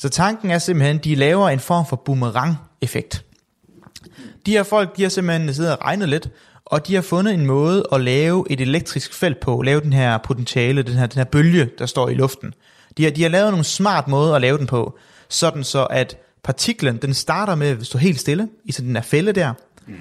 Så 0.00 0.08
tanken 0.08 0.50
er 0.50 0.58
simpelthen, 0.58 0.96
at 0.96 1.04
de 1.04 1.14
laver 1.14 1.48
en 1.48 1.60
form 1.60 1.86
for 1.86 1.96
boomerang-effekt. 1.96 3.24
De 4.46 4.50
her 4.50 4.62
folk, 4.62 4.96
de 4.96 5.02
har 5.02 5.08
simpelthen 5.08 5.54
siddet 5.54 5.72
og 5.76 5.84
regnet 5.84 6.08
lidt, 6.08 6.30
og 6.64 6.86
de 6.86 6.94
har 6.94 7.02
fundet 7.02 7.34
en 7.34 7.46
måde 7.46 7.84
at 7.92 8.00
lave 8.00 8.46
et 8.50 8.60
elektrisk 8.60 9.14
felt 9.14 9.40
på, 9.40 9.62
lave 9.62 9.80
den 9.80 9.92
her 9.92 10.18
potentiale, 10.18 10.82
den 10.82 10.94
her, 10.94 11.06
den 11.06 11.18
her 11.18 11.24
bølge, 11.24 11.70
der 11.78 11.86
står 11.86 12.08
i 12.08 12.14
luften. 12.14 12.54
De 12.96 13.04
har, 13.04 13.10
de 13.10 13.22
har 13.22 13.28
lavet 13.28 13.50
nogle 13.50 13.64
smart 13.64 14.08
måder 14.08 14.34
at 14.34 14.40
lave 14.40 14.58
den 14.58 14.66
på, 14.66 14.98
sådan 15.28 15.64
så 15.64 15.84
at 15.84 16.16
partiklen, 16.42 16.96
den 16.96 17.14
starter 17.14 17.54
med 17.54 17.68
at 17.68 17.86
stå 17.86 17.98
helt 17.98 18.20
stille, 18.20 18.48
i 18.64 18.72
sådan 18.72 18.88
den 18.88 18.96
her 18.96 19.02
fælde 19.02 19.32
der, 19.32 19.52
mm. 19.86 19.94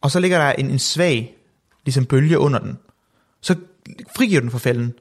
og 0.00 0.10
så 0.10 0.20
ligger 0.20 0.38
der 0.38 0.52
en, 0.52 0.70
en 0.70 0.78
svag, 0.78 1.36
ligesom 1.84 2.06
bølge 2.06 2.38
under 2.38 2.58
den. 2.58 2.78
Så 3.40 3.54
frigiver 4.16 4.40
den 4.40 4.50
fra 4.50 4.58
fælden, 4.58 4.94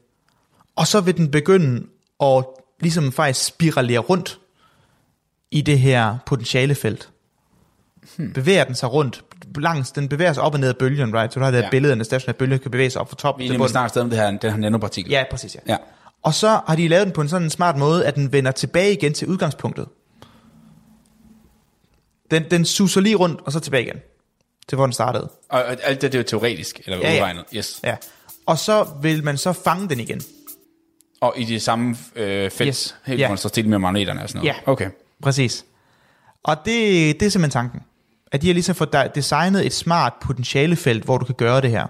og 0.76 0.88
så 0.88 1.02
vil 1.02 1.18
den 1.18 1.32
begynde 1.32 1.84
at 2.22 2.46
ligesom 2.80 3.12
faktisk 3.12 3.46
spiralere 3.46 4.00
rundt 4.00 4.40
i 5.52 5.62
det 5.62 5.80
her 5.80 6.18
potentialefelt. 6.26 7.10
Hmm. 8.18 8.34
Bevæger 8.34 8.64
den 8.64 8.76
sig 8.76 8.94
rundt 8.94 9.24
langs, 9.56 9.92
den 9.92 10.10
bevæger 10.10 10.34
sig 10.34 10.44
op 10.44 10.54
og 10.54 10.60
ned 10.60 10.70
af 10.70 10.78
bølgen, 10.78 11.16
right? 11.18 11.34
Så 11.34 11.40
du 11.40 11.44
har 11.44 11.52
det 11.52 11.58
Ja. 11.58 11.64
ja. 11.64 11.70
billede 11.70 11.94
af 11.94 11.98
en 11.98 12.06
stationær 12.06 12.34
bølge, 12.34 12.52
der 12.58 12.62
kan 12.62 12.72
bevæge 12.72 12.90
sig 12.90 13.02
op 13.02 13.10
fra 13.10 13.16
top 13.16 13.38
Vi 13.38 13.44
er 13.44 13.48
til 13.48 13.52
nemlig 13.52 13.60
bund. 13.60 13.70
snart 13.70 13.90
stadig 13.90 14.04
om 14.04 14.10
det 14.10 14.20
her, 14.20 14.32
den 14.38 14.52
her 14.52 14.58
nanopartikel. 14.58 15.12
Ja, 15.12 15.24
præcis, 15.32 15.56
ja. 15.56 15.60
Ja. 15.68 15.78
Og 16.24 16.34
så 16.34 16.48
har 16.68 16.76
de 16.76 16.88
lavet 16.88 17.06
den 17.06 17.14
på 17.14 17.22
en 17.22 17.30
sådan 17.30 17.44
en 17.44 17.50
smart 17.50 17.78
måde, 17.78 18.06
at 18.06 18.16
den 18.16 18.32
vender 18.34 18.52
tilbage 18.52 18.94
igen 18.94 19.14
til 19.14 19.28
udgangspunktet. 19.28 19.88
Den, 22.32 22.44
den 22.52 22.66
suser 22.66 23.02
lige 23.02 23.16
rundt, 23.16 23.42
og 23.46 23.52
så 23.52 23.60
tilbage 23.60 23.84
igen. 23.84 23.98
Til 24.68 24.76
hvor 24.76 24.86
den 24.86 24.94
startede. 24.94 25.24
Og, 25.50 25.64
og 25.64 25.78
alt 25.84 26.02
det, 26.02 26.12
det 26.12 26.18
er 26.18 26.20
jo 26.20 26.28
teoretisk, 26.28 26.82
eller 26.86 26.98
Ja, 26.98 27.12
ja. 27.14 27.18
udregnet. 27.18 27.46
Yes. 27.56 27.80
Ja. 27.84 27.96
Og 28.46 28.58
så 28.58 28.88
vil 29.02 29.24
man 29.24 29.38
så 29.38 29.54
fange 29.54 29.90
den 29.90 30.00
igen. 30.00 30.22
Og 31.22 31.34
i 31.38 31.44
det 31.44 31.62
samme 31.62 31.96
øh, 32.16 32.52
felt, 32.52 32.68
Yes. 32.68 32.96
helt 33.06 33.20
Ja. 33.20 33.36
så 33.36 33.50
stille 33.50 33.70
med 33.70 33.80
magneterne 33.80 34.24
og 34.24 34.30
sådan 34.30 34.40
noget. 34.46 34.56
Ja. 34.66 34.72
Okay. 34.72 34.90
Præcis. 35.22 35.66
Og 36.44 36.58
det, 36.66 37.20
det 37.20 37.26
er 37.26 37.30
simpelthen 37.30 37.50
tanken. 37.52 37.82
At 38.32 38.42
de 38.42 38.48
har 38.48 38.54
ligesom 38.54 38.76
fået 38.76 38.94
de- 38.94 39.12
designet 39.16 39.66
et 39.66 39.74
smart 39.74 40.14
potentialefelt, 40.22 41.04
hvor 41.04 41.18
du 41.18 41.26
kan 41.26 41.36
gøre 41.36 41.62
det 41.62 41.70
her. 41.70 41.88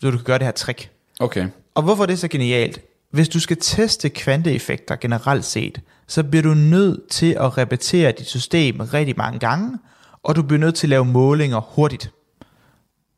Så 0.00 0.10
du 0.10 0.16
kan 0.16 0.24
gøre 0.24 0.38
det 0.38 0.44
her 0.46 0.52
trick. 0.52 0.90
Okay. 1.20 1.46
Og 1.74 1.82
hvorfor 1.82 2.02
er 2.02 2.06
det 2.06 2.18
så 2.18 2.28
genialt? 2.28 2.80
Hvis 3.10 3.28
du 3.28 3.40
skal 3.40 3.56
teste 3.60 4.08
kvanteeffekter 4.08 4.96
generelt 4.96 5.44
set, 5.44 5.80
så 6.06 6.22
bliver 6.24 6.42
du 6.42 6.54
nødt 6.54 7.00
til 7.10 7.36
at 7.40 7.58
repetere 7.58 8.12
dit 8.12 8.26
system 8.26 8.80
rigtig 8.80 9.14
mange 9.16 9.38
gange, 9.38 9.78
og 10.22 10.36
du 10.36 10.42
bliver 10.42 10.60
nødt 10.60 10.74
til 10.74 10.86
at 10.86 10.90
lave 10.90 11.04
målinger 11.04 11.60
hurtigt. 11.60 12.10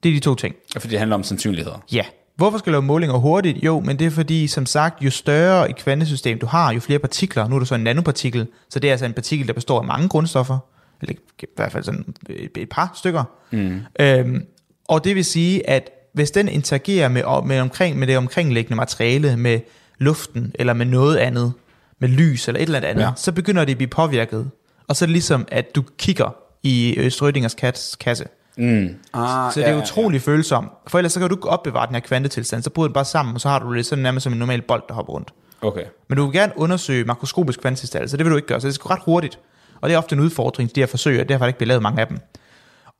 Det 0.02 0.08
er 0.08 0.12
de 0.14 0.20
to 0.20 0.34
ting. 0.34 0.54
Fordi 0.72 0.88
det 0.90 0.98
handler 0.98 1.14
om 1.16 1.22
sandsynligheder. 1.22 1.84
Ja. 1.92 2.04
Hvorfor 2.36 2.58
skal 2.58 2.70
du 2.70 2.72
lave 2.72 2.82
målinger 2.82 3.16
hurtigt? 3.16 3.58
Jo, 3.64 3.80
men 3.80 3.98
det 3.98 4.06
er 4.06 4.10
fordi, 4.10 4.46
som 4.46 4.66
sagt, 4.66 5.02
jo 5.02 5.10
større 5.10 5.70
et 5.70 5.76
kvantesystem 5.76 6.38
du 6.38 6.46
har, 6.46 6.72
jo 6.72 6.80
flere 6.80 6.98
partikler. 6.98 7.48
Nu 7.48 7.54
er 7.54 7.58
det 7.58 7.68
så 7.68 7.74
en 7.74 7.80
nanopartikel, 7.84 8.46
så 8.70 8.78
det 8.78 8.88
er 8.88 8.92
altså 8.92 9.06
en 9.06 9.12
partikel, 9.12 9.46
der 9.46 9.52
består 9.52 9.78
af 9.80 9.84
mange 9.86 10.08
grundstoffer. 10.08 10.58
Eller 11.02 11.14
i 11.42 11.46
hvert 11.56 11.72
fald 11.72 11.84
sådan 11.84 12.14
et 12.28 12.50
et 12.56 12.68
par 12.68 12.92
stykker. 12.94 13.24
Mm. 13.50 13.80
Øhm, 14.00 14.44
og 14.88 15.04
det 15.04 15.14
vil 15.16 15.24
sige, 15.24 15.70
at 15.70 15.90
hvis 16.12 16.30
den 16.30 16.48
interagerer 16.48 17.08
med, 17.08 17.22
med, 17.44 17.60
omkring, 17.60 17.98
med 17.98 18.06
det 18.06 18.16
omkringliggende 18.18 18.76
materiale, 18.76 19.36
med 19.36 19.60
luften, 19.98 20.52
eller 20.54 20.72
med 20.72 20.86
noget 20.86 21.16
andet, 21.16 21.52
med 21.98 22.08
lys 22.08 22.48
eller 22.48 22.60
et 22.60 22.66
eller 22.66 22.88
andet, 22.88 23.02
Ja. 23.02 23.10
så 23.16 23.32
begynder 23.32 23.64
det 23.64 23.72
at 23.72 23.76
blive 23.78 23.88
påvirket. 23.88 24.50
Og 24.88 24.96
så 24.96 25.04
er 25.04 25.06
det 25.06 25.12
ligesom, 25.12 25.44
at 25.48 25.74
du 25.74 25.84
kigger 25.98 26.34
i 26.62 26.94
øh, 26.94 27.06
Schrödingers 27.06 27.54
kats 27.54 27.96
kasse. 27.96 28.24
Mm. 28.56 28.96
Ah, 29.14 29.52
Så 29.52 29.60
det 29.60 29.68
er 29.68 29.82
utrolig 29.82 30.22
følsomt. 30.22 30.68
For 30.86 30.98
ellers 30.98 31.12
så 31.12 31.20
kan 31.20 31.28
du 31.28 31.34
ikke 31.34 31.48
opbevare 31.48 31.86
den 31.86 31.94
her 31.94 32.00
kvantetilstand, 32.00 32.62
så 32.62 32.70
bryder 32.70 32.88
den 32.88 32.94
bare 32.94 33.04
sammen, 33.04 33.34
og 33.34 33.40
så 33.40 33.48
har 33.48 33.58
du 33.58 33.74
det 33.74 33.86
sådan 33.86 34.02
nærmest 34.02 34.24
som 34.24 34.32
en 34.32 34.38
normal 34.38 34.62
bold, 34.62 34.82
der 34.88 34.94
hopper 34.94 35.12
rundt. 35.12 35.34
Okay. 35.62 35.84
Men 36.08 36.18
du 36.18 36.24
vil 36.24 36.32
gerne 36.32 36.52
undersøge 36.56 37.04
makroskopisk 37.04 37.60
kvantetilstand, 37.60 38.08
så 38.08 38.16
det 38.16 38.24
vil 38.24 38.30
du 38.30 38.36
ikke 38.36 38.48
gøre, 38.48 38.60
så 38.60 38.66
det 38.66 38.74
skal 38.74 38.88
gå 38.88 38.94
ret 38.94 39.02
hurtigt. 39.04 39.38
Og 39.80 39.88
det 39.88 39.94
er 39.94 39.98
ofte 39.98 40.14
en 40.14 40.20
udfordring, 40.20 40.74
de 40.74 40.80
her 40.80 40.86
forsøg, 40.86 41.20
og 41.20 41.28
derfor 41.28 41.38
har 41.38 41.46
der 41.46 41.48
ikke 41.48 41.58
blevet 41.58 41.68
lavet 41.68 41.82
mange 41.82 42.00
af 42.00 42.06
dem. 42.06 42.18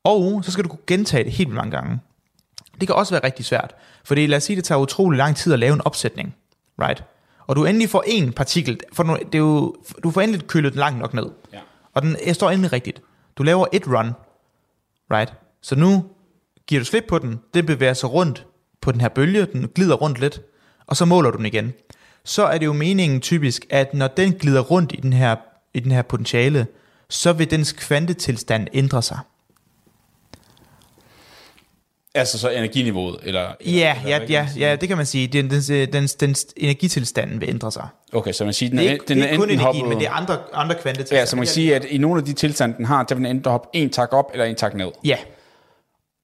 Og 0.04 0.44
så 0.44 0.50
skal 0.52 0.64
du 0.64 0.68
kunne 0.68 0.78
gentage 0.86 1.24
det 1.24 1.32
helt 1.32 1.48
vildt 1.48 1.56
mange 1.56 1.70
gange. 1.70 1.98
Det 2.80 2.88
kan 2.88 2.94
også 2.96 3.14
være 3.14 3.24
rigtig 3.24 3.44
svært, 3.44 3.74
fordi 4.04 4.26
lad 4.26 4.36
os 4.36 4.42
sige, 4.44 4.56
det 4.56 4.64
tager 4.64 4.78
utrolig 4.78 5.18
lang 5.18 5.36
tid 5.36 5.52
at 5.52 5.58
lave 5.58 5.74
en 5.74 5.80
opsætning, 5.84 6.34
right? 6.82 7.04
Og 7.46 7.56
du 7.56 7.64
endelig 7.64 7.90
får 7.90 8.04
en 8.06 8.32
partikel, 8.32 8.80
for 8.92 9.02
nu, 9.02 9.16
det 9.16 9.34
er 9.34 9.38
jo, 9.38 9.74
du 10.02 10.10
får 10.10 10.20
endelig 10.20 10.46
kølet 10.46 10.72
den 10.72 10.78
langt 10.78 10.98
nok 10.98 11.14
ned. 11.14 11.26
Ja. 11.52 11.58
Og 11.94 12.02
den 12.02 12.16
jeg 12.26 12.34
står 12.34 12.50
endelig 12.50 12.72
rigtigt. 12.72 13.02
Du 13.38 13.42
laver 13.42 13.66
et 13.72 13.86
run, 13.86 14.12
right? 15.12 15.34
Så 15.66 15.74
nu 15.76 16.04
giver 16.66 16.80
du 16.80 16.84
slip 16.84 17.04
på 17.08 17.18
den, 17.18 17.40
den 17.54 17.66
bevæger 17.66 17.94
sig 17.94 18.12
rundt 18.12 18.46
på 18.80 18.92
den 18.92 19.00
her 19.00 19.08
bølge, 19.08 19.46
den 19.46 19.68
glider 19.74 19.94
rundt 19.94 20.20
lidt, 20.20 20.40
og 20.86 20.96
så 20.96 21.04
måler 21.04 21.30
du 21.30 21.36
den 21.36 21.46
igen. 21.46 21.72
Så 22.24 22.44
er 22.44 22.58
det 22.58 22.66
jo 22.66 22.72
meningen 22.72 23.20
typisk, 23.20 23.66
at 23.70 23.94
når 23.94 24.08
den 24.08 24.32
glider 24.32 24.60
rundt 24.60 24.92
i 24.92 25.00
den 25.00 25.12
her, 25.12 25.36
i 25.74 25.80
den 25.80 25.92
her 25.92 26.02
potentiale, 26.02 26.66
så 27.08 27.32
vil 27.32 27.50
dens 27.50 27.72
kvantetilstand 27.72 28.68
ændre 28.72 29.02
sig. 29.02 29.18
Altså 32.14 32.38
så 32.38 32.50
energiniveauet, 32.50 33.18
eller... 33.22 33.40
Ja, 33.40 33.96
eller 34.04 34.10
ja, 34.10 34.18
kan 34.18 34.28
ja, 34.28 34.48
sige? 34.52 34.68
ja, 34.68 34.76
det 34.76 34.88
kan 34.88 34.96
man 34.96 35.06
sige. 35.06 35.26
Den, 35.26 35.50
dens, 35.50 35.66
dens, 35.92 36.14
dens 36.14 36.46
energitilstanden 36.56 37.40
vil 37.40 37.48
ændre 37.48 37.72
sig. 37.72 37.88
Okay, 38.12 38.32
så 38.32 38.44
man 38.44 38.54
siger, 38.54 38.70
den 38.70 38.78
Det 38.78 38.88
er 38.88 38.92
ikke, 38.92 39.04
den 39.08 39.16
det 39.16 39.24
er 39.24 39.28
ikke 39.28 39.40
kun 39.40 39.50
energien, 39.50 39.66
hoppet- 39.66 39.88
men 39.88 39.98
det 39.98 40.06
er 40.06 40.12
andre, 40.12 40.38
andre 40.52 40.74
kvantetilstande. 40.74 41.20
Ja, 41.20 41.26
så 41.26 41.36
man 41.36 41.44
kan 41.44 41.52
sige, 41.52 41.76
at 41.76 41.84
i 41.84 41.98
nogle 41.98 42.18
af 42.20 42.24
de 42.24 42.32
tilstande, 42.32 42.76
den 42.76 42.84
har, 42.84 43.02
der 43.02 43.14
vil 43.14 43.24
den 43.24 43.36
enten 43.36 43.50
hoppe 43.52 43.68
en 43.72 43.90
tak 43.90 44.12
op, 44.12 44.30
eller 44.32 44.44
en 44.44 44.54
tak 44.54 44.74
ned. 44.74 44.90
Ja, 45.04 45.16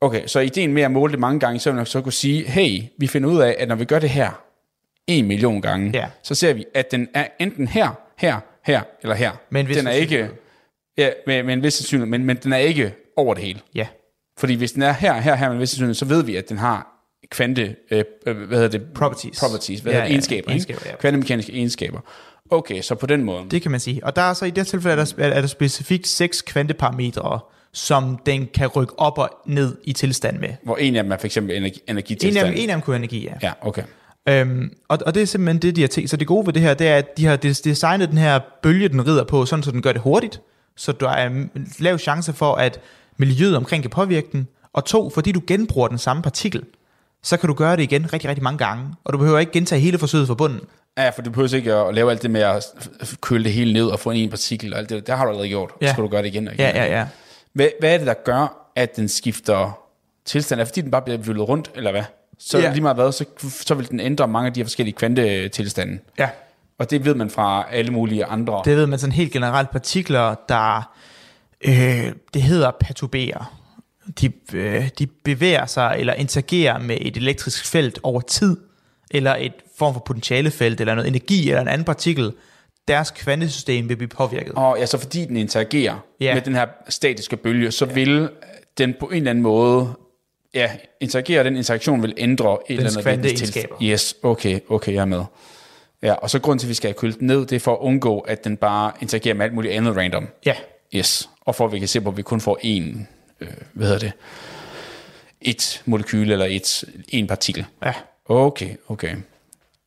Okay, 0.03 0.27
så 0.27 0.41
ideen 0.41 0.73
med 0.73 0.83
at 0.83 0.91
måle 0.91 1.11
det 1.13 1.21
mange 1.21 1.41
gange, 1.41 1.59
så 1.61 1.71
vil 1.71 1.77
man 1.77 1.87
så 1.87 2.01
kunne 2.01 2.13
sige, 2.13 2.45
hey, 2.45 2.83
vi 2.99 3.07
finder 3.07 3.29
ud 3.31 3.41
af, 3.41 3.57
at 3.59 3.69
når 3.69 3.75
vi 3.75 3.85
gør 3.85 3.99
det 3.99 4.11
her 4.11 4.43
en 5.07 5.27
million 5.27 5.61
gange, 5.63 5.91
Ja. 5.95 6.07
så 6.23 6.35
ser 6.35 6.53
vi, 6.55 6.65
at 6.75 6.91
den 6.91 7.09
er 7.15 7.27
enten 7.41 7.69
her, 7.69 7.91
her, 8.19 8.37
her 8.67 8.83
eller 9.03 9.15
her. 9.15 9.31
Med 9.51 9.61
en 9.61 9.69
vis 9.69 9.77
den 9.77 9.87
er 9.87 9.91
ikke, 9.91 10.29
ja, 10.99 11.11
med, 11.27 11.43
med 11.43 11.55
en 11.55 11.63
vis 11.63 11.75
sandsynlighed, 11.75 12.11
men, 12.11 12.25
men 12.25 12.37
den 12.37 12.53
er 12.53 12.57
ikke 12.57 12.95
over 13.17 13.35
det 13.35 13.45
hele. 13.45 13.61
Ja. 13.75 13.87
Fordi 14.39 14.55
hvis 14.55 14.73
den 14.73 14.83
er 14.83 14.93
her, 14.93 15.21
her, 15.21 15.35
her 15.35 15.47
med 15.49 15.55
en 15.55 15.61
vis 15.61 15.71
sandsynlighed, 15.71 15.95
så 15.95 16.05
ved 16.05 16.23
vi, 16.25 16.37
at 16.37 16.49
den 16.49 16.59
har 16.59 16.87
kvante, 17.31 17.77
øh, 17.91 18.05
øh, 18.27 18.37
hvad 18.37 18.59
hedder 18.59 18.79
det? 18.79 18.83
Properties. 18.95 19.41
Properties, 19.41 19.81
hvad 19.81 19.93
Ja, 19.93 19.97
hedder 19.97 20.05
det? 20.05 20.11
ja, 20.11 20.15
Egenskaber, 20.15 20.51
egenskaber, 20.51 20.81
ikke? 20.81 20.91
ja. 20.91 20.97
Kvantemekaniske 20.97 21.53
egenskaber. 21.53 22.01
Okay, 22.51 22.83
så 22.83 22.95
på 22.95 23.07
den 23.07 23.25
måde. 23.25 23.45
Det 23.51 23.63
kan 23.63 23.71
man 23.71 23.81
sige. 23.81 24.05
Og 24.05 24.17
der 24.17 24.23
er 24.23 24.35
så 24.35 24.45
i 24.45 24.51
det 24.51 24.67
tilfælde, 24.67 25.01
er 25.01 25.05
der, 25.19 25.25
er 25.27 25.41
der 25.41 25.49
specifikt 25.49 26.07
seks 26.07 26.43
kvanteparametre, 26.43 27.41
som 27.75 28.19
den 28.27 28.49
kan 28.55 28.67
rykke 28.69 28.99
op 28.99 29.19
og 29.19 29.31
ned 29.47 29.77
i 29.85 29.93
tilstand 29.93 30.39
med. 30.39 30.49
Hvor 30.65 30.77
en 30.77 30.97
af 30.97 31.03
dem 31.03 31.13
er 31.13 31.17
for 31.17 31.27
eksempel 31.27 31.57
energi, 31.57 31.75
En 31.77 31.83
af, 31.89 31.93
energitilstand. 31.93 32.47
dem, 32.47 32.55
en 32.57 32.71
af 32.71 32.75
dem 32.77 32.83
kunne 32.83 32.97
energi, 32.97 33.25
ja. 33.25 33.33
Ja, 33.43 33.53
okay. 33.63 33.83
Øhm, 34.29 34.73
og, 34.89 34.99
og 35.07 35.15
det 35.15 35.23
er 35.23 35.27
simpelthen 35.27 35.63
det, 35.63 35.77
de 35.77 35.81
har 35.81 35.89
tænkt. 35.89 36.11
Så 36.11 36.17
det 36.17 36.27
gode 36.27 36.47
ved 36.47 36.53
det 36.53 36.63
her, 36.63 36.75
det 36.75 36.89
er, 36.89 36.97
at 36.97 37.17
de 37.17 37.27
har 37.27 37.37
des- 37.37 37.61
designet 37.65 38.09
den 38.09 38.19
her 38.19 38.41
bølge, 38.63 38.89
den 38.89 39.07
rider 39.07 39.25
på, 39.25 39.47
sådan 39.47 39.63
så 39.63 39.71
den 39.71 39.83
gør 39.83 39.93
det 39.93 40.01
hurtigt. 40.03 40.41
Så 40.77 40.93
der 40.93 41.09
er 41.11 41.27
en 41.27 41.51
lav 41.79 41.99
chance 41.99 42.33
for, 42.33 42.55
at 42.55 42.81
miljøet 43.17 43.57
omkring 43.57 43.83
kan 43.83 43.91
påvirke 43.91 44.29
den. 44.33 44.49
Og 44.73 44.85
to, 44.85 45.11
fordi 45.11 45.33
du 45.33 45.41
genbruger 45.47 45.89
den 45.89 45.99
samme 45.99 46.23
partikel, 46.23 46.63
så 47.23 47.37
kan 47.37 47.47
du 47.49 47.55
gøre 47.55 47.77
det 47.77 47.83
igen 47.83 48.13
rigtig, 48.13 48.29
rigtig 48.31 48.43
mange 48.43 48.59
gange. 48.59 48.85
Og 49.05 49.13
du 49.13 49.19
behøver 49.19 49.39
ikke 49.39 49.53
gentage 49.53 49.81
hele 49.81 49.99
forsøget 49.99 50.27
fra 50.27 50.35
bunden. 50.35 50.61
Ja, 50.99 51.09
for 51.11 51.23
du 51.23 51.31
behøver 51.31 51.55
ikke 51.55 51.75
at 51.75 51.95
lave 51.95 52.11
alt 52.11 52.23
det 52.23 52.31
med 52.31 52.41
at 52.41 52.65
køle 53.21 53.45
det 53.45 53.53
hele 53.53 53.73
ned 53.73 53.87
og 53.87 54.01
få 54.01 54.11
en 54.11 54.31
partikel 54.31 54.73
og 54.73 54.79
alt 54.79 54.89
det. 54.91 55.07
Det 55.07 55.17
har 55.17 55.25
du 55.25 55.29
allerede 55.31 55.49
gjort. 55.49 55.71
Ja. 55.81 55.87
Så 55.87 55.93
skal 55.93 56.05
du 56.05 56.09
gøre 56.09 56.23
det 56.23 56.29
igen 56.29 56.49
og 56.49 56.55
igen. 56.55 56.67
Ja, 56.67 56.85
ja, 56.85 56.99
ja. 56.99 57.07
Hvad, 57.53 57.69
hvad 57.81 57.95
er 57.95 57.99
det, 57.99 58.07
der 58.07 58.15
gør, 58.25 58.71
at 58.77 58.97
den 58.97 59.09
skifter 59.09 59.79
tilstand? 60.25 60.61
Er 60.61 60.65
det 60.65 60.69
fordi, 60.69 60.81
den 60.81 60.91
bare 60.91 61.03
bliver 61.03 61.19
vøllet 61.19 61.49
rundt, 61.49 61.71
eller 61.75 61.91
hvad? 61.91 62.03
Så 62.39 62.59
Ja. 62.59 62.71
lige 62.73 62.83
meget 62.83 62.97
hvad, 62.97 63.13
så, 63.13 63.25
så 63.67 63.75
vil 63.75 63.89
den 63.91 64.01
ændre 64.01 64.29
mange 64.29 64.47
af 64.47 64.53
de 64.55 64.61
her 64.61 64.65
forskellige 64.65 64.95
kvantetilstande. 64.95 65.99
Ja. 66.19 66.29
Og 66.79 66.91
det 66.91 67.05
ved 67.05 67.15
man 67.15 67.31
fra 67.31 67.67
alle 67.71 67.91
mulige 67.91 68.25
andre. 68.25 68.63
Det 68.65 68.77
ved 68.77 68.87
man 68.87 68.99
sådan 68.99 69.13
helt 69.13 69.33
generelt. 69.33 69.71
Partikler, 69.71 70.35
der 70.49 70.93
øh, 71.61 72.13
det 72.35 72.43
hedder 72.43 72.71
perturberer. 72.81 73.59
De, 74.21 74.33
øh, 74.53 74.89
de 74.99 75.07
bevæger 75.07 75.67
sig 75.67 75.97
eller 75.99 76.13
interagerer 76.15 76.79
med 76.79 76.99
et 77.01 77.17
elektrisk 77.17 77.67
felt 77.67 77.99
over 78.03 78.21
tid, 78.21 78.57
eller 79.11 79.37
et 79.39 79.53
form 79.79 79.95
for 79.95 80.01
potentialefelt, 80.01 80.81
eller 80.81 80.95
noget 80.95 81.09
energi, 81.09 81.49
eller 81.49 81.61
en 81.63 81.69
anden 81.69 81.85
partikel. 81.85 82.33
Deres 82.89 83.11
kvantesystem 83.11 83.89
vil 83.89 83.97
blive 83.97 84.09
påvirket. 84.09 84.53
Og 84.57 84.77
ja, 84.79 84.87
så 84.87 84.99
fordi 84.99 85.25
den 85.25 85.37
interagerer 85.37 85.99
Ja. 86.21 86.35
med 86.35 86.43
den 86.43 86.55
her 86.55 86.67
statiske 86.89 87.37
bølge, 87.37 87.71
så 87.71 87.87
ja. 87.87 87.93
vil 87.93 88.29
den 88.79 88.95
på 89.01 89.07
en 89.07 89.17
eller 89.17 89.31
anden 89.31 89.43
måde 89.43 89.93
ja, 90.55 90.71
interagere, 91.01 91.45
den 91.45 91.57
interaktion 91.57 92.03
vil 92.03 92.15
ændre 92.17 92.59
et 92.69 92.75
eller 92.77 92.91
andet 92.91 93.03
kvanteegenskaber. 93.03 93.75
Yes, 93.83 94.15
okay, 94.23 94.61
okay, 94.69 94.93
jeg 94.95 95.01
er 95.01 95.05
med. 95.05 95.25
Ja, 96.03 96.13
og 96.13 96.31
så 96.31 96.39
grund 96.39 96.59
til, 96.59 96.67
at 96.67 96.69
vi 96.69 96.75
skal 96.75 96.89
have 96.89 96.95
kølet 96.95 97.19
den 97.19 97.27
ned, 97.27 97.47
det 97.47 97.57
er 97.57 97.61
for 97.61 97.73
at 97.73 97.79
undgå, 97.81 98.19
at 98.21 98.45
den 98.45 98.57
bare 98.57 98.93
interagerer 99.01 99.35
med 99.35 99.45
alt 99.45 99.55
muligt 99.55 99.75
andet 99.75 99.97
random. 99.97 100.29
Ja, 100.47 100.55
Yes, 100.95 101.29
og 101.41 101.55
for 101.55 101.67
at 101.67 101.73
vi 101.73 101.79
kan 101.79 101.89
se 101.89 102.01
på, 102.01 102.09
at 102.09 102.17
vi 102.17 102.23
kun 102.23 102.41
får 102.41 102.59
én, 102.65 102.99
øh, 103.41 103.49
hvad 103.73 103.87
hedder 103.87 103.99
det, 104.01 104.13
et 105.41 105.83
molekyle 105.87 106.33
eller 106.33 106.47
et, 106.47 106.85
en 107.09 107.27
partikel. 107.27 107.65
ja. 107.85 107.93
Okay, 108.29 108.69
okay. 108.89 109.15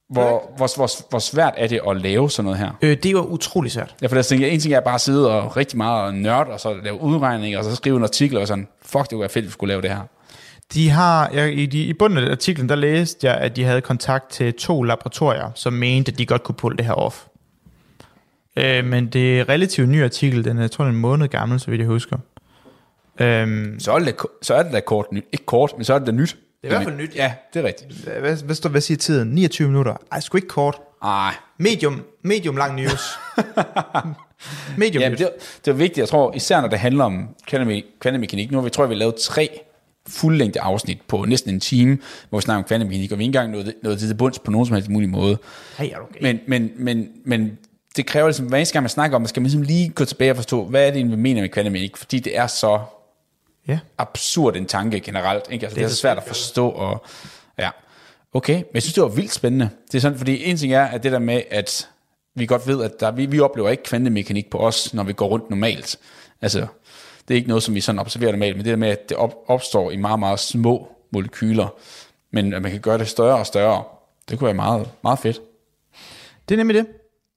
Hvor, 0.10 0.52
hvor, 0.58 0.76
hvor, 0.76 1.10
hvor 1.10 1.20
svært 1.20 1.54
er 1.58 1.68
det 1.68 1.80
at 1.90 2.02
lave 2.02 2.30
sådan 2.30 2.46
noget 2.46 2.60
her? 2.60 2.72
Øh, 2.82 2.98
det 3.04 3.16
var 3.16 3.22
utrolig 3.22 3.72
svært. 3.72 3.96
Ja, 4.02 4.08
for 4.08 4.16
der 4.16 4.22
tænker 4.22 4.46
jeg, 4.46 4.54
en 4.54 4.60
ting 4.60 4.74
er 4.74 4.80
bare 4.80 4.96
at 4.96 5.02
sidde 5.02 5.32
og 5.42 5.58
rigtig 5.58 5.78
meget 5.78 6.04
og 6.04 6.14
nørde, 6.14 6.50
og 6.50 6.60
så 6.60 6.74
lave 6.84 7.02
udregninger, 7.02 7.60
og 7.60 7.66
så 7.66 7.76
skrive 7.76 7.98
en 7.98 8.04
artikel, 8.04 8.38
og 8.38 8.48
sådan, 8.48 8.68
fuck, 8.82 9.02
det 9.04 9.10
kunne 9.10 9.20
være 9.20 9.30
fedt, 9.30 9.44
at 9.44 9.48
vi 9.48 9.52
skulle 9.52 9.68
lave 9.68 9.82
det 9.82 9.90
her. 9.90 10.02
De 10.74 10.90
har, 10.90 11.30
jeg, 11.34 11.54
i, 11.54 11.66
de, 11.66 11.84
I 11.84 11.94
bunden 11.94 12.18
af 12.24 12.32
artiklen, 12.32 12.70
der 12.70 12.76
læste 12.76 13.28
jeg, 13.28 13.38
at 13.38 13.56
de 13.56 13.64
havde 13.64 13.82
kontakt 13.82 14.30
til 14.30 14.54
to 14.54 14.84
laboratorier, 14.84 15.52
som 15.56 15.74
mente, 15.74 16.12
at 16.12 16.18
de 16.18 16.26
godt 16.26 16.44
kunne 16.44 16.56
pulle 16.56 16.78
det 16.78 16.86
her 16.86 16.94
off. 16.94 17.24
Øh, 18.58 18.86
men 18.86 19.08
det 19.08 19.38
er 19.38 19.42
en 19.42 19.50
relativt 19.50 19.90
ny 19.90 20.04
artikel, 20.04 20.46
den 20.46 20.58
er, 20.58 20.62
jeg 20.62 20.72
tror, 20.72 20.84
den 20.84 20.94
er 20.94 20.96
en 20.96 21.02
måned 21.02 21.28
gammel, 21.28 21.60
så 21.60 21.72
vidt 21.72 21.80
jeg 21.80 21.88
husker. 21.88 22.18
Øhm, 23.20 23.80
Så 23.80 23.92
er 23.92 24.00
det, 24.00 24.16
så 24.42 24.54
er 24.54 24.64
det 24.64 24.74
da 24.74 24.80
kort 24.80 25.06
nyt. 25.12 25.26
Ikke 25.34 25.46
kort, 25.46 25.74
men 25.78 25.86
så 25.86 25.94
er 25.94 25.98
det 26.00 26.08
da 26.08 26.12
nyt. 26.12 26.38
Det 26.66 26.74
er 26.74 26.80
i 26.80 26.84
hvert 26.84 26.94
fald 26.94 27.02
nyt. 27.02 27.16
Ja, 27.16 27.34
det 27.54 27.60
er 27.60 27.64
rigtigt. 27.64 27.94
hvad, 27.94 28.44
hvad, 28.44 28.56
står, 28.56 28.70
hvad 28.70 28.82
siger 28.82 28.98
tiden? 28.98 29.30
29 29.30 29.68
minutter? 29.68 29.96
Ej, 30.12 30.20
sgu 30.20 30.38
ikke 30.38 30.48
kort. 30.48 30.82
Ej, 31.04 31.34
Medium, 31.60 32.04
medium 32.22 32.58
lang 32.58 32.76
news. 32.76 33.20
medium 34.78 35.02
ja, 35.02 35.10
news. 35.10 35.20
det, 35.20 35.30
det 35.66 35.72
er 35.72 35.76
vigtigt, 35.76 35.98
jeg 35.98 36.08
tror, 36.08 36.36
især 36.36 36.62
når 36.62 36.68
det 36.68 36.80
handler 36.80 37.04
om 37.04 37.30
kvanteme- 37.52 38.00
kvantemekanik. 38.00 38.52
Nu 38.52 38.58
har 38.58 38.64
vi, 38.64 38.70
tror 38.70 38.84
jeg, 38.84 38.90
vi 38.90 38.96
har 38.96 39.00
lavet 39.00 39.16
tre 39.16 39.60
fuldlængde 40.08 40.62
afsnit 40.62 40.98
på 41.08 41.26
næsten 41.26 41.54
en 41.54 41.60
time, 41.60 41.98
hvor 42.30 42.40
vi 42.40 42.42
snakker 42.42 42.64
om 42.64 42.68
kvantemekanik, 42.68 43.12
og 43.12 43.18
vi 43.18 43.24
ikke 43.24 43.30
engang 43.30 43.52
nået, 43.52 43.74
nået 43.84 44.00
til 44.00 44.10
det 44.10 44.18
bunds 44.18 44.40
på 44.40 44.52
nogen 44.52 44.66
som 44.66 44.74
helst 44.74 44.90
mulig 44.90 45.10
måde. 45.10 45.38
Hey, 45.78 45.90
er 45.92 45.98
okay? 45.98 46.22
Men, 46.22 46.40
men, 46.48 46.72
men, 46.76 47.08
men 47.26 47.58
det 47.96 48.06
kræver 48.06 48.28
ligesom, 48.28 48.46
hver 48.46 48.58
eneste 48.58 48.74
gang 48.74 48.84
man 48.84 48.90
snakker 48.90 49.16
om, 49.16 49.22
man 49.22 49.28
skal 49.28 49.42
man 49.42 49.46
ligesom 49.46 49.62
lige 49.62 49.90
gå 49.90 50.06
tilbage 50.06 50.32
og 50.32 50.36
forstå, 50.36 50.66
hvad 50.66 50.82
er 50.82 50.88
det, 50.88 50.96
egentlig, 50.96 51.18
vi 51.18 51.22
mener 51.22 51.42
med 51.42 51.50
kvantemekanik, 51.50 51.98
fordi 51.98 52.20
det 52.20 52.38
er 52.38 52.48
så 52.48 52.80
ja. 53.68 53.80
absurd 53.98 54.56
en 54.56 54.66
tanke 54.66 55.00
generelt. 55.00 55.44
Ikke? 55.50 55.66
Altså, 55.66 55.76
det, 55.76 55.76
Det 55.76 55.82
er 55.82 55.86
er 55.86 55.90
så 55.90 55.96
så 55.96 56.02
svært 56.02 56.18
at 56.18 56.24
forstå. 56.24 56.70
Og, 56.70 57.06
ja. 57.58 57.70
Okay, 58.34 58.56
men 58.56 58.66
jeg 58.74 58.82
synes, 58.82 58.94
det 58.94 59.04
var 59.04 59.10
vildt 59.10 59.34
spændende. 59.34 59.70
Det 59.92 59.98
er 59.98 60.02
sådan, 60.02 60.18
fordi 60.18 60.44
en 60.44 60.58
ting 60.58 60.74
er, 60.74 60.86
at 60.86 61.04
det 61.04 61.12
der 61.12 61.20
med, 61.20 61.42
at 61.52 61.90
vi 62.36 62.46
godt 62.46 62.68
ved, 62.68 62.84
at 62.84 63.00
der, 63.00 63.12
vi, 63.12 63.26
vi 63.26 63.40
oplever 63.40 63.70
ikke 63.70 63.84
kvantemekanik 63.84 64.50
på 64.50 64.58
os, 64.58 64.94
når 64.94 65.04
vi 65.04 65.14
går 65.14 65.28
rundt 65.28 65.50
normalt. 65.50 65.98
Altså, 66.42 66.68
det 67.28 67.34
er 67.34 67.36
ikke 67.36 67.48
noget, 67.48 67.64
som 67.64 67.76
vi 67.76 67.82
sådan 67.82 68.00
observerer 68.00 68.32
normalt, 68.32 68.56
men 68.56 68.66
det 68.66 68.72
der 68.72 68.78
med, 68.78 68.90
at 68.90 69.10
det 69.10 69.18
op, 69.18 69.36
opstår 69.48 69.92
i 69.92 69.96
meget, 69.96 70.20
meget 70.20 70.40
små 70.40 70.88
molekyler, 71.12 71.68
men 72.32 72.54
at 72.54 72.62
man 72.62 72.72
kan 72.72 72.82
gøre 72.82 72.98
det 72.98 73.08
større 73.08 73.38
og 73.38 73.46
større, 73.46 73.84
det 74.30 74.40
kunne 74.40 74.46
være 74.46 74.54
meget, 74.54 74.90
meget 75.04 75.20
fedt. 75.20 75.42
Det 76.50 76.56
er 76.56 76.58
nemlig 76.58 76.76
det. 76.76 76.88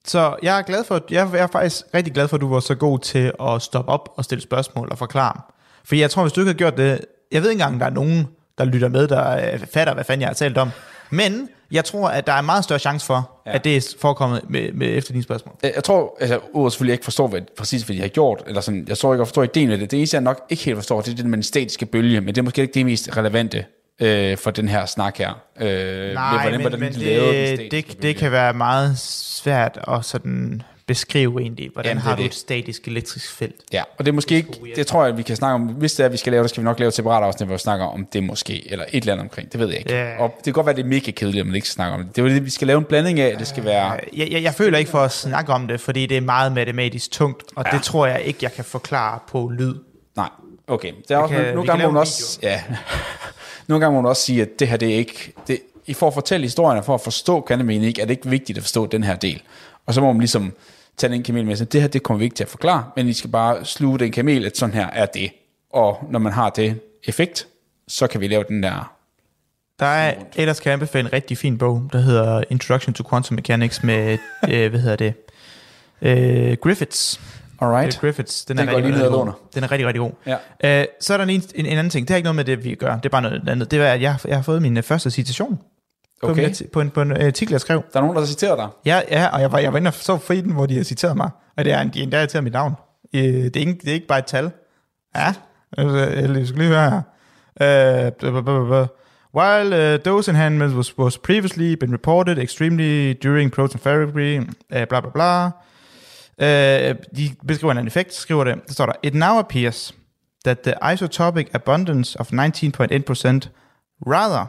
Så 0.05 0.35
jeg 0.43 0.57
er 0.57 0.61
glad 0.61 0.83
for, 0.83 1.01
jeg 1.11 1.29
er 1.33 1.47
faktisk 1.47 1.85
rigtig 1.93 2.13
glad 2.13 2.27
for, 2.27 2.37
at 2.37 2.41
du 2.41 2.49
var 2.53 2.59
så 2.59 2.75
god 2.75 2.99
til 2.99 3.33
at 3.41 3.61
stoppe 3.61 3.91
op 3.91 4.09
og 4.15 4.23
stille 4.23 4.41
spørgsmål 4.41 4.87
og 4.91 4.97
forklare. 4.97 5.41
Fordi 5.89 6.01
jeg 6.01 6.11
tror, 6.11 6.21
hvis 6.23 6.33
du 6.33 6.41
ikke 6.41 6.47
havde 6.47 6.57
gjort 6.57 6.77
det, 6.77 7.05
jeg 7.31 7.41
ved 7.41 7.49
ikke 7.49 7.61
engang, 7.61 7.79
der 7.79 7.85
er 7.85 7.89
nogen, 7.89 8.27
der 8.57 8.65
lytter 8.65 8.87
med, 8.87 9.07
der 9.07 9.53
øh, 9.53 9.59
fatter, 9.73 9.93
hvad 9.93 10.03
fanden 10.03 10.21
jeg 10.21 10.29
har 10.29 10.33
talt 10.33 10.57
om. 10.57 10.69
Men 11.09 11.49
jeg 11.71 11.85
tror, 11.85 12.09
at 12.09 12.27
der 12.27 12.33
er 12.33 12.41
meget 12.41 12.63
større 12.63 12.79
chance 12.79 13.05
for, 13.05 13.31
ja. 13.45 13.51
At 13.55 13.63
det 13.63 13.77
er 13.77 13.95
forekommet 14.01 14.41
med, 14.49 14.71
med 14.71 14.97
efter 14.97 15.11
dine 15.11 15.23
spørgsmål. 15.23 15.55
Jeg, 15.63 15.71
jeg 15.75 15.83
tror, 15.83 16.17
altså, 16.19 16.39
udover 16.53 16.69
selvfølgelig, 16.69 16.93
ikke 16.93 17.03
forstår 17.03 17.27
hvad, 17.27 17.41
præcis, 17.57 17.83
hvad 17.83 17.95
de 17.95 18.01
har 18.01 18.07
gjort, 18.07 18.43
eller 18.47 18.61
sådan, 18.61 18.85
jeg 18.87 18.97
tror 18.97 19.13
ikke, 19.13 19.21
jeg 19.21 19.27
forstår 19.27 19.43
ideen 19.43 19.69
med 19.69 19.77
det. 19.77 19.91
Det 19.91 19.97
eneste, 19.97 20.15
jeg 20.15 20.21
nok 20.21 20.45
ikke 20.49 20.63
helt 20.63 20.77
forstår, 20.77 21.01
det 21.01 21.11
er 21.11 21.15
det 21.15 21.25
med 21.25 21.37
den 21.37 21.43
statiske 21.43 21.85
bølge, 21.85 22.21
men 22.21 22.27
det 22.27 22.37
er 22.37 22.43
måske 22.43 22.61
ikke 22.61 22.73
det 22.73 22.85
mest 22.85 23.17
relevante 23.17 23.65
øh, 24.01 24.37
for 24.37 24.51
den 24.51 24.67
her 24.67 24.85
snak 24.85 25.17
her. 25.17 25.41
Øh, 25.59 26.13
Nej, 26.13 26.57
men, 26.57 26.79
men 26.79 26.93
de 26.93 26.99
lavede 26.99 27.47
den 27.47 27.57
det, 27.57 27.71
det, 27.71 28.01
det 28.01 28.15
kan 28.15 28.31
være 28.31 28.53
meget 28.53 28.97
svært 28.99 29.79
at 29.87 30.05
sådan 30.05 30.61
beskrive 30.89 31.41
egentlig, 31.41 31.69
hvordan 31.73 31.89
Jamen, 31.89 31.97
det 31.97 32.03
har 32.03 32.15
du 32.15 32.21
det. 32.21 32.27
et 32.29 32.35
statisk 32.35 32.87
elektrisk 32.87 33.31
felt. 33.35 33.55
Ja, 33.73 33.83
og 33.97 34.05
det 34.05 34.11
er 34.11 34.13
måske 34.15 34.35
ikke, 34.35 34.49
det 34.75 34.87
tror 34.87 35.05
jeg, 35.05 35.17
vi 35.17 35.23
kan 35.23 35.35
snakke 35.35 35.53
om, 35.55 35.61
hvis 35.61 35.93
det 35.93 36.05
er, 36.05 36.09
vi 36.09 36.17
skal 36.17 36.31
lave 36.33 36.43
det, 36.43 36.49
skal 36.49 36.61
vi 36.61 36.65
nok 36.65 36.79
lave 36.79 36.87
et 36.87 36.93
separat 36.93 37.23
afsnit, 37.23 37.47
hvor 37.47 37.55
vi 37.55 37.59
snakker 37.59 37.85
om 37.85 38.05
det 38.13 38.23
måske, 38.23 38.71
eller 38.71 38.85
et 38.91 39.01
eller 39.01 39.13
andet 39.13 39.23
omkring, 39.23 39.51
det 39.51 39.59
ved 39.59 39.67
jeg 39.67 39.77
ikke. 39.77 39.93
Ja. 39.95 40.19
Og 40.19 40.33
det 40.37 40.43
kan 40.43 40.53
godt 40.53 40.65
være, 40.65 40.75
det 40.75 40.83
er 40.83 40.87
mega 40.87 41.11
kedeligt, 41.11 41.39
at 41.41 41.45
man 41.45 41.55
ikke 41.55 41.67
skal 41.67 41.73
snakke 41.75 41.93
om 41.97 42.03
det. 42.03 42.15
Det 42.15 42.23
er 42.25 42.29
det, 42.29 42.45
vi 42.45 42.49
skal 42.49 42.67
lave 42.67 42.77
en 42.79 42.83
blanding 42.85 43.19
af, 43.19 43.37
det 43.37 43.47
skal 43.47 43.63
være, 43.65 43.99
Jeg, 44.17 44.31
jeg, 44.31 44.43
jeg 44.43 44.53
føler 44.53 44.77
ikke 44.77 44.91
for 44.91 44.99
at 44.99 45.11
snakke 45.11 45.53
om 45.53 45.67
det, 45.67 45.81
fordi 45.81 46.05
det 46.05 46.17
er 46.17 46.21
meget 46.21 46.51
matematisk 46.51 47.11
tungt, 47.11 47.43
og 47.55 47.63
ja. 47.71 47.77
Det 47.77 47.83
tror 47.85 48.05
jeg 48.07 48.21
ikke, 48.21 48.39
jeg 48.41 48.53
kan 48.53 48.65
forklare 48.65 49.19
på 49.27 49.47
lyd. 49.57 49.75
nej, 50.15 50.29
okay. 50.67 50.91
Det 51.07 51.11
er 51.11 51.17
også, 51.17 51.35
kan- 51.35 51.53
nogle 51.53 51.67
gange 51.67 51.85
må 51.85 51.91
man 51.91 51.99
også, 51.99 52.39
ja, 52.43 52.63
nogle 53.67 53.85
gange 53.85 53.95
må 53.95 54.01
man 54.01 54.09
også 54.09 54.21
sige, 54.21 54.41
at 54.41 54.59
det 54.59 54.67
her, 54.67 54.77
det 54.77 54.89
er 54.93 54.95
ikke, 54.95 55.33
det, 55.47 55.59
I 55.85 55.93
får 55.93 56.07
at 56.07 56.13
fortælle 56.13 56.45
historierne, 56.45 56.83
for 56.83 56.93
at 56.95 57.01
forstå 57.01 57.41
kvantemekanik, 57.41 57.99
er 57.99 58.05
det 58.05 58.11
ikke 58.11 58.29
vigtigt 58.29 58.57
at 58.57 58.63
forstå 58.63 58.85
den 58.85 59.03
her 59.03 59.15
del. 59.15 59.41
Og 59.85 59.93
så 59.93 60.01
må 60.01 60.07
man 60.13 60.19
ligesom 60.19 60.53
tage 60.99 61.13
den 61.13 61.23
kamel 61.23 61.45
med, 61.45 61.55
så 61.55 61.65
det 61.65 61.81
her, 61.81 61.87
det 61.87 62.03
kommer 62.03 62.17
vi 62.19 62.23
ikke 62.23 62.35
til 62.35 62.43
at 62.43 62.49
forklare, 62.49 62.83
men 62.95 63.07
I 63.07 63.13
skal 63.13 63.29
bare 63.29 63.65
sluge 63.65 63.99
den 63.99 64.11
kamel, 64.11 64.45
at 64.45 64.57
sådan 64.57 64.75
her 64.75 64.87
er 64.87 65.05
det. 65.05 65.31
Og 65.73 66.07
når 66.11 66.19
man 66.19 66.33
har 66.33 66.49
det 66.49 66.79
effekt, 67.03 67.47
så 67.87 68.07
kan 68.07 68.21
vi 68.21 68.27
lave 68.27 68.43
den 68.47 68.63
der 68.63 68.93
Der 69.79 69.85
er, 69.85 70.13
ellers 70.35 70.59
kan 70.59 70.69
jeg 70.69 70.73
anbefale 70.73 71.07
en 71.07 71.13
rigtig 71.13 71.37
fin 71.37 71.57
bog, 71.57 71.89
der 71.93 71.99
hedder 71.99 72.43
Introduction 72.49 72.93
to 72.93 73.03
Quantum 73.09 73.35
Mechanics 73.35 73.83
med, 73.83 74.17
øh, 74.49 74.69
hvad 74.69 74.79
hedder 74.79 74.95
det, 74.95 75.13
øh, 76.01 76.57
Griffiths. 76.61 77.21
Alright. 77.61 77.87
Det 77.87 77.95
er 77.95 78.01
Griffiths. 78.01 78.45
Den, 78.45 78.57
Den 78.57 78.69
er 78.69 78.75
rigtig, 78.75 78.93
rigtig 78.93 79.09
god. 79.09 79.31
Den 79.55 79.63
er 79.63 79.71
rigtig, 79.71 79.87
rigtig 79.87 79.99
god. 79.99 80.11
Ja. 80.61 80.81
Øh, 80.81 80.87
så 81.01 81.13
er 81.13 81.17
der 81.17 81.23
en, 81.25 81.29
en, 81.29 81.65
en 81.65 81.65
anden 81.65 81.89
ting. 81.89 82.07
Det 82.07 82.13
har 82.13 82.17
ikke 82.17 82.25
noget 82.25 82.35
med 82.35 82.45
det, 82.45 82.63
vi 82.63 82.75
gør. 82.75 82.95
Det 82.95 83.05
er 83.05 83.09
bare 83.09 83.21
noget 83.21 83.49
andet. 83.49 83.71
Det 83.71 83.79
er, 83.79 83.93
at 83.93 84.01
jeg, 84.01 84.17
jeg 84.27 84.35
har 84.35 84.43
fået 84.43 84.61
min 84.61 84.77
øh, 84.77 84.83
første 84.83 85.11
citation 85.11 85.59
på, 86.21 86.27
Okay. 86.31 86.53
på, 86.73 86.81
en, 86.81 86.89
på 86.89 87.01
en 87.01 87.11
øh, 87.11 87.25
artikel, 87.25 87.51
jeg 87.53 87.61
skrev. 87.61 87.83
Der 87.93 87.99
er 87.99 88.03
nogen, 88.03 88.17
der 88.17 88.25
citerer 88.25 88.55
dig. 88.55 88.67
Ja, 88.85 89.01
ja 89.11 89.27
og 89.27 89.41
jeg 89.41 89.51
var, 89.51 89.59
jeg 89.59 89.73
var 89.73 89.77
inde 89.79 89.87
og 89.87 89.93
så 89.93 90.17
for 90.17 90.33
den, 90.33 90.51
hvor 90.51 90.65
de 90.65 90.77
har 90.77 90.83
citeret 90.83 91.17
mig. 91.17 91.29
Og 91.57 91.65
det 91.65 91.73
er, 91.73 91.81
en- 91.81 91.89
de 91.89 92.01
endda 92.03 92.21
citeret 92.21 92.43
mit 92.43 92.53
navn. 92.53 92.73
Øh, 93.15 93.21
det, 93.23 93.55
er 93.55 93.59
ikke, 93.59 93.73
det 93.81 93.89
er 93.89 93.93
ikke 93.93 94.07
bare 94.07 94.19
et 94.19 94.25
tal. 94.25 94.51
Ja, 95.15 95.33
altså, 95.77 95.97
jeg 95.97 96.47
skal 96.47 96.59
lige 96.59 96.69
høre 96.69 96.89
her. 96.91 97.01
Uh, 98.27 98.43
blah. 98.43 98.87
While 99.35 99.93
uh, 99.93 99.99
dose 100.05 100.31
enhancement 100.31 100.75
was, 100.75 100.97
was 100.97 101.17
previously 101.17 101.73
been 101.75 101.93
reported 101.93 102.37
extremely 102.37 103.13
during 103.23 103.51
proton 103.51 103.79
therapy, 103.79 104.39
uh, 104.39 104.45
bla 104.89 104.99
bla 105.01 105.09
bla. 105.13 105.45
Uh, 106.41 106.95
de 107.17 107.29
beskriver 107.47 107.73
en 107.73 107.87
effekt, 107.87 108.13
skriver 108.13 108.43
det, 108.43 108.55
der 108.67 108.73
står 108.73 108.85
der, 108.85 108.93
it 109.03 109.13
now 109.15 109.37
appears 109.39 109.95
that 110.45 110.59
the 110.59 110.73
isotopic 110.93 111.47
abundance 111.53 112.19
of 112.19 112.31
19.8% 112.33 112.37
rather 114.07 114.45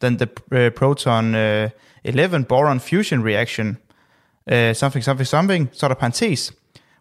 than 0.00 0.16
the 0.16 0.28
uh, 0.52 0.70
proton 0.70 1.34
uh, 1.34 1.68
11 2.04 2.44
boron 2.44 2.80
fusion 2.80 3.22
reaction, 3.22 3.76
uh, 4.50 4.74
something, 4.74 5.02
something, 5.02 5.26
something, 5.26 5.68
sort 5.72 5.92
of 5.92 5.98
parentes, 5.98 6.52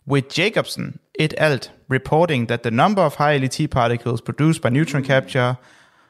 with 0.05 0.29
Jacobson 0.29 0.99
et 1.19 1.33
al. 1.37 1.59
reporting 1.89 2.47
that 2.47 2.61
the 2.63 2.71
number 2.71 3.01
of 3.01 3.15
high 3.15 3.37
LET 3.37 3.69
particles 3.69 4.21
produced 4.21 4.61
by 4.61 4.69
neutron 4.69 5.03
capture 5.03 5.57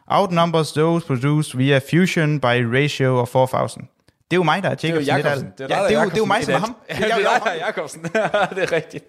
outnumbers 0.08 0.72
those 0.74 1.06
produced 1.06 1.54
via 1.54 1.80
fusion 1.80 2.40
by 2.40 2.56
a 2.56 2.68
ratio 2.68 3.20
of 3.20 3.30
4,000. 3.30 3.88
Det 4.32 4.38
er 4.38 4.40
jo 4.40 4.44
mig, 4.44 4.64
der 4.64 4.70
er 4.70 4.76
Det 4.76 4.90
er 4.90 4.94
jo 4.94 5.00
Jacobsen. 5.00 5.26
Jacobsen. 5.26 5.54
Det 5.58 5.72
er, 5.72 5.78
ja, 5.78 5.84
det, 5.88 5.96
er 5.98 6.04
jo, 6.04 6.10
det 6.10 6.14
er 6.14 6.18
jo 6.18 6.26
mig, 6.26 6.44
som 6.44 6.54
er 6.54 6.58
ham. 6.58 6.76
alt. 6.90 7.00
Ja, 7.00 7.06
det 7.06 7.26
er 7.26 7.44
dig, 7.44 7.62
Jacobsen. 7.68 8.02
det 8.56 8.64
er 8.64 8.72
rigtigt. 8.72 9.06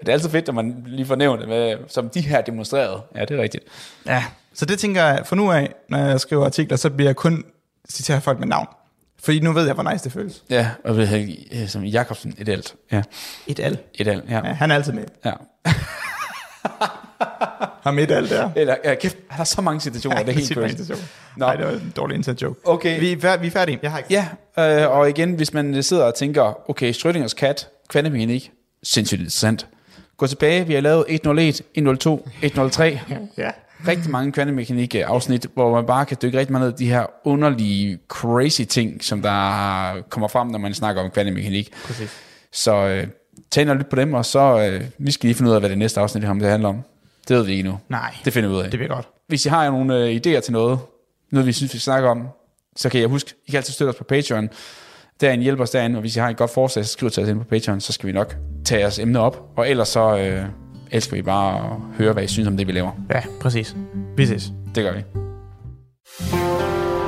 Det 0.00 0.08
er 0.08 0.12
altid 0.12 0.30
fedt, 0.30 0.46
når 0.46 0.54
man 0.54 0.82
lige 0.86 1.06
får 1.06 1.14
nævnt 1.14 1.40
det, 1.40 1.48
med, 1.48 1.76
som 1.88 2.10
de 2.10 2.20
her 2.20 2.40
demonstrerede. 2.40 3.02
Ja, 3.14 3.20
det 3.20 3.38
er 3.38 3.42
rigtigt. 3.42 3.64
Ja, 4.06 4.24
så 4.58 4.64
det 4.64 4.78
tænker 4.78 5.04
jeg, 5.04 5.22
for 5.24 5.36
nu 5.36 5.52
af, 5.52 5.74
når 5.88 5.98
jeg 5.98 6.20
skriver 6.20 6.44
artikler, 6.44 6.76
så 6.76 6.90
bliver 6.90 7.08
jeg 7.08 7.16
kun 7.16 7.44
citere 7.90 8.20
folk 8.20 8.38
med 8.38 8.46
navn. 8.46 8.66
Fordi 9.22 9.40
nu 9.40 9.52
ved 9.52 9.64
jeg, 9.66 9.74
hvor 9.74 9.90
nice 9.92 10.04
det 10.04 10.12
føles. 10.12 10.42
Ja, 10.50 10.70
og 10.84 10.96
ved 10.96 11.08
jeg, 11.52 11.70
som 11.70 11.84
Jacobsen, 11.84 12.34
et 12.38 12.48
alt. 12.48 12.74
Ja, 12.92 13.02
Et 13.46 13.60
al. 13.60 13.78
et 13.94 14.08
alt, 14.08 14.24
ja. 14.30 14.36
Ja, 14.46 14.52
han 14.52 14.70
er 14.70 14.74
altid 14.74 14.92
med. 14.92 15.04
ja. 15.24 15.32
Ham 17.82 17.98
et 17.98 18.10
al 18.10 18.28
der. 18.30 18.50
Eller, 18.56 18.76
ja, 18.84 18.94
kæft, 18.94 19.16
han 19.28 19.36
har 19.36 19.44
så 19.44 19.60
mange 19.62 19.80
situationer, 19.80 20.18
det 20.18 20.28
er 20.28 20.32
helt 20.32 20.48
crazy. 20.78 20.90
Nå. 20.90 20.96
Nej, 21.36 21.56
det 21.56 21.66
var 21.66 21.72
en 21.72 21.92
dårlig 21.96 22.16
inside 22.16 22.36
joke. 22.42 22.60
Okay. 22.68 23.00
Vi 23.00 23.12
er, 23.12 23.36
vi 23.36 23.46
er 23.46 23.50
færdige. 23.50 23.78
Jeg 23.82 23.90
har 23.90 23.98
ikke... 23.98 24.24
Ja, 24.56 24.82
øh, 24.84 24.90
og 24.90 25.08
igen, 25.10 25.32
hvis 25.32 25.52
man 25.54 25.82
sidder 25.82 26.04
og 26.04 26.14
tænker, 26.14 26.70
okay, 26.70 26.92
Schrödingers 26.92 27.34
kat, 27.34 27.68
kvantemekanik, 27.88 28.50
sindssygt 28.82 29.18
interessant. 29.20 29.66
Gå 30.16 30.26
tilbage, 30.26 30.66
vi 30.66 30.74
har 30.74 30.80
lavet 30.80 31.04
101, 31.08 31.62
102, 31.74 32.28
103, 32.42 33.00
Ja. 33.38 33.50
Rigtig 33.88 34.10
mange 34.10 34.32
kvantemekanik 34.32 34.94
afsnit, 34.94 35.46
hvor 35.54 35.74
man 35.74 35.86
bare 35.86 36.06
kan 36.06 36.16
dykke 36.22 36.38
rigtig 36.38 36.52
meget 36.52 36.66
ned 36.66 36.80
i 36.80 36.84
de 36.84 36.90
her 36.90 37.06
underlige, 37.24 37.98
crazy 38.08 38.62
ting, 38.62 39.04
som 39.04 39.22
der 39.22 40.02
kommer 40.10 40.28
frem, 40.28 40.48
når 40.48 40.58
man 40.58 40.74
snakker 40.74 41.02
om 41.02 41.10
kvantemekanik. 41.10 41.72
Præcis. 41.84 42.10
Så 42.52 42.74
øh, 42.74 43.06
tag 43.50 43.68
og 43.70 43.76
lyt 43.76 43.86
på 43.86 43.96
dem, 43.96 44.14
og 44.14 44.24
så 44.24 44.68
øh, 44.68 44.84
vi 44.98 45.10
skal 45.10 45.26
lige 45.26 45.34
finde 45.34 45.50
ud 45.50 45.54
af, 45.54 45.60
hvad 45.62 45.70
det 45.70 45.78
næste 45.78 46.00
afsnit 46.00 46.24
om 46.24 46.38
det 46.38 46.48
handler 46.48 46.68
om. 46.68 46.82
Det 47.28 47.36
ved 47.36 47.44
vi 47.44 47.52
ikke 47.52 47.62
nu. 47.68 47.78
Nej, 47.88 48.14
Det 48.24 48.32
finder 48.32 48.48
vi 48.48 48.54
ud 48.54 48.60
af. 48.60 48.70
det 48.70 48.78
bliver 48.78 48.94
godt. 48.94 49.08
Hvis 49.26 49.46
I 49.46 49.48
har 49.48 49.70
nogle 49.70 49.96
øh, 49.98 50.16
idéer 50.16 50.40
til 50.40 50.52
noget, 50.52 50.78
noget 51.30 51.46
vi 51.46 51.52
synes, 51.52 51.72
vi 51.74 51.78
skal 51.78 51.80
snakke 51.84 52.08
om, 52.08 52.28
så 52.76 52.88
kan 52.88 53.00
jeg 53.00 53.08
huske, 53.08 53.34
I 53.46 53.50
kan 53.50 53.56
altid 53.56 53.72
støtte 53.72 53.90
os 53.90 53.96
på 53.96 54.04
Patreon. 54.04 54.48
Derinde 55.20 55.44
hjælper 55.44 55.62
os 55.62 55.70
derinde, 55.70 55.96
og 55.96 56.00
hvis 56.00 56.16
I 56.16 56.18
har 56.18 56.28
et 56.28 56.36
godt 56.36 56.50
forslag, 56.50 56.84
så 56.84 56.92
skriv 56.92 57.10
til 57.10 57.22
os 57.22 57.28
ind 57.28 57.38
på 57.38 57.44
Patreon, 57.44 57.80
så 57.80 57.92
skal 57.92 58.06
vi 58.06 58.12
nok 58.12 58.36
tage 58.64 58.80
jeres 58.80 58.98
emne 58.98 59.20
op. 59.20 59.42
Og 59.56 59.70
ellers 59.70 59.88
så 59.88 60.18
øh, 60.18 60.44
elsker 60.90 61.16
vi 61.16 61.22
bare 61.22 61.70
at 61.70 61.96
høre, 61.98 62.12
hvad 62.12 62.22
I 62.22 62.26
synes 62.26 62.48
om 62.48 62.56
det, 62.56 62.66
vi 62.66 62.72
laver. 62.72 62.90
Ja, 63.10 63.22
præcis. 63.40 63.76
Vi 64.16 64.26
ses. 64.26 64.52
Det 64.74 64.84
gør 64.84 64.92
vi. 64.92 65.02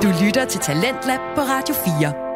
Du 0.02 0.08
lytter 0.24 0.44
til 0.44 0.60
Talentlab 0.60 1.20
på 1.34 1.40
Radio 1.40 1.74
4. 1.98 2.30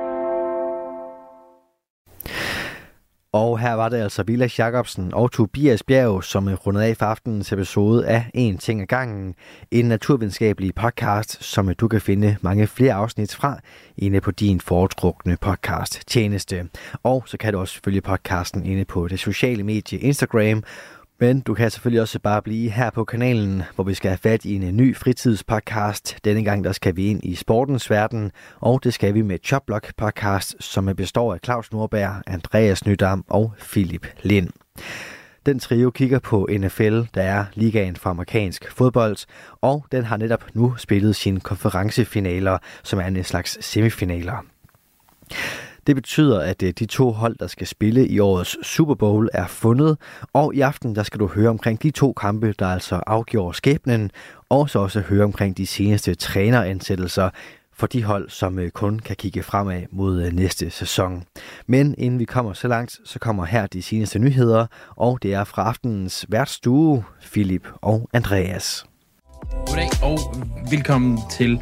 Og 3.34 3.58
her 3.58 3.72
var 3.72 3.88
det 3.88 3.96
altså 3.96 4.22
Vilas 4.22 4.58
Jacobsen 4.58 5.14
og 5.14 5.32
Tobias 5.32 5.82
Bjerg, 5.82 6.24
som 6.24 6.48
rundede 6.48 6.84
af 6.84 6.96
for 6.96 7.06
aftenens 7.06 7.52
episode 7.52 8.06
af 8.06 8.30
En 8.34 8.58
ting 8.58 8.80
ad 8.80 8.86
gangen, 8.86 9.34
en 9.70 9.84
naturvidenskabelig 9.84 10.74
podcast, 10.74 11.44
som 11.44 11.74
du 11.74 11.88
kan 11.88 12.00
finde 12.00 12.36
mange 12.40 12.66
flere 12.66 12.94
afsnit 12.94 13.34
fra 13.34 13.58
inde 13.96 14.20
på 14.20 14.30
din 14.30 14.60
foretrukne 14.60 15.36
podcast 15.40 16.02
tjeneste. 16.06 16.68
Og 17.02 17.22
så 17.26 17.36
kan 17.36 17.52
du 17.52 17.58
også 17.58 17.80
følge 17.84 18.00
podcasten 18.00 18.64
inde 18.66 18.84
på 18.84 19.08
det 19.08 19.20
sociale 19.20 19.62
medie 19.62 19.98
Instagram, 19.98 20.62
men 21.20 21.40
du 21.40 21.54
kan 21.54 21.70
selvfølgelig 21.70 22.00
også 22.00 22.18
bare 22.18 22.42
blive 22.42 22.70
her 22.70 22.90
på 22.90 23.04
kanalen, 23.04 23.62
hvor 23.74 23.84
vi 23.84 23.94
skal 23.94 24.08
have 24.08 24.18
fat 24.18 24.44
i 24.44 24.54
en 24.54 24.76
ny 24.76 24.96
fritidspodcast. 24.96 26.16
Denne 26.24 26.44
gang 26.44 26.64
der 26.64 26.72
skal 26.72 26.96
vi 26.96 27.06
ind 27.06 27.20
i 27.24 27.34
sportens 27.34 27.90
verden, 27.90 28.30
og 28.60 28.84
det 28.84 28.94
skal 28.94 29.14
vi 29.14 29.22
med 29.22 29.38
Choplock 29.44 29.92
podcast, 29.96 30.56
som 30.60 30.90
består 30.96 31.34
af 31.34 31.40
Claus 31.44 31.72
Nordberg, 31.72 32.22
Andreas 32.26 32.86
Nydam 32.86 33.24
og 33.28 33.52
Philip 33.58 34.06
Lind. 34.22 34.48
Den 35.46 35.58
trio 35.58 35.90
kigger 35.90 36.18
på 36.18 36.48
NFL, 36.58 37.00
der 37.14 37.22
er 37.22 37.44
ligaen 37.54 37.96
for 37.96 38.10
amerikansk 38.10 38.72
fodbold, 38.72 39.16
og 39.60 39.86
den 39.92 40.04
har 40.04 40.16
netop 40.16 40.44
nu 40.54 40.74
spillet 40.76 41.16
sine 41.16 41.40
konferencefinaler, 41.40 42.58
som 42.82 42.98
er 42.98 43.04
en 43.04 43.24
slags 43.24 43.64
semifinaler. 43.64 44.44
Det 45.86 45.96
betyder, 45.96 46.40
at 46.40 46.62
øh, 46.62 46.72
de 46.78 46.86
to 46.86 47.10
hold, 47.10 47.36
der 47.38 47.46
skal 47.46 47.66
spille 47.66 48.08
i 48.08 48.18
årets 48.18 48.66
Super 48.66 48.94
Bowl, 48.94 49.28
er 49.32 49.46
fundet, 49.46 49.96
og 50.32 50.54
i 50.54 50.60
aften 50.60 50.96
der 50.96 51.02
skal 51.02 51.20
du 51.20 51.26
høre 51.26 51.48
omkring 51.48 51.82
de 51.82 51.90
to 51.90 52.12
kampe, 52.12 52.54
der 52.58 52.66
altså 52.66 53.00
afgjorde 53.06 53.56
skæbnen, 53.56 54.10
og 54.48 54.70
så 54.70 54.78
også 54.78 55.00
høre 55.00 55.24
omkring 55.24 55.56
de 55.56 55.66
seneste 55.66 56.14
træneransættelser 56.14 57.30
for 57.76 57.86
de 57.86 58.04
hold, 58.04 58.30
som 58.30 58.58
øh, 58.58 58.70
kun 58.70 58.98
kan 58.98 59.16
kigge 59.16 59.42
fremad 59.42 59.82
mod 59.90 60.22
øh, 60.22 60.32
næste 60.32 60.70
sæson. 60.70 61.24
Men 61.66 61.94
inden 61.98 62.20
vi 62.20 62.24
kommer 62.24 62.52
så 62.52 62.68
langt, 62.68 63.00
så 63.04 63.18
kommer 63.18 63.44
her 63.44 63.66
de 63.66 63.82
seneste 63.82 64.18
nyheder, 64.18 64.66
og 64.96 65.18
det 65.22 65.34
er 65.34 65.44
fra 65.44 65.68
aftenens 65.68 66.26
værtsstue, 66.28 67.04
Philip 67.32 67.68
og 67.82 68.08
Andreas. 68.12 68.86
Goddag 69.66 69.88
og 70.02 70.18
velkommen 70.70 71.18
til 71.30 71.60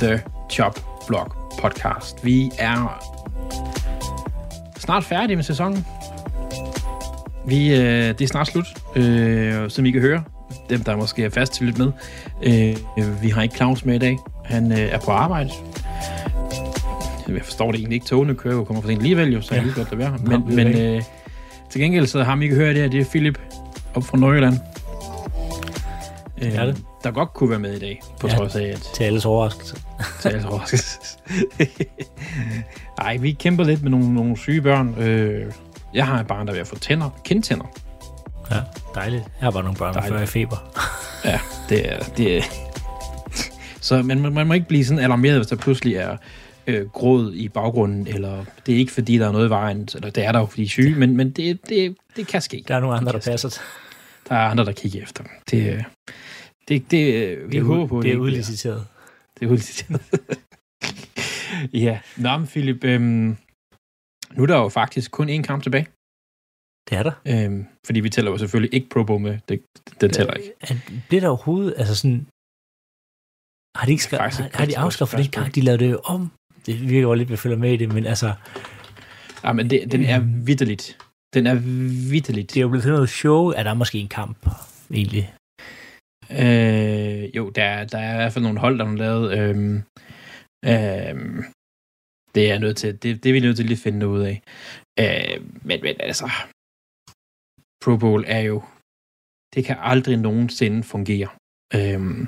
The 0.00 0.22
Chop 0.50 0.80
Blog 1.06 1.32
podcast. 1.60 2.24
Vi 2.24 2.50
er 2.58 3.17
snart 4.78 5.04
færdige 5.04 5.36
med 5.36 5.44
sæsonen. 5.44 5.86
Vi, 7.46 7.74
øh, 7.74 7.78
det 8.08 8.20
er 8.20 8.26
snart 8.26 8.46
slut, 8.46 8.66
øh, 8.96 9.70
som 9.70 9.86
I 9.86 9.90
kan 9.90 10.00
høre. 10.00 10.22
Dem, 10.70 10.84
der 10.84 10.96
måske 10.96 11.24
er 11.24 11.30
fast 11.30 11.52
til 11.52 11.66
lidt 11.66 11.78
med. 11.78 11.92
Øh, 12.42 13.22
vi 13.22 13.28
har 13.28 13.42
ikke 13.42 13.56
Claus 13.56 13.84
med 13.84 13.94
i 13.94 13.98
dag. 13.98 14.18
Han 14.44 14.72
øh, 14.72 14.78
er 14.78 14.98
på 14.98 15.10
arbejde. 15.10 15.50
Jeg 17.28 17.40
forstår 17.44 17.70
det 17.72 17.78
egentlig 17.78 17.94
ikke. 17.94 18.06
Togene 18.06 18.34
kører 18.34 18.54
jo 18.54 18.64
kommer 18.64 18.80
for 18.82 18.88
sent 18.88 18.98
alligevel, 18.98 19.32
jo, 19.32 19.40
så 19.40 19.54
jeg 19.54 19.62
lige 19.64 19.74
godt 19.74 19.90
lade 19.90 19.98
være. 19.98 20.18
Men, 20.24 20.56
men 20.56 20.66
øh, 20.66 21.02
til 21.70 21.80
gengæld 21.80 22.06
så 22.06 22.22
har 22.22 22.40
I 22.42 22.46
kan 22.46 22.56
høre 22.56 22.68
det 22.74 22.82
her, 22.82 22.88
det 22.88 23.00
er 23.00 23.04
Philip 23.04 23.38
op 23.94 24.04
fra 24.04 24.18
Nordjylland. 24.18 24.58
Øh, 26.42 26.54
er 26.54 26.66
det. 26.66 26.76
Der 27.04 27.10
godt 27.10 27.34
kunne 27.34 27.50
være 27.50 27.58
med 27.58 27.74
i 27.74 27.78
dag, 27.78 28.02
på 28.20 28.28
Ja. 28.28 28.34
trods 28.34 28.56
af, 28.56 28.62
at 28.64 28.80
Til 28.94 29.04
alles 29.04 29.24
overraskelse. 29.24 29.76
til 30.20 30.28
alles 30.28 30.44
overraskelse. 30.44 31.17
Nej, 33.02 33.16
vi 33.16 33.32
kæmper 33.32 33.64
lidt 33.64 33.82
med 33.82 33.90
nogle, 33.90 34.14
nogle 34.14 34.36
syge 34.36 34.62
børn. 34.62 34.94
Øh, 34.98 35.52
jeg 35.94 36.06
har 36.06 36.20
et 36.20 36.26
barn, 36.26 36.46
der 36.46 36.52
er 36.52 36.54
ved 36.54 36.60
at 36.60 36.66
få 36.66 36.78
tænder, 36.78 37.20
kindtænder. 37.24 37.64
Ja, 38.50 38.60
dejligt. 38.94 39.22
Jeg 39.22 39.46
har 39.46 39.50
bare 39.50 39.62
nogle 39.62 39.78
børn, 39.78 39.94
der 39.94 40.22
i 40.22 40.26
feber. 40.26 40.56
Ja, 41.24 41.40
det 41.68 41.92
er... 41.92 41.98
Det 42.04 42.38
er. 42.38 42.42
Så 43.80 44.02
man, 44.02 44.20
man, 44.20 44.32
man 44.32 44.46
må 44.46 44.54
ikke 44.54 44.68
blive 44.68 44.84
sådan 44.84 45.04
alarmeret, 45.04 45.36
hvis 45.38 45.46
der 45.46 45.56
pludselig 45.56 45.94
er 45.94 46.16
øh, 46.66 46.88
gråd 46.88 47.32
i 47.34 47.48
baggrunden, 47.48 48.06
eller 48.06 48.44
det 48.66 48.74
er 48.74 48.78
ikke 48.78 48.92
fordi, 48.92 49.18
der 49.18 49.28
er 49.28 49.32
noget 49.32 49.46
i 49.46 49.50
vejen, 49.50 49.88
eller 49.94 50.10
det 50.10 50.24
er 50.24 50.32
der 50.32 50.38
jo, 50.38 50.46
fordi 50.46 50.62
de 50.62 50.66
er 50.66 50.70
syge, 50.70 50.94
men, 50.94 51.16
men 51.16 51.30
det, 51.30 51.68
det, 51.68 51.96
det 52.16 52.26
kan 52.26 52.40
ske. 52.42 52.64
Der 52.68 52.74
er 52.76 52.80
nogle 52.80 52.96
andre, 52.96 53.12
Det 53.12 53.24
der 53.24 53.30
passer. 53.30 53.48
ske. 53.48 53.60
Der 54.28 54.34
er 54.34 54.48
andre, 54.48 54.64
der 54.64 54.72
kigger 54.72 55.02
efter 55.02 55.22
dem. 55.22 55.32
Det, 55.50 55.72
øh, 55.74 55.82
det, 56.68 56.90
det, 56.90 57.14
øh, 57.14 57.46
vi 57.48 57.52
Det 57.52 57.60
er, 57.60 57.64
håber 57.64 57.86
på, 57.86 58.02
det 58.02 58.12
er 58.12 58.16
udliciteret. 58.16 58.86
Det 59.40 59.46
er 59.46 59.50
udliciteret. 59.50 60.00
ja, 61.86 62.00
Nå, 62.16 62.38
men 62.38 62.46
Philip, 62.46 62.84
øhm, 62.84 63.36
nu 64.36 64.42
er 64.42 64.46
der 64.46 64.56
jo 64.56 64.68
faktisk 64.68 65.10
kun 65.10 65.28
én 65.28 65.42
kamp 65.42 65.62
tilbage. 65.62 65.86
Det 66.90 66.98
er 66.98 67.02
der. 67.02 67.12
Øhm, 67.32 67.66
fordi 67.86 68.00
vi 68.00 68.10
tæller 68.10 68.30
jo 68.30 68.38
selvfølgelig 68.38 68.74
ikke 68.74 68.88
Pro 68.88 69.02
Bowl 69.04 69.20
med. 69.20 69.38
Det, 69.48 69.62
det 70.00 70.12
tæller 70.12 70.34
ikke. 70.34 70.52
Er- 70.60 71.02
Bliver 71.08 71.20
der 71.20 71.28
overhovedet, 71.28 71.74
altså 71.80 71.94
sådan... 71.94 72.26
Har 73.78 73.84
de, 73.86 73.92
ikke 73.92 74.04
et 74.12 74.20
har, 74.20 74.56
har 74.58 74.66
de 74.66 74.78
afskaffet 74.78 75.18
den 75.18 75.30
gang, 75.30 75.54
de 75.54 75.60
lavede 75.60 75.84
det 75.84 75.90
jo 75.92 76.00
om? 76.04 76.30
Det 76.66 76.80
virker 76.88 77.08
jo 77.08 77.14
lidt, 77.14 77.30
vi 77.30 77.36
følger 77.36 77.58
med 77.58 77.72
i 77.72 77.76
det, 77.76 77.92
men 77.94 78.06
altså, 78.06 78.34
Ja, 79.44 79.52
men 79.52 79.70
det, 79.70 79.92
den 79.92 80.02
er 80.04 80.20
vidderligt. 80.44 80.98
Den 81.34 81.46
er 81.46 81.54
vidderligt. 82.10 82.48
det 82.50 82.56
er 82.56 82.62
jo 82.62 82.68
blevet 82.68 82.86
noget 82.86 83.08
show, 83.08 83.48
at 83.50 83.64
der 83.64 83.70
er 83.70 83.74
måske 83.74 83.98
en 83.98 84.08
kamp, 84.08 84.46
egentlig. 84.90 85.34
Øh, 86.30 87.36
jo, 87.36 87.50
der, 87.50 87.64
er- 87.64 87.84
der 87.84 87.98
er 87.98 88.12
i 88.12 88.16
hvert 88.16 88.32
fald 88.32 88.42
nogle 88.44 88.58
hold, 88.58 88.78
der 88.78 88.84
har 88.84 88.96
lavet. 88.96 89.38
Øhm, 89.38 89.82
øhm, 90.64 91.44
det 92.34 92.50
er 92.50 92.58
nødt 92.58 92.76
til, 92.76 93.02
det, 93.02 93.22
det 93.22 93.28
er 93.28 93.32
vi 93.32 93.40
nødt 93.40 93.56
til 93.56 93.66
lige 93.66 93.76
at 93.76 93.82
finde 93.82 94.08
ud 94.08 94.20
af. 94.20 94.42
Øh, 95.00 95.36
men, 95.62 95.80
men 95.82 95.96
altså, 96.00 96.26
Pro 97.84 97.96
Bowl 97.96 98.24
er 98.26 98.40
jo, 98.40 98.62
det 99.54 99.64
kan 99.64 99.76
aldrig 99.78 100.16
nogensinde 100.16 100.82
fungere. 100.82 101.28
Øhm, 101.74 102.20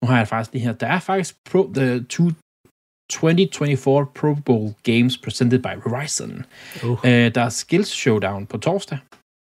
nu 0.00 0.04
har 0.10 0.18
jeg 0.18 0.28
faktisk 0.28 0.52
det 0.52 0.60
her. 0.60 0.72
Der 0.72 0.86
er 0.86 1.00
faktisk 1.00 1.36
Pro, 1.50 1.72
the 1.74 2.04
two, 2.04 2.30
2024 3.10 4.06
Pro 4.18 4.34
Bowl 4.34 4.74
Games 4.82 5.18
presented 5.18 5.58
by 5.58 5.74
Verizon. 5.84 6.32
Uh. 6.84 6.98
Øh, 7.08 7.34
der 7.34 7.42
er 7.42 7.48
Skills 7.48 7.88
Showdown 7.88 8.46
på 8.46 8.58
torsdag, 8.58 8.98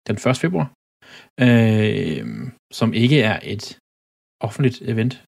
den 0.06 0.16
1. 0.30 0.36
februar, 0.36 0.72
øh, 1.40 2.50
som 2.72 2.94
ikke 2.94 3.22
er 3.22 3.40
et 3.42 3.78
offentligt 4.40 4.82
event. 4.82 5.24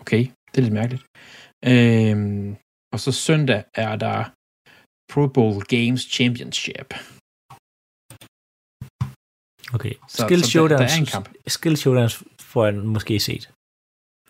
Okay, 0.00 0.22
det 0.50 0.58
er 0.58 0.62
lidt 0.62 0.74
mærkeligt. 0.74 1.02
Øh, 1.66 2.56
og 2.92 3.00
så 3.00 3.12
søndag 3.12 3.64
er 3.74 3.96
der 3.96 4.24
Pro 5.12 5.26
Bowl 5.26 5.64
Games 5.64 6.00
Championship. 6.00 6.94
Okay. 9.74 9.92
Så- 10.08 10.22
Skill 10.26 10.40
så 10.40 10.44
der- 10.44 10.50
Showdowns, 10.50 10.80
der 10.92 10.96
er 10.96 11.00
en 11.00 11.06
kamp. 11.06 11.28
Skill 11.46 11.76
Showdowns 11.76 12.22
får 12.40 12.64
jeg 12.66 12.74
måske 12.74 13.20
set. 13.20 13.50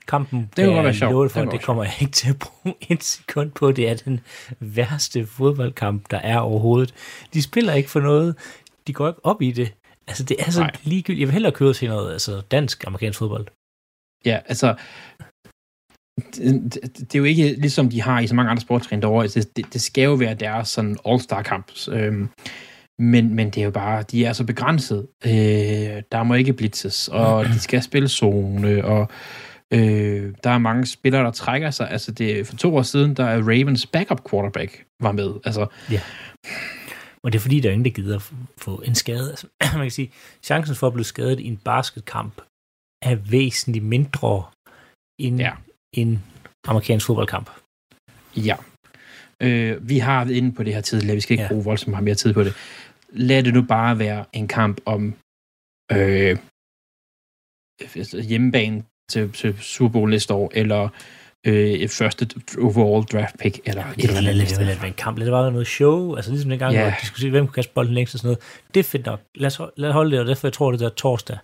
Kampen 0.06 0.50
Det 0.56 0.64
godt 0.74 0.84
være 0.84 0.94
sjovt. 0.94 1.24
Det 1.24 1.32
for, 1.32 1.40
det 1.40 1.52
være 1.52 1.62
kommer 1.62 1.84
jeg 1.84 1.94
ikke 2.00 2.12
til 2.12 2.30
at 2.30 2.38
bruge 2.38 2.74
en 2.90 3.00
sekund 3.00 3.50
på. 3.52 3.72
Det 3.72 3.88
er 3.88 3.94
den 3.96 4.20
værste 4.60 5.26
fodboldkamp, 5.26 6.10
der 6.10 6.18
er 6.18 6.38
overhovedet. 6.38 6.94
De 7.34 7.42
spiller 7.42 7.72
ikke 7.72 7.90
for 7.90 8.00
noget. 8.00 8.36
De 8.86 8.92
går 8.92 9.08
ikke 9.08 9.26
op 9.26 9.42
i 9.42 9.50
det. 9.52 9.74
Altså, 10.06 10.24
det 10.24 10.36
er 10.46 10.50
så 10.50 10.60
Nej. 10.60 10.70
ligegyldigt. 10.82 11.20
Jeg 11.20 11.28
vil 11.28 11.32
hellere 11.32 11.52
køre 11.52 11.74
til 11.74 11.88
noget 11.88 12.12
altså, 12.12 12.40
dansk 12.50 12.84
amerikansk 12.86 13.18
fodbold. 13.18 13.46
Ja, 14.24 14.40
altså, 14.46 14.76
det, 16.36 16.74
det, 16.74 16.98
det 16.98 17.14
er 17.14 17.18
jo 17.18 17.24
ikke 17.24 17.52
ligesom 17.58 17.88
de 17.90 18.02
har 18.02 18.20
i 18.20 18.26
så 18.26 18.34
mange 18.34 18.50
andre 18.50 18.60
sportsgrene 18.60 19.02
derovre. 19.02 19.22
Altså, 19.22 19.40
Det, 19.40 19.56
det, 19.56 19.72
det 19.72 19.80
skal 19.80 20.04
jo 20.04 20.14
være 20.14 20.34
deres 20.34 20.68
sådan 20.68 20.96
all-star-kamp. 21.06 21.72
Øhm, 21.90 22.28
men, 22.98 23.34
men 23.34 23.50
det 23.50 23.60
er 23.60 23.64
jo 23.64 23.70
bare, 23.70 24.02
de 24.02 24.24
er 24.24 24.32
så 24.32 24.44
begrænset. 24.44 25.06
Øh, 25.26 25.32
der 26.12 26.22
må 26.22 26.34
ikke 26.34 26.52
blitzes, 26.52 27.08
og 27.08 27.44
de 27.44 27.60
skal 27.60 27.82
spille 27.82 28.08
zone, 28.08 28.84
og 28.84 29.08
øh, 29.72 30.34
der 30.44 30.50
er 30.50 30.58
mange 30.58 30.86
spillere, 30.86 31.24
der 31.24 31.30
trækker 31.30 31.70
sig. 31.70 31.90
Altså, 31.90 32.12
det, 32.12 32.46
for 32.46 32.56
to 32.56 32.76
år 32.76 32.82
siden, 32.82 33.14
der 33.14 33.24
er 33.24 33.42
Ravens 33.42 33.86
backup 33.86 34.30
quarterback 34.30 34.84
var 35.00 35.12
med. 35.12 35.34
Altså, 35.44 35.66
Og 37.22 37.32
det 37.32 37.38
er 37.38 37.40
fordi, 37.42 37.60
der 37.60 37.68
er 37.68 37.72
ingen, 37.72 37.84
der 37.84 37.90
gider 37.90 38.18
få 38.58 38.82
en 38.84 38.94
skade. 38.94 39.30
Altså, 39.30 39.46
man 39.72 39.82
kan 39.84 39.90
sige, 39.90 40.12
chancen 40.42 40.76
for 40.76 40.86
at 40.86 40.92
blive 40.92 41.04
skadet 41.04 41.40
i 41.40 41.46
en 41.46 41.56
basketkamp 41.56 42.40
er 43.02 43.14
væsentligt 43.14 43.84
mindre 43.84 44.44
end 45.20 45.38
Ja. 45.40 45.52
Ja. 45.96 46.00
en 46.00 46.22
amerikansk 46.66 47.06
fodboldkamp. 47.06 47.50
Ja. 48.36 48.56
Øh, 49.42 49.88
vi 49.88 49.98
har 49.98 50.24
været 50.24 50.36
inde 50.36 50.52
på 50.52 50.62
det 50.62 50.74
her 50.74 50.80
tidligere. 50.80 51.14
Vi 51.14 51.20
skal 51.20 51.32
ikke 51.34 51.42
ja. 51.42 51.46
Ja. 51.46 51.52
bruge 51.52 51.64
voldsomt 51.64 51.90
meget 51.90 52.04
mere 52.04 52.14
tid 52.14 52.32
på 52.34 52.42
det. 52.44 52.54
Lad 53.12 53.42
det 53.42 53.54
nu 53.54 53.62
bare 53.62 53.98
være 53.98 54.24
en 54.32 54.48
kamp 54.48 54.80
om 54.86 55.14
øh, 55.92 56.36
hjemmebane 58.28 58.84
til, 59.10 59.32
til 59.32 59.58
Super 59.60 59.92
Bowl 59.92 60.10
næste 60.10 60.34
år, 60.34 60.50
eller 60.54 60.88
øh, 61.46 61.88
første 61.88 62.28
overall 62.58 63.04
draft 63.04 63.38
pick, 63.38 63.60
eller 63.64 63.84
et 63.84 64.04
eller 64.04 64.30
andet. 64.30 64.48
Det 64.58 64.66
være 64.80 64.86
en 64.86 64.92
kamp. 64.94 65.18
Det 65.18 65.30
bare 65.30 65.42
være 65.42 65.52
noget 65.52 65.66
show. 65.66 66.14
Altså 66.16 66.30
ligesom 66.30 66.50
dengang, 66.50 66.72
Ja. 66.72 66.80
yeah. 66.80 66.90
hvor 66.92 66.98
de 67.00 67.06
skulle 67.06 67.20
se, 67.20 67.30
hvem 67.30 67.46
kunne 67.46 67.52
kaste 67.54 67.72
bolden 67.74 67.94
længst 67.94 68.14
og 68.14 68.18
sådan 68.20 68.26
noget. 68.28 68.42
Det 68.74 68.80
er 68.80 68.84
fedt 68.84 69.06
nok. 69.06 69.20
Lad 69.34 69.46
os, 69.46 69.60
lad 69.76 69.88
os 69.88 69.92
holde 69.92 70.10
det, 70.10 70.20
og 70.20 70.26
derfor 70.26 70.48
jeg 70.48 70.52
tror, 70.52 70.70
det 70.70 70.80
der 70.80 70.88
torsdag, 70.88 71.38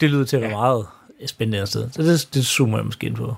det 0.00 0.10
lyder 0.10 0.24
til 0.24 0.36
at 0.36 0.42
være 0.42 0.50
Ja. 0.50 0.56
meget 0.56 0.86
spændende 1.26 1.66
sted. 1.66 1.90
Så 1.90 2.02
det, 2.02 2.34
det 2.34 2.46
zoomer 2.46 2.78
jeg 2.78 2.84
måske 2.84 3.06
ind 3.06 3.16
på. 3.16 3.34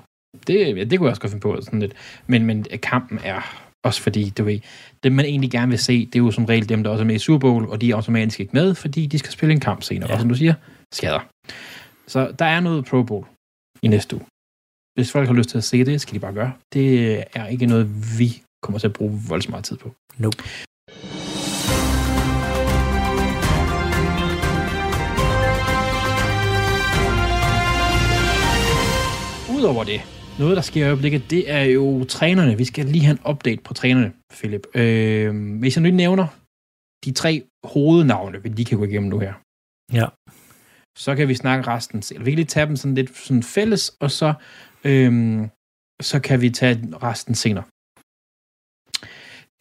Det, 0.46 0.76
ja, 0.76 0.84
det 0.84 0.98
kunne 0.98 1.06
jeg 1.06 1.10
også 1.10 1.20
godt 1.20 1.32
finde 1.32 1.42
på. 1.42 1.60
Sådan 1.60 1.80
lidt. 1.80 1.92
Men, 2.26 2.46
men 2.46 2.66
kampen 2.82 3.18
er 3.24 3.66
også 3.84 4.02
fordi, 4.02 4.30
du 4.30 4.44
ved, 4.44 4.60
dem 5.02 5.12
man 5.12 5.24
egentlig 5.24 5.50
gerne 5.50 5.70
vil 5.70 5.78
se, 5.78 6.06
det 6.06 6.14
er 6.14 6.18
jo 6.18 6.30
som 6.30 6.44
regel 6.44 6.68
dem, 6.68 6.82
der 6.82 6.90
også 6.90 7.02
er 7.02 7.06
med 7.06 7.14
i 7.14 7.18
Super 7.18 7.38
Bowl, 7.38 7.68
og 7.68 7.80
de 7.80 7.90
er 7.90 7.96
automatisk 7.96 8.40
ikke 8.40 8.52
med, 8.52 8.74
fordi 8.74 9.06
de 9.06 9.18
skal 9.18 9.32
spille 9.32 9.52
en 9.52 9.60
kamp 9.60 9.82
senere. 9.82 10.08
Ja. 10.08 10.14
Og 10.14 10.20
som 10.20 10.28
du 10.28 10.34
siger, 10.34 10.54
skader. 10.92 11.20
Så 12.06 12.34
der 12.38 12.44
er 12.44 12.60
noget 12.60 12.84
Pro 12.84 13.02
Bowl 13.02 13.26
i 13.82 13.88
næste 13.88 14.16
uge. 14.16 14.24
Hvis 14.94 15.12
folk 15.12 15.26
har 15.28 15.34
lyst 15.34 15.50
til 15.50 15.58
at 15.58 15.64
se 15.64 15.84
det, 15.84 16.00
skal 16.00 16.14
de 16.14 16.20
bare 16.20 16.32
gøre. 16.32 16.52
Det 16.72 17.16
er 17.34 17.46
ikke 17.46 17.66
noget, 17.66 18.18
vi 18.18 18.42
kommer 18.62 18.78
til 18.78 18.86
at 18.86 18.92
bruge 18.92 19.20
voldsomt 19.28 19.50
meget 19.50 19.64
tid 19.64 19.76
på. 19.76 19.94
Nope. 20.18 20.42
Udover 29.70 29.84
det, 29.84 30.00
noget, 30.38 30.56
der 30.56 30.62
sker 30.62 30.80
i 30.86 30.88
øjeblikket, 30.88 31.30
det 31.30 31.50
er 31.50 31.62
jo 31.64 32.04
trænerne. 32.04 32.56
Vi 32.56 32.64
skal 32.64 32.86
lige 32.86 33.04
have 33.04 33.18
en 33.20 33.30
update 33.30 33.62
på 33.62 33.74
trænerne, 33.74 34.12
Philip. 34.32 34.66
Øh, 34.74 35.58
hvis 35.58 35.76
jeg 35.76 35.82
nu 35.82 35.90
nævner 35.90 36.26
de 37.04 37.12
tre 37.12 37.42
hovednavne, 37.64 38.42
vi 38.42 38.48
lige 38.48 38.64
kan 38.66 38.78
gå 38.78 38.84
igennem 38.84 39.10
nu 39.10 39.18
her, 39.18 39.34
Ja. 39.92 40.06
så 40.98 41.14
kan 41.16 41.28
vi 41.28 41.34
snakke 41.34 41.66
resten 41.66 42.02
selv. 42.02 42.24
Vi 42.24 42.30
kan 42.30 42.36
lige 42.36 42.46
tage 42.46 42.66
dem 42.66 42.76
sådan 42.76 42.94
lidt 42.94 43.16
sådan 43.16 43.42
fælles, 43.42 43.92
og 44.00 44.10
så, 44.10 44.34
øhm, 44.84 45.48
så 46.02 46.20
kan 46.20 46.40
vi 46.40 46.50
tage 46.50 46.76
resten 47.02 47.34
senere. 47.34 47.64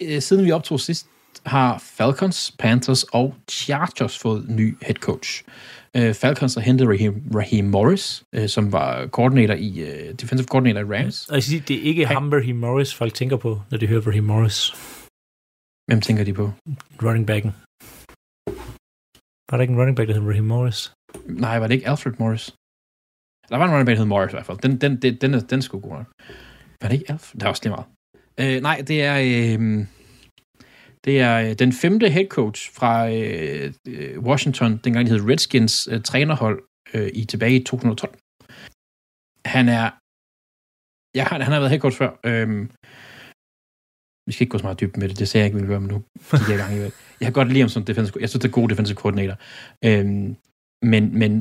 Øh, 0.02 0.22
Siden 0.22 0.46
vi 0.46 0.52
optog 0.52 0.80
sidst, 0.80 1.10
har 1.46 1.78
Falcons, 1.78 2.56
Panthers 2.60 3.04
og 3.04 3.36
Chargers 3.52 4.20
fået 4.20 4.50
ny 4.50 4.78
head 4.82 4.96
coach. 4.96 5.44
Øh, 5.98 6.14
Falcons 6.14 6.54
har 6.56 6.62
hentet 6.62 6.88
Raheem, 6.88 7.32
Raheem 7.36 7.66
Morris, 7.66 8.24
øh, 8.36 8.50
som 8.50 8.72
var 8.72 9.08
koordinator 9.08 9.54
i, 9.54 9.80
øh, 9.80 10.14
defensive 10.14 10.48
coordinator 10.48 10.80
i 10.82 10.84
Rams. 11.00 11.28
Og 11.30 11.36
jeg 11.36 11.44
det 11.68 11.76
er 11.78 11.82
ikke 11.82 12.06
Han- 12.06 12.16
ham, 12.16 12.30
Raheem 12.30 12.56
Morris, 12.56 12.94
folk 12.94 13.14
tænker 13.14 13.38
på, 13.38 13.62
når 13.72 13.78
de 13.78 13.88
hører 13.88 14.02
Raheem 14.08 14.24
Morris. 14.24 14.72
Hvem 15.92 16.02
tænker 16.02 16.24
de 16.24 16.34
på? 16.34 16.52
Running 17.04 17.28
backen. 17.28 17.52
Var 19.52 19.58
der 19.58 19.62
ikke 19.62 19.74
en 19.74 19.80
running 19.80 19.96
back, 19.98 20.08
der 20.08 20.14
hed 20.14 20.28
Raheem 20.28 20.46
Morris? 20.46 20.92
Nej, 21.26 21.60
var 21.60 21.68
det 21.68 21.76
ikke 21.76 21.88
Alfred 21.90 22.14
Morris? 22.20 22.54
Der 23.50 23.58
var 23.58 23.66
en 23.66 23.72
running 23.72 23.86
back, 23.86 23.96
der 23.96 24.02
hed 24.02 24.08
Morris 24.14 24.32
i 24.32 24.36
hvert 24.36 24.46
fald. 24.46 24.58
Den, 24.58 24.82
den, 24.82 25.02
den, 25.02 25.16
den, 25.22 25.34
er, 25.34 25.40
den 25.40 25.58
er 25.60 25.64
sgu 25.64 25.80
god 25.80 25.92
nok. 25.92 26.08
Var 26.82 26.88
det 26.90 26.94
ikke 27.00 27.12
Alfred? 27.12 27.40
Det 27.40 27.46
er 27.46 27.50
også 27.50 27.62
lige 27.64 27.76
meget. 27.78 27.88
Øh, 28.56 28.62
nej, 28.62 28.84
det 28.88 29.04
er... 29.04 29.16
Øh, 29.60 29.86
det 31.06 31.16
er 31.20 31.36
øh, 31.44 31.54
den 31.64 31.72
femte 31.74 32.10
head 32.10 32.28
coach 32.28 32.72
fra 32.78 33.10
øh, 33.10 33.74
øh 33.88 34.20
Washington, 34.30 34.72
dengang 34.84 35.06
det 35.06 35.14
hed 35.14 35.30
Redskins 35.30 35.88
øh, 35.92 36.02
trænerhold 36.10 36.60
øh, 36.94 37.10
i 37.14 37.26
tilbage 37.26 37.56
i 37.56 37.64
2012. 37.64 38.20
Han 39.56 39.66
er... 39.70 39.86
Ja, 41.18 41.24
han, 41.32 41.42
han 41.42 41.52
har 41.54 41.60
været 41.60 41.74
head 41.74 41.84
coach 41.86 41.98
før. 41.98 42.12
Øhm, 42.30 42.64
vi 44.28 44.34
skal 44.34 44.44
ikke 44.44 44.52
gå 44.52 44.58
så 44.58 44.68
meget 44.68 44.80
dybt 44.82 44.98
med 44.98 45.10
det, 45.10 45.20
det 45.20 45.28
ser 45.28 45.40
jeg 45.40 45.46
ikke, 45.46 45.58
vi 45.58 45.62
vil 45.62 45.72
gøre, 45.74 45.84
men 45.84 45.92
nu 45.96 46.00
gik 46.40 46.50
jeg 46.50 46.58
i 46.60 46.62
gang 46.64 46.74
i. 46.76 46.80
Jeg 47.20 47.26
kan 47.28 47.34
godt 47.34 47.48
lide 47.48 47.60
ham 47.66 47.70
som 47.70 47.86
defensive 47.86 48.22
Jeg 48.22 48.30
synes, 48.30 48.42
det 48.42 48.50
er 48.50 48.60
god 48.60 48.70
defensive 48.70 49.02
koordinator. 49.02 49.38
Øhm, 49.88 50.28
men, 50.92 51.04
men 51.22 51.32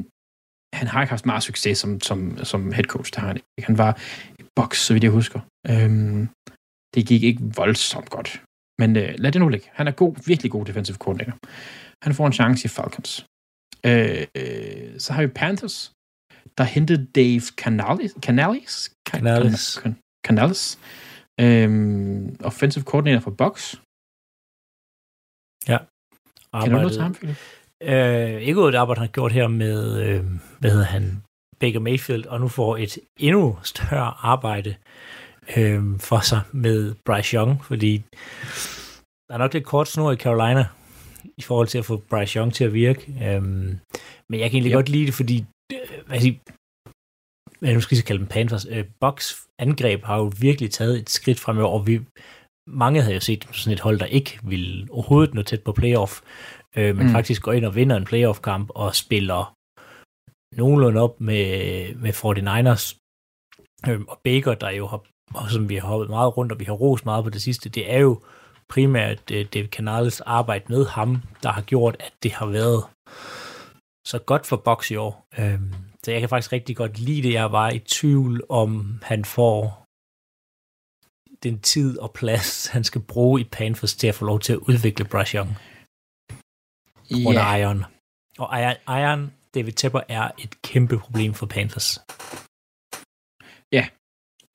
han 0.79 0.87
har 0.87 1.01
ikke 1.03 1.11
haft 1.17 1.27
meget 1.27 1.43
succes 1.43 1.79
som, 1.79 2.01
som, 2.01 2.21
som 2.51 2.73
head 2.73 2.85
coach. 2.85 3.13
det 3.13 3.19
har 3.21 3.29
han, 3.29 3.37
ikke. 3.37 3.67
han 3.71 3.79
var 3.79 3.93
i 4.39 4.43
boks, 4.57 4.79
så 4.87 4.93
vidt 4.93 5.05
jeg 5.05 5.13
husker. 5.13 5.41
Øhm, 5.73 6.29
det 6.95 7.07
gik 7.11 7.23
ikke 7.23 7.43
voldsomt 7.61 8.11
godt. 8.11 8.31
Men 8.81 8.97
øh, 8.97 9.15
lad 9.19 9.33
det 9.33 9.41
nu 9.41 9.49
ligge. 9.49 9.69
Han 9.73 9.89
er 9.89 9.93
god, 10.03 10.13
virkelig 10.27 10.51
god 10.53 10.65
defensive 10.65 10.97
coordinator. 10.97 11.39
Han 12.05 12.15
får 12.15 12.27
en 12.27 12.33
chance 12.33 12.65
i 12.65 12.69
Falcons. 12.69 13.27
Øh, 13.87 14.27
øh, 14.41 15.01
så 15.01 15.13
har 15.13 15.23
vi 15.23 15.29
Panthers, 15.43 15.93
der 16.59 16.65
hentede 16.65 17.07
Dave 17.07 17.41
Canales. 17.63 18.13
Canales? 18.21 18.73
Can- 19.09 19.13
Canales. 19.19 19.77
Can- 19.79 20.23
Canales. 20.27 20.79
Øhm, 21.41 22.37
offensive 22.45 22.85
coordinator 22.85 23.21
for 23.21 23.31
Bucks. 23.31 23.65
Kan 26.63 26.71
du 26.71 26.77
noget 26.77 26.93
til 26.93 27.03
ham, 27.03 27.15
Philip? 27.15 27.37
Øh, 27.83 28.41
ikke 28.43 28.61
ud 28.61 28.67
af 28.67 28.73
det 28.73 28.79
arbejde, 28.79 28.99
han 29.01 29.09
har 29.09 29.13
gjort 29.13 29.33
her 29.33 29.49
med, 29.49 30.03
øh, 30.05 30.25
hvad 30.59 30.71
hedder 30.71 30.85
han, 30.87 31.23
Baker 31.61 31.81
Mayfield, 31.81 32.27
og 32.27 32.41
nu 32.41 32.49
får 32.49 32.77
et 32.77 32.99
endnu 33.17 33.59
større 33.63 34.15
arbejde 34.35 34.77
øh, 35.57 36.01
for 36.01 36.21
sig 36.21 36.41
med 36.53 36.95
Bryce 37.07 37.37
Young, 37.37 37.65
fordi 37.65 37.93
der 39.29 39.35
er 39.35 39.39
nok 39.39 39.55
lidt 39.55 39.65
kort 39.65 39.89
snor 39.89 40.13
i 40.13 40.17
Carolina 40.17 40.67
i 41.37 41.43
forhold 41.43 41.69
til 41.69 41.79
at 41.79 41.85
få 41.85 41.97
Bryce 42.11 42.39
Young 42.39 42.55
til 42.55 42.65
at 42.65 42.73
virke. 42.73 43.03
Øh, 43.27 43.43
men 44.31 44.41
jeg 44.41 44.51
kan 44.51 44.57
egentlig 44.57 44.71
Yep. 44.71 44.75
godt 44.77 44.89
lide 44.89 45.07
det, 45.07 45.15
fordi 45.15 45.45
øh, 45.73 46.07
hvad 46.07 46.21
siger, 46.21 46.39
hvad 47.61 47.75
nu 47.75 47.81
skal 47.81 47.97
jeg 47.97 48.05
kalde 48.05 48.21
dem 48.21 48.29
Panthers, 48.29 48.67
øh, 48.71 48.85
Bucks 49.01 49.47
angreb 49.59 50.05
har 50.05 50.17
jo 50.17 50.33
virkelig 50.41 50.71
taget 50.71 50.99
et 50.99 51.11
skridt 51.11 51.41
fremover, 51.41 51.79
og 51.79 51.87
vi, 51.87 52.01
mange 52.69 53.03
havde 53.03 53.15
jo 53.15 53.21
set 53.21 53.49
sådan 53.53 53.73
et 53.73 53.81
hold, 53.81 53.99
der 53.99 54.07
ikke 54.07 54.39
ville 54.43 54.89
overhovedet 54.91 55.35
nå 55.35 55.43
tæt 55.43 55.63
på 55.63 55.73
playoff, 55.73 56.21
øh, 56.77 56.97
men 56.97 57.07
mm. 57.07 57.13
faktisk 57.13 57.43
går 57.43 57.53
ind 57.53 57.65
og 57.65 57.75
vinder 57.75 57.97
en 57.97 58.05
playoff-kamp 58.05 58.71
og 58.75 58.95
spiller 58.95 59.55
nogenlunde 60.57 61.01
op 61.01 61.21
med, 61.21 61.95
med 61.95 62.13
49ers. 62.13 62.85
Øh, 63.89 64.01
og 64.09 64.21
Baker, 64.25 64.55
der 64.55 64.71
jo 64.71 64.87
har, 64.87 65.01
og 65.35 65.51
som 65.51 65.69
vi 65.69 65.77
har 65.77 65.89
hoppet 65.89 66.11
meget 66.11 66.37
rundt, 66.37 66.53
og 66.53 66.61
vi 66.61 66.65
har 66.65 66.73
rost 66.73 67.05
meget 67.05 67.25
på 67.25 67.31
det 67.31 67.43
sidste, 67.43 67.69
det 67.69 67.93
er 67.93 67.99
jo 67.99 68.23
primært 68.69 69.31
øh, 69.31 69.47
David 69.55 69.69
Canales 69.69 70.21
arbejde 70.21 70.65
med 70.69 70.87
ham, 70.87 71.23
der 71.43 71.53
har 71.53 71.63
gjort, 71.63 71.97
at 72.01 72.13
det 72.23 72.33
har 72.33 72.47
været 72.47 72.85
så 74.07 74.19
godt 74.19 74.47
for 74.47 74.57
Box 74.57 74.91
i 74.91 74.97
år. 74.97 75.27
Øh, 75.39 75.61
så 76.05 76.11
jeg 76.11 76.21
kan 76.21 76.29
faktisk 76.29 76.53
rigtig 76.53 76.77
godt 76.77 76.99
lide 76.99 77.23
det. 77.23 77.33
Jeg 77.33 77.53
var 77.53 77.71
i 77.71 77.79
tvivl 77.79 78.43
om, 78.49 79.01
han 79.03 79.25
får 79.25 79.85
den 81.43 81.61
tid 81.61 81.99
og 81.99 82.13
plads, 82.13 82.67
han 82.67 82.85
skal 82.85 83.01
bruge 83.01 83.41
i 83.41 83.45
Panthers 83.45 83.95
til 83.95 84.07
at 84.07 84.15
få 84.15 84.25
lov 84.25 84.41
til 84.41 84.53
at 84.53 84.59
udvikle 84.59 85.05
Bryce 85.05 85.37
Young 85.37 85.57
under 87.27 87.43
Ja, 87.43 87.55
Iron. 87.55 87.85
Og 88.39 88.61
Iron, 88.61 88.77
Iron, 89.01 89.33
David 89.55 89.73
Tepper, 89.73 90.01
er 90.09 90.31
et 90.39 90.63
kæmpe 90.63 90.99
problem 90.99 91.35
for 91.35 91.47
Panthers 91.47 91.99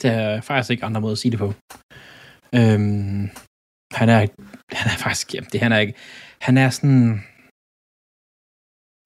der 0.04 0.12
er 0.12 0.42
faktisk 0.42 0.72
ikke 0.72 0.86
andre 0.86 1.02
måder 1.02 1.12
at 1.12 1.18
sige 1.18 1.32
det 1.32 1.40
på. 1.40 1.54
Øhm, 2.56 3.30
han 3.94 4.10
er, 4.10 4.20
han 4.72 4.92
er 4.92 4.98
faktisk, 4.98 5.34
jamen, 5.34 5.50
det 5.52 5.62
han 5.62 5.72
er 5.72 5.80
ikke, 5.80 5.94
han 6.42 6.58
er 6.58 6.70
sådan, 6.70 7.24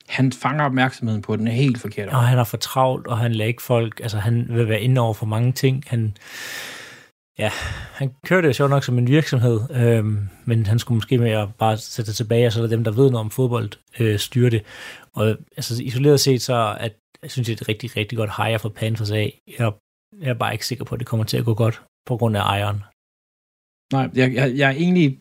han 0.09 0.31
fanger 0.31 0.65
opmærksomheden 0.65 1.21
på 1.21 1.35
den 1.35 1.47
helt 1.47 1.81
forkert. 1.81 2.09
Og 2.09 2.27
han 2.27 2.39
er 2.39 2.43
for 2.43 2.57
travlt, 2.57 3.07
og 3.07 3.17
han 3.17 3.31
lader 3.31 3.47
ikke 3.47 3.61
folk, 3.61 3.99
altså 3.99 4.17
han 4.17 4.47
vil 4.49 4.69
være 4.69 4.81
inde 4.81 5.01
over 5.01 5.13
for 5.13 5.25
mange 5.25 5.51
ting. 5.51 5.83
Han, 5.87 6.13
Ja, 7.39 7.49
han 7.93 8.13
kørte 8.25 8.47
jo 8.47 8.53
sjovt 8.53 8.69
nok 8.69 8.83
som 8.83 8.97
en 8.97 9.07
virksomhed, 9.07 9.59
øhm, 9.71 10.29
men 10.45 10.65
han 10.65 10.79
skulle 10.79 10.95
måske 10.95 11.17
mere 11.17 11.51
bare 11.57 11.77
sætte 11.77 12.09
det 12.09 12.15
tilbage, 12.15 12.47
og 12.47 12.51
så 12.51 12.63
er 12.63 12.67
dem, 12.67 12.83
der 12.83 12.91
ved 12.91 13.11
noget 13.11 13.25
om 13.25 13.31
fodbold, 13.31 13.69
øh, 13.99 14.19
styre 14.19 14.49
det. 14.49 14.63
Og 15.13 15.37
altså, 15.57 15.83
isoleret 15.83 16.19
set, 16.19 16.41
så 16.41 16.77
at, 16.79 16.93
jeg 17.21 17.31
synes, 17.31 17.45
det 17.45 17.53
er 17.59 17.61
et 17.61 17.69
rigtig, 17.69 17.97
rigtig 17.97 18.17
godt 18.17 18.31
hire 18.37 18.59
for 18.59 18.69
Panthers 18.69 19.11
af. 19.11 19.41
Jeg, 19.59 19.71
jeg 20.21 20.29
er 20.29 20.33
bare 20.33 20.53
ikke 20.53 20.65
sikker 20.65 20.85
på, 20.85 20.95
at 20.95 20.99
det 20.99 21.07
kommer 21.07 21.23
til 21.25 21.37
at 21.37 21.45
gå 21.45 21.53
godt 21.53 21.81
på 22.05 22.17
grund 22.17 22.37
af 22.37 22.41
ejeren. 22.41 22.83
Nej, 23.93 24.09
jeg, 24.15 24.33
jeg, 24.33 24.57
jeg 24.57 24.67
er 24.67 24.75
egentlig... 24.75 25.19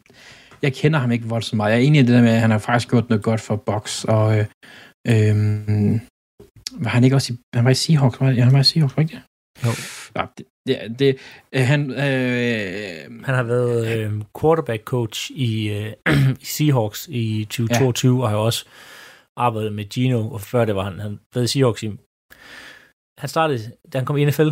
Jeg 0.62 0.74
kender 0.74 0.98
ham 0.98 1.12
ikke 1.12 1.28
voldsomt 1.28 1.56
meget. 1.56 1.72
Jeg 1.72 1.78
er 1.78 1.86
enig 1.86 2.00
i 2.00 2.02
det 2.02 2.14
der 2.14 2.22
med, 2.22 2.30
at 2.30 2.40
han 2.40 2.50
har 2.50 2.58
faktisk 2.58 2.90
gjort 2.90 3.08
noget 3.08 3.24
godt 3.24 3.40
for 3.40 3.56
Box, 3.56 4.04
og 4.04 4.38
øh, 4.38 4.46
øh, 5.08 5.36
var 6.72 6.88
han 6.88 7.04
ikke 7.04 7.16
også 7.16 7.32
i, 7.32 7.36
han 7.54 7.64
var 7.64 7.70
i 7.70 7.74
Seahawks, 7.74 8.20
var, 8.20 8.30
ja, 8.30 8.44
han 8.44 8.52
var 8.52 8.60
i 8.60 8.64
Seahawks, 8.64 8.96
var 8.96 9.02
ikke 9.02 9.16
det? 9.16 9.22
Jo. 9.64 9.70
Ja, 10.16 10.26
det, 10.38 10.46
det, 10.66 10.98
det 10.98 11.16
øh, 11.52 11.66
han, 11.66 11.90
øh, 11.90 13.24
Han 13.24 13.34
har 13.34 13.42
været 13.42 13.98
øh, 13.98 14.22
quarterback 14.40 14.84
coach 14.84 15.30
i, 15.34 15.68
øh, 15.68 15.92
i 16.42 16.44
Seahawks 16.44 17.08
i 17.10 17.44
2022, 17.44 18.18
ja. 18.18 18.22
og 18.22 18.30
har 18.30 18.36
også 18.36 18.66
arbejdet 19.36 19.72
med 19.72 19.84
Gino, 19.84 20.30
og 20.30 20.40
før 20.40 20.64
det 20.64 20.76
var 20.76 20.84
han, 20.84 20.98
han 20.98 21.18
været 21.34 21.44
i 21.44 21.48
Seahawks 21.48 21.82
i, 21.82 21.86
han 23.18 23.28
startede, 23.28 23.72
da 23.92 23.98
han 23.98 24.06
kom 24.06 24.16
i 24.16 24.24
NFL, 24.24 24.48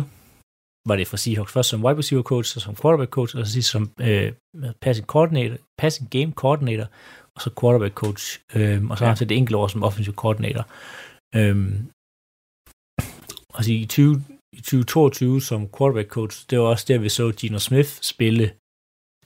var 0.87 0.95
det 0.95 1.07
for 1.07 1.17
Seahawks 1.17 1.53
først 1.53 1.69
som 1.69 1.85
wide 1.85 1.97
receiver 1.97 2.23
coach, 2.23 2.53
så 2.53 2.59
som 2.59 2.75
quarterback 2.75 3.11
coach, 3.11 3.35
og 3.37 3.45
så 3.45 3.51
sidst 3.53 3.69
som 3.69 3.91
øh, 4.01 4.33
passing 4.81 5.07
coordinator, 5.07 5.57
passing 5.77 6.09
game 6.09 6.31
coordinator, 6.31 6.87
og 7.35 7.41
så 7.41 7.49
quarterback 7.61 7.93
coach, 7.93 8.39
øh, 8.55 8.85
og 8.89 8.97
så 8.97 9.03
har 9.03 9.09
han 9.09 9.17
til 9.17 9.29
det 9.29 9.37
enkelte 9.37 9.57
år 9.57 9.67
som 9.67 9.83
offensive 9.83 10.15
coordinator. 10.15 10.67
Øh, 11.35 11.73
og 13.53 13.63
så 13.63 13.71
i 13.71 13.85
20, 13.85 14.23
i 14.53 14.61
2022 14.61 15.41
som 15.41 15.69
quarterback 15.77 16.09
coach, 16.09 16.45
det 16.49 16.59
var 16.59 16.65
også 16.65 16.85
der, 16.87 16.97
vi 16.97 17.09
så 17.09 17.31
Gino 17.31 17.59
Smith 17.59 17.89
spille 18.01 18.51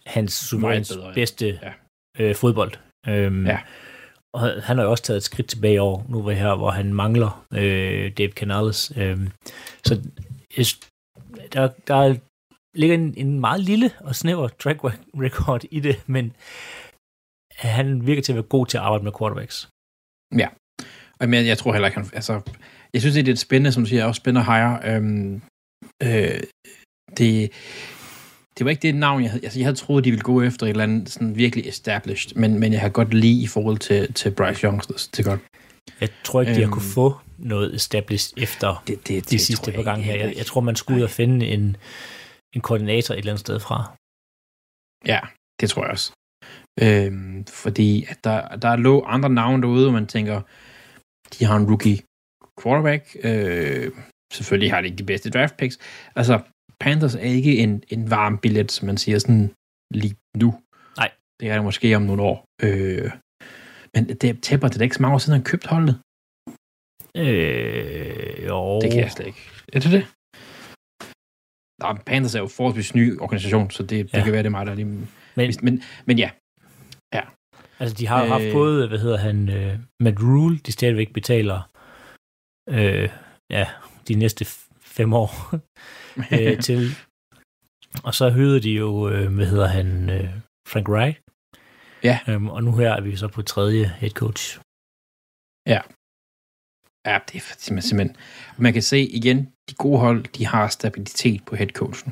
hans 0.05 0.33
suverænt 0.33 0.91
ja. 0.95 1.13
bedste 1.13 1.59
Ja. 1.61 1.73
øh, 2.19 2.35
fodbold. 2.35 2.71
Øhm, 3.07 3.45
Ja. 3.47 3.59
Og 4.33 4.63
han 4.63 4.77
har 4.77 4.83
jo 4.83 4.91
også 4.91 5.03
taget 5.03 5.17
et 5.17 5.23
skridt 5.23 5.47
tilbage 5.47 5.73
i 5.73 5.77
år, 5.77 6.05
nu 6.09 6.21
hvor, 6.21 6.31
her, 6.31 6.55
hvor 6.55 6.71
han 6.71 6.93
mangler 6.93 7.45
øh, 7.53 8.11
Dave 8.17 8.31
Canales. 8.31 8.91
Øhm, 8.97 9.29
så 9.85 10.01
der, 11.53 11.69
der 11.87 12.15
ligger 12.73 12.95
en, 12.95 13.13
en 13.17 13.39
meget 13.39 13.61
lille 13.61 13.91
og 13.99 14.15
snæver 14.15 14.47
track 14.47 14.79
record 15.15 15.63
i 15.71 15.79
det, 15.79 16.03
men 16.07 16.33
han 17.55 18.05
virker 18.07 18.21
til 18.21 18.31
at 18.31 18.35
være 18.35 18.43
god 18.43 18.65
til 18.65 18.77
at 18.77 18.83
arbejde 18.83 19.03
med 19.03 19.11
quarterbacks. 19.19 19.69
Og 21.19 21.29
men 21.29 21.45
jeg 21.45 21.57
tror 21.57 21.71
heller 21.73 21.87
ikke, 21.87 21.99
han... 21.99 22.09
Altså, 22.13 22.41
jeg 22.93 23.01
synes, 23.01 23.13
det 23.13 23.21
er 23.21 23.25
lidt 23.25 23.39
spændende, 23.39 23.71
som 23.71 23.83
du 23.83 23.89
siger, 23.89 24.05
også 24.05 24.19
spændende 24.19 24.45
hire. 24.45 24.79
Øhm, 24.95 25.41
øh, 26.03 26.39
det, 27.17 27.51
det 28.57 28.65
var 28.65 28.69
ikke 28.69 28.81
det 28.81 28.95
navn, 28.95 29.21
jeg 29.21 29.31
havde... 29.31 29.43
Altså, 29.43 29.59
jeg 29.59 29.65
havde 29.65 29.77
troet, 29.77 30.03
de 30.03 30.09
ville 30.09 30.23
gå 30.23 30.41
efter 30.41 30.65
et 30.65 30.69
eller 30.69 30.83
andet 30.83 31.09
sådan 31.09 31.35
virkelig 31.35 31.67
established, 31.67 32.35
men, 32.35 32.59
men 32.59 32.73
jeg 32.73 32.81
har 32.81 32.89
godt 32.89 33.13
lige 33.13 33.43
i 33.43 33.47
forhold 33.47 33.77
til, 33.77 34.13
til 34.13 34.31
Bryce 34.31 34.63
Young, 34.67 34.81
er 35.19 35.23
godt. 35.23 35.39
Jeg 36.01 36.09
tror 36.23 36.41
ikke, 36.41 36.53
de 36.53 36.55
har 36.57 36.63
Øhm. 36.63 36.71
kunne 36.71 36.93
få 36.93 37.17
noget 37.39 37.75
established 37.75 38.43
efter 38.43 38.83
Det, 38.87 39.07
det, 39.07 39.29
de 39.29 39.39
sidste 39.39 39.71
par 39.71 39.83
gange 39.83 40.03
her. 40.03 40.15
Jeg, 40.15 40.33
jeg 40.37 40.45
tror, 40.45 40.61
man 40.61 40.75
skulle 40.75 40.97
ud 40.97 41.03
og 41.03 41.09
finde 41.09 41.45
en, 41.47 41.77
en 42.55 42.61
koordinator 42.61 43.13
et 43.13 43.17
eller 43.17 43.31
andet 43.31 43.39
sted 43.39 43.59
fra. 43.59 43.95
Ja, 45.05 45.19
det 45.61 45.69
tror 45.69 45.83
jeg 45.83 45.91
også. 45.91 46.11
Øhm, 46.81 47.45
fordi 47.45 48.05
at 48.09 48.23
der, 48.23 48.55
der 48.55 48.75
lå 48.75 49.03
andre 49.03 49.29
navne 49.29 49.61
derude, 49.61 49.87
og 49.87 49.93
man 49.93 50.07
tænker, 50.07 50.41
de 51.33 51.45
har 51.45 51.55
en 51.57 51.67
rookie 51.67 51.99
quarterback. 52.61 53.17
Øh, 53.23 53.91
selvfølgelig 54.33 54.71
har 54.71 54.81
de 54.81 54.87
ikke 54.87 54.97
de 54.97 55.11
bedste 55.11 55.29
draft 55.29 55.57
picks. 55.57 55.77
Altså, 56.15 56.41
Panthers 56.79 57.15
er 57.15 57.19
ikke 57.19 57.57
en, 57.57 57.83
en 57.87 58.09
varm 58.09 58.37
billet, 58.37 58.71
som 58.71 58.85
man 58.85 58.97
siger 58.97 59.19
sådan 59.19 59.53
lige 59.93 60.15
nu. 60.37 60.49
Nej. 60.97 61.11
Det 61.39 61.49
er 61.49 61.53
det 61.53 61.63
måske 61.63 61.95
om 61.95 62.01
nogle 62.01 62.21
år. 62.21 62.45
Øh, 62.63 63.11
men 63.93 64.09
det 64.21 64.43
tæpper 64.43 64.67
det 64.67 64.77
er 64.77 64.81
ikke 64.81 64.95
så 64.95 65.01
mange 65.01 65.15
år 65.15 65.17
siden, 65.17 65.37
han 65.39 65.43
købt 65.51 65.67
holdet. 65.67 65.95
Øh, 67.17 68.45
jo. 68.47 68.79
Det 68.81 68.91
kan 68.91 68.99
jeg 68.99 69.11
slet 69.11 69.27
ikke. 69.27 69.49
Er 69.73 69.79
det 69.79 69.91
det? 69.91 70.07
Men 71.83 71.97
Panthers 72.05 72.35
er 72.35 72.39
jo 72.39 72.47
forholdsvis 72.47 72.95
ny 72.95 73.19
organisation, 73.19 73.71
så 73.71 73.83
det, 73.83 74.05
det 74.05 74.13
Ja. 74.13 74.23
kan 74.23 74.31
være, 74.33 74.43
det 74.43 74.45
er 74.45 74.57
mig, 74.59 74.65
der 74.65 74.73
lige... 74.75 74.85
Men, 75.35 75.53
Men, 75.63 75.83
men 76.05 76.19
ja, 76.19 76.29
Altså, 77.81 77.95
de 77.95 78.07
har 78.07 78.23
jo 78.23 78.29
haft 78.29 78.43
Øh. 78.43 78.53
både, 78.53 78.87
hvad 78.87 78.99
hedder 78.99 79.17
han, 79.17 79.49
øh, 79.49 79.79
Matt 79.99 80.19
Rule, 80.21 80.57
de 80.57 80.71
stadigvæk 80.71 81.13
betaler, 81.13 81.59
øh, 82.69 83.09
ja, 83.49 83.65
de 84.07 84.13
næste 84.15 84.45
fem 84.81 85.13
år 85.13 85.29
øh, 86.35 86.59
til. 86.61 86.81
Og 88.03 88.13
så 88.13 88.29
høvede 88.29 88.59
de 88.59 88.71
jo, 88.71 89.09
øh, 89.09 89.35
hvad 89.35 89.45
hedder 89.45 89.67
han, 89.67 90.09
øh, 90.09 90.29
Frank 90.67 90.89
Wright. 90.89 91.17
Ja. 92.03 92.19
Øhm, 92.27 92.49
og 92.49 92.63
nu 92.63 92.71
her 92.75 92.91
er 92.93 93.01
vi 93.01 93.15
så 93.15 93.27
på 93.27 93.41
tredje 93.41 93.85
head 93.99 94.11
coach. 94.11 94.59
Ja, 95.73 95.81
det 97.05 97.35
er 97.35 97.39
simpelthen, 97.39 97.81
simpelthen. 97.81 98.15
Man 98.57 98.73
kan 98.73 98.81
se 98.81 98.99
igen, 99.19 99.39
de 99.69 99.75
gode 99.75 99.99
hold, 99.99 100.23
de 100.37 100.45
har 100.45 100.67
stabilitet 100.67 101.45
på 101.45 101.55
headcoachen. 101.55 102.11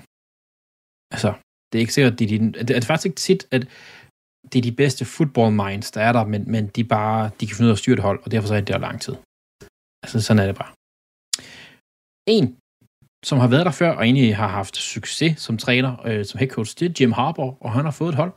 Altså, 1.13 1.33
det 1.69 1.75
er 1.77 1.83
ikke 1.83 1.93
sikkert, 1.93 2.13
at 2.13 2.19
de, 2.19 2.27
de, 2.27 2.37
det 2.67 2.69
er 2.69 2.81
faktisk 2.81 3.05
ikke 3.05 3.25
tit, 3.27 3.47
at 3.51 3.61
det 4.51 4.57
er 4.59 4.69
de 4.69 4.79
bedste 4.81 5.05
football 5.05 5.51
minds, 5.51 5.91
der 5.91 6.01
er 6.01 6.13
der, 6.13 6.23
men, 6.25 6.51
men 6.51 6.67
de 6.67 6.83
bare, 6.83 7.29
de 7.39 7.47
kan 7.47 7.55
finde 7.55 7.67
ud 7.67 7.73
af 7.73 7.75
at 7.75 7.79
styre 7.79 7.93
et 7.93 8.07
hold, 8.07 8.19
og 8.23 8.31
derfor 8.31 8.47
så 8.47 8.55
er 8.55 8.59
det 8.59 8.67
der 8.67 8.77
lang 8.87 9.01
tid. 9.01 9.15
Altså, 10.03 10.21
sådan 10.21 10.43
er 10.43 10.47
det 10.51 10.55
bare. 10.55 10.71
En, 12.35 12.45
som 13.29 13.37
har 13.39 13.47
været 13.47 13.65
der 13.65 13.71
før, 13.71 13.91
og 13.97 14.03
egentlig 14.03 14.35
har 14.35 14.47
haft 14.47 14.75
succes 14.77 15.41
som 15.41 15.57
træner, 15.57 15.91
øh, 16.07 16.25
som 16.25 16.37
headcoach, 16.39 16.79
det 16.79 16.85
er 16.89 16.93
Jim 16.99 17.11
Harbour, 17.11 17.57
og 17.61 17.71
han 17.71 17.85
har 17.85 17.91
fået 17.91 18.09
et 18.09 18.15
hold. 18.15 18.33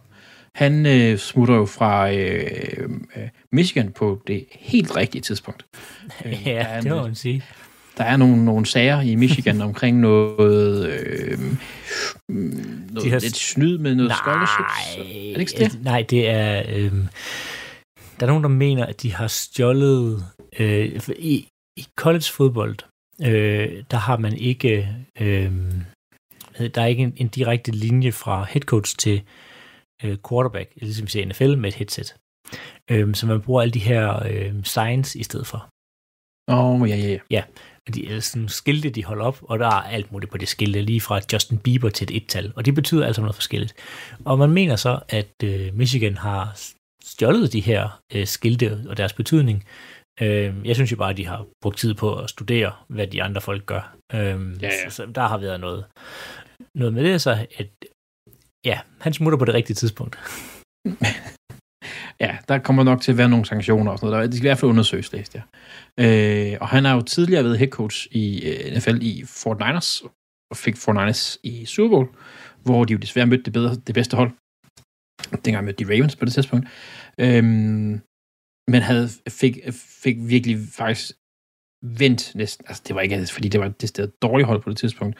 Han 0.54 0.86
øh, 0.86 1.18
smutter 1.18 1.54
jo 1.54 1.66
fra 1.66 2.12
øh, 2.12 2.90
øh, 3.16 3.28
Michigan 3.52 3.92
på 3.92 4.22
det 4.26 4.46
helt 4.52 4.96
rigtige 4.96 5.22
tidspunkt. 5.22 5.64
Øh, 6.24 6.32
ja, 6.46 6.52
er 6.68 6.80
det 6.80 6.90
må 6.90 7.02
man 7.02 7.14
sige. 7.14 7.44
der 7.98 8.04
er 8.04 8.16
nogle, 8.16 8.44
nogle 8.44 8.66
sager 8.66 9.00
i 9.00 9.14
Michigan 9.14 9.60
omkring 9.70 10.00
noget, 10.00 10.86
øh, 10.90 11.38
noget 12.28 13.02
De 13.04 13.10
har- 13.10 13.18
lidt 13.20 13.36
snyd 13.36 13.78
med 13.78 13.94
noget 13.94 14.12
scholarships. 14.12 14.96
Nej, 14.98 15.30
Er 15.30 15.34
det 15.34 15.40
ikke 15.40 15.52
det? 15.58 15.82
nej, 15.84 16.02
det 16.10 16.28
er... 16.30 16.62
Øhm, 16.68 17.08
der 18.20 18.26
er 18.26 18.30
nogen, 18.30 18.42
der 18.42 18.48
mener, 18.50 18.86
at 18.86 19.02
de 19.02 19.12
har 19.14 19.26
stjålet... 19.26 20.24
Øh, 20.58 21.00
i, 21.18 21.48
I 21.76 21.86
college 21.96 22.24
fodbold, 22.32 22.76
øh, 23.22 23.68
der 23.90 23.96
har 23.96 24.16
man 24.16 24.32
ikke... 24.36 24.88
Øh, 25.20 25.52
der 26.74 26.82
er 26.82 26.86
ikke 26.86 27.02
en, 27.02 27.12
en 27.16 27.28
direkte 27.28 27.70
linje 27.72 28.12
fra 28.12 28.46
head 28.50 28.62
coach 28.62 28.96
til 28.98 29.22
øh, 30.04 30.16
quarterback, 30.28 30.72
ligesom 30.76 31.06
vi 31.06 31.10
ser 31.10 31.22
i 31.22 31.24
NFL 31.24 31.56
med 31.56 31.68
et 31.68 31.74
headset. 31.74 32.16
Øh, 32.90 33.14
så 33.14 33.26
man 33.26 33.40
bruger 33.40 33.62
alle 33.62 33.72
de 33.72 33.78
her 33.78 34.26
øh, 34.26 34.64
signs 34.64 35.14
i 35.14 35.22
stedet 35.22 35.46
for. 35.46 35.68
Åh, 36.50 36.80
oh, 36.80 36.88
ja, 36.90 36.96
ja, 36.96 37.18
ja. 37.30 37.42
Og 37.88 37.94
de 37.94 38.14
er 38.14 38.20
sådan 38.20 38.48
skilte, 38.48 38.90
de 38.90 39.04
holder 39.04 39.24
op, 39.24 39.38
og 39.42 39.58
der 39.58 39.66
er 39.66 39.82
alt 39.82 40.12
muligt 40.12 40.32
på 40.32 40.38
det 40.38 40.48
skilte, 40.48 40.82
lige 40.82 41.00
fra 41.00 41.20
Justin 41.32 41.58
Bieber 41.58 41.88
til 41.88 42.04
et 42.04 42.16
et-tal, 42.16 42.52
og 42.56 42.64
det 42.66 42.74
betyder 42.74 43.06
altså 43.06 43.20
noget 43.20 43.34
forskelligt. 43.34 43.74
Og 44.24 44.38
man 44.38 44.50
mener 44.50 44.76
så, 44.76 45.00
at 45.08 45.32
øh, 45.44 45.74
Michigan 45.74 46.16
har 46.16 46.52
stjålet 47.04 47.52
de 47.52 47.60
her 47.60 48.00
øh, 48.14 48.26
skilte 48.26 48.84
og 48.88 48.96
deres 48.96 49.12
betydning. 49.12 49.64
Øh, 50.20 50.54
jeg 50.64 50.74
synes 50.74 50.92
jo 50.92 50.96
bare, 50.96 51.10
at 51.10 51.16
de 51.16 51.26
har 51.26 51.46
brugt 51.62 51.78
tid 51.78 51.94
på 51.94 52.16
at 52.16 52.30
studere, 52.30 52.72
hvad 52.88 53.06
de 53.06 53.22
andre 53.22 53.40
folk 53.40 53.66
gør. 53.66 53.96
Øh, 54.12 54.18
Ja, 54.18 54.36
ja. 54.62 54.88
Så, 54.88 54.96
så 54.96 55.06
der 55.14 55.28
har 55.28 55.38
været 55.38 55.60
noget, 55.60 55.84
noget 56.74 56.94
med 56.94 57.04
det, 57.04 57.20
så 57.20 57.46
at 57.58 57.68
ja, 58.64 58.80
han 59.00 59.12
smutter 59.12 59.38
på 59.38 59.44
det 59.44 59.54
rigtige 59.54 59.74
tidspunkt. 59.74 60.18
Ja, 62.20 62.38
der 62.48 62.58
kommer 62.58 62.82
nok 62.82 63.00
til 63.00 63.12
at 63.12 63.18
være 63.18 63.28
nogle 63.28 63.44
sanktioner 63.44 63.92
og 63.92 63.98
sådan 63.98 64.10
noget. 64.10 64.28
Det 64.28 64.36
skal 64.36 64.46
i 64.46 64.48
hvert 64.48 64.58
fald 64.58 64.70
undersøges, 64.70 65.12
læste 65.12 65.38
jeg. 65.38 65.44
Øh, 66.52 66.58
og 66.60 66.68
han 66.68 66.84
har 66.84 66.94
jo 66.94 67.02
tidligere 67.02 67.44
været 67.44 67.58
head 67.58 67.68
coach 67.68 68.08
i 68.10 68.50
øh, 68.50 68.76
NFL 68.76 68.98
i 69.02 69.24
Fort 69.26 69.58
Niners, 69.58 70.02
og 70.50 70.56
fik 70.56 70.76
Fort 70.76 70.96
Niners 70.96 71.38
i 71.42 71.64
Super 71.64 71.88
Bowl, 71.88 72.08
hvor 72.64 72.84
de 72.84 72.92
jo 72.92 72.98
desværre 72.98 73.26
mødte 73.26 73.44
det, 73.44 73.52
bedre, 73.52 73.74
det 73.86 73.94
bedste 73.94 74.16
hold. 74.16 74.30
Dengang 75.44 75.64
mødte 75.64 75.84
de 75.84 75.90
Ravens 75.92 76.16
på 76.16 76.24
det 76.24 76.32
tidspunkt. 76.32 76.68
Øhm, 77.18 78.00
men 78.72 78.82
havde, 78.82 79.08
fik, 79.28 79.58
fik 80.02 80.16
virkelig 80.20 80.58
faktisk 80.72 81.12
vendt 81.82 82.34
næsten, 82.34 82.64
altså 82.68 82.82
det 82.86 82.94
var 82.94 83.00
ikke, 83.00 83.26
fordi 83.32 83.48
det 83.48 83.60
var 83.60 83.68
det 83.68 83.88
sted 83.88 84.08
dårligt 84.22 84.46
hold 84.46 84.62
på 84.62 84.70
det 84.70 84.78
tidspunkt, 84.78 85.16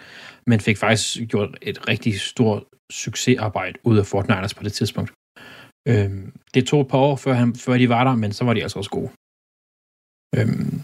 men 0.47 0.61
fik 0.61 0.77
faktisk 0.77 1.29
gjort 1.29 1.59
et 1.63 1.89
rigtig 1.89 2.21
stort 2.21 2.65
succesarbejde 2.93 3.79
ud 3.85 3.99
af 3.99 4.07
Fort 4.07 4.29
Niners 4.29 4.55
på 4.55 4.63
det 4.63 4.73
tidspunkt. 4.73 5.11
Øhm, 5.89 6.33
det 6.55 6.67
tog 6.67 6.81
et 6.81 6.89
par 6.89 6.99
år, 6.99 7.17
før, 7.17 7.33
han, 7.33 7.55
før 7.55 7.79
de 7.79 7.89
var 7.89 8.05
der, 8.05 8.15
men 8.17 8.33
så 8.33 8.45
var 8.45 8.55
de 8.55 8.63
altså 8.63 8.79
også 8.79 8.91
gode. 8.91 9.11
Øhm, 10.39 10.83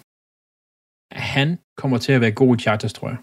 han 1.12 1.58
kommer 1.80 1.98
til 1.98 2.12
at 2.12 2.20
være 2.20 2.32
god 2.32 2.56
i 2.56 2.60
Chargers, 2.60 2.92
tror 2.92 3.08
jeg. 3.08 3.18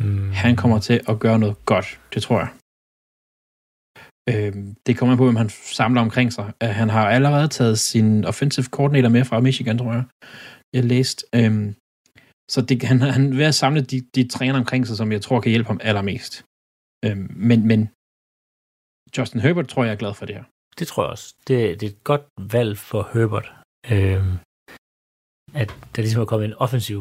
Mm. 0.00 0.30
Han 0.44 0.56
kommer 0.56 0.78
til 0.78 1.00
at 1.08 1.18
gøre 1.18 1.38
noget 1.38 1.56
godt, 1.64 2.00
det 2.14 2.22
tror 2.22 2.38
jeg. 2.38 2.50
Øhm, 4.30 4.74
det 4.86 4.96
kommer 4.96 5.12
an 5.12 5.18
på, 5.18 5.24
hvem 5.24 5.36
han 5.36 5.50
samler 5.78 6.00
omkring 6.00 6.32
sig. 6.32 6.52
Han 6.62 6.88
har 6.88 7.10
allerede 7.10 7.48
taget 7.48 7.78
sin 7.78 8.24
offensive 8.24 8.66
coordinator 8.76 9.08
med 9.08 9.24
fra 9.24 9.40
Michigan, 9.40 9.78
tror 9.78 9.92
jeg. 9.92 10.04
Jeg 10.76 10.84
læste. 10.92 11.20
Øhm, 11.38 11.68
så 12.52 12.58
det, 12.68 12.82
han, 12.90 13.00
han 13.00 13.32
er 13.32 13.36
ved 13.36 13.44
at 13.52 13.60
samle 13.62 13.80
de, 13.92 13.98
de 14.16 14.28
træner 14.28 14.58
omkring 14.58 14.86
sig, 14.86 14.96
som 14.96 15.12
jeg 15.12 15.22
tror 15.22 15.40
kan 15.40 15.50
hjælpe 15.50 15.70
ham 15.72 15.80
allermest. 15.82 16.32
Øhm, 17.04 17.30
men, 17.48 17.66
men 17.70 17.80
Justin 19.14 19.40
Herbert 19.40 19.68
tror 19.68 19.84
jeg 19.84 19.92
er 19.92 20.02
glad 20.02 20.14
for 20.14 20.26
det 20.26 20.34
her. 20.34 20.44
Det 20.78 20.86
tror 20.88 21.02
jeg 21.02 21.10
også. 21.10 21.34
Det, 21.48 21.80
det 21.80 21.86
er 21.86 21.90
et 21.90 22.04
godt 22.04 22.24
valg 22.54 22.78
for 22.78 23.02
Herbert. 23.12 23.48
Øhm, 23.92 24.34
at 25.62 25.68
der 25.96 26.02
ligesom 26.02 26.22
er 26.22 26.30
kommet 26.32 26.46
en 26.46 26.54
offensiv 26.54 27.00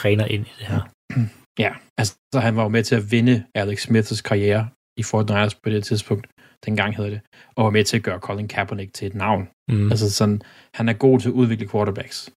træner 0.00 0.26
ind 0.34 0.46
i 0.46 0.52
det 0.58 0.66
her. 0.72 0.82
Ja, 1.58 1.72
altså 1.98 2.14
så 2.34 2.40
han 2.40 2.56
var 2.56 2.62
jo 2.62 2.68
med 2.68 2.84
til 2.84 2.94
at 2.94 3.10
vinde 3.10 3.44
Alex 3.54 3.82
Smiths 3.82 4.22
karriere 4.22 4.68
i 4.96 5.02
Fort 5.02 5.28
Niners 5.28 5.54
på 5.54 5.70
det 5.70 5.84
tidspunkt, 5.84 6.26
dengang 6.66 6.96
hedder 6.96 7.10
det, 7.10 7.20
og 7.56 7.64
var 7.64 7.70
med 7.70 7.84
til 7.84 7.96
at 7.96 8.02
gøre 8.02 8.18
Colin 8.18 8.48
Kaepernick 8.48 8.94
til 8.94 9.06
et 9.06 9.14
navn. 9.14 9.48
Mm. 9.70 9.90
Altså 9.90 10.12
sådan, 10.12 10.42
han 10.74 10.88
er 10.88 10.92
god 10.92 11.20
til 11.20 11.28
at 11.28 11.32
udvikle 11.32 11.68
quarterbacks 11.68 12.30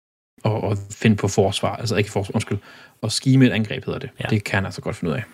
og, 0.45 0.61
og 0.61 0.77
finde 0.91 1.17
på 1.17 1.29
forsvar, 1.29 1.77
altså 1.77 1.97
ikke 1.97 2.11
forsvar, 2.11 2.35
undskyld, 2.35 2.59
og 3.03 3.13
skime 3.13 3.47
et 3.47 3.51
angreb 3.53 3.85
hedder 3.85 3.99
det. 3.99 4.11
Ja. 4.21 4.27
Det 4.31 4.45
kan 4.45 4.55
han 4.55 4.65
altså 4.65 4.83
godt 4.83 4.97
finde 4.97 5.11
ud 5.13 5.17
af. 5.17 5.25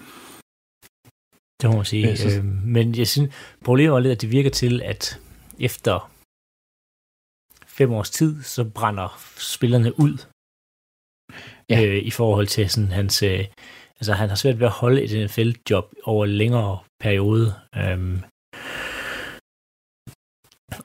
Det 1.63 1.71
må 1.71 1.77
man 1.77 1.85
sige. 1.85 2.17
Så- 2.17 2.39
Øhm, 2.39 2.47
men 2.65 2.95
jeg 2.95 3.09
synes, 3.09 3.35
problemet 3.65 3.93
var 3.93 4.01
lidt, 4.01 4.13
at 4.13 4.21
det 4.21 4.31
virker 4.31 4.51
til, 4.51 4.83
at 4.83 5.21
efter 5.59 6.11
fem 7.67 7.93
års 7.93 8.11
tid, 8.11 8.43
så 8.43 8.65
brænder 8.65 9.21
spillerne 9.39 10.01
ud 10.01 10.19
Ja. 11.71 11.85
øh, 11.85 12.03
i 12.03 12.11
forhold 12.11 12.47
til 12.47 12.71
sådan 12.71 12.93
hans... 12.93 13.23
Øh, 13.23 13.45
altså, 14.01 14.13
han 14.13 14.29
har 14.29 14.37
svært 14.37 14.61
ved 14.61 14.67
at 14.67 14.73
holde 14.73 15.03
et 15.03 15.25
NFL-job 15.25 15.95
over 16.05 16.25
en 16.25 16.31
længere 16.31 16.79
periode. 17.01 17.55
Øhm, 17.77 18.19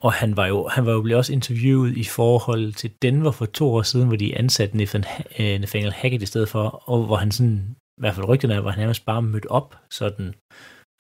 og 0.01 0.13
han 0.13 0.37
var 0.37 0.47
jo, 0.47 0.67
han 0.67 0.85
var 0.85 0.91
jo 0.91 1.01
blevet 1.01 1.17
også 1.17 1.33
interviewet 1.33 1.97
i 1.97 2.03
forhold 2.03 2.73
til 2.73 2.93
Denver 3.01 3.31
for 3.31 3.45
to 3.45 3.73
år 3.73 3.81
siden, 3.81 4.07
hvor 4.07 4.17
de 4.17 4.37
ansatte 4.37 4.77
Nathan- 4.77 5.41
øh, 5.41 5.59
Nathaniel 5.59 5.93
Hackett 5.93 6.23
i 6.23 6.25
stedet 6.25 6.49
for, 6.49 6.89
og 6.89 7.05
hvor 7.05 7.15
han 7.15 7.31
sådan, 7.31 7.75
i 7.97 8.01
hvert 8.01 8.15
fald 8.15 8.27
rygterne 8.27 8.53
er, 8.53 8.61
hvor 8.61 8.69
han 8.69 8.79
nærmest 8.79 9.05
bare 9.05 9.21
mødte 9.21 9.51
op 9.51 9.77
sådan, 9.91 10.35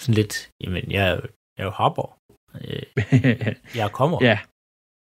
sådan 0.01 0.15
lidt, 0.15 0.49
jamen, 0.61 0.91
jeg, 0.91 1.09
er 1.09 1.21
jeg 1.57 1.63
er 1.63 1.63
jo 1.63 1.69
hopper. 1.69 2.19
Øh, 2.61 3.55
jeg 3.75 3.91
kommer. 3.91 4.17
ja, 4.29 4.39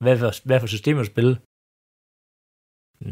Hvad 0.05 0.18
for, 0.18 0.47
hvad 0.47 0.61
for 0.61 0.66
system 0.66 0.99
at 0.99 1.07
spille? 1.07 1.39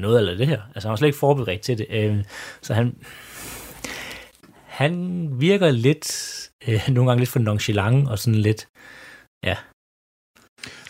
Noget 0.03 0.19
eller 0.19 0.35
det 0.35 0.47
her. 0.47 0.63
Altså, 0.75 0.89
han 0.89 0.91
var 0.91 0.97
slet 0.97 1.09
ikke 1.09 1.19
forberedt 1.19 1.63
til 1.63 1.79
det. 1.79 1.87
Øh, 1.91 2.25
så 2.63 2.75
han, 2.75 2.87
han 4.81 4.93
virker 5.41 5.71
lidt, 5.71 6.07
øh, 6.69 6.81
nogle 6.95 7.11
gange 7.11 7.21
lidt 7.21 7.31
for 7.31 7.39
nonchalant 7.39 8.09
og 8.09 8.19
sådan 8.19 8.41
lidt, 8.49 8.69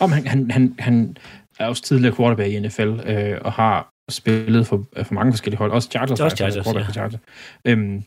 Om 0.01 0.13
han, 0.13 0.27
han, 0.27 0.51
han, 0.51 0.75
han 0.79 1.17
er 1.59 1.67
også 1.67 1.83
tidligere 1.83 2.17
quarterback 2.17 2.53
i 2.53 2.61
NFL, 2.61 3.11
øh, 3.11 3.39
og 3.41 3.53
har 3.53 3.91
spillet 4.11 4.67
for, 4.67 4.85
for 5.03 5.15
mange 5.15 5.33
forskellige 5.33 5.59
hold. 5.59 5.73
Også 5.73 5.91
Chargers. 5.91 6.21
Også 6.21 6.25
er 6.25 6.37
Chargers, 6.37 6.65
quarterback 6.65 6.87
for 6.87 6.93
Chargers. 6.93 7.21
Øhm, 7.65 8.05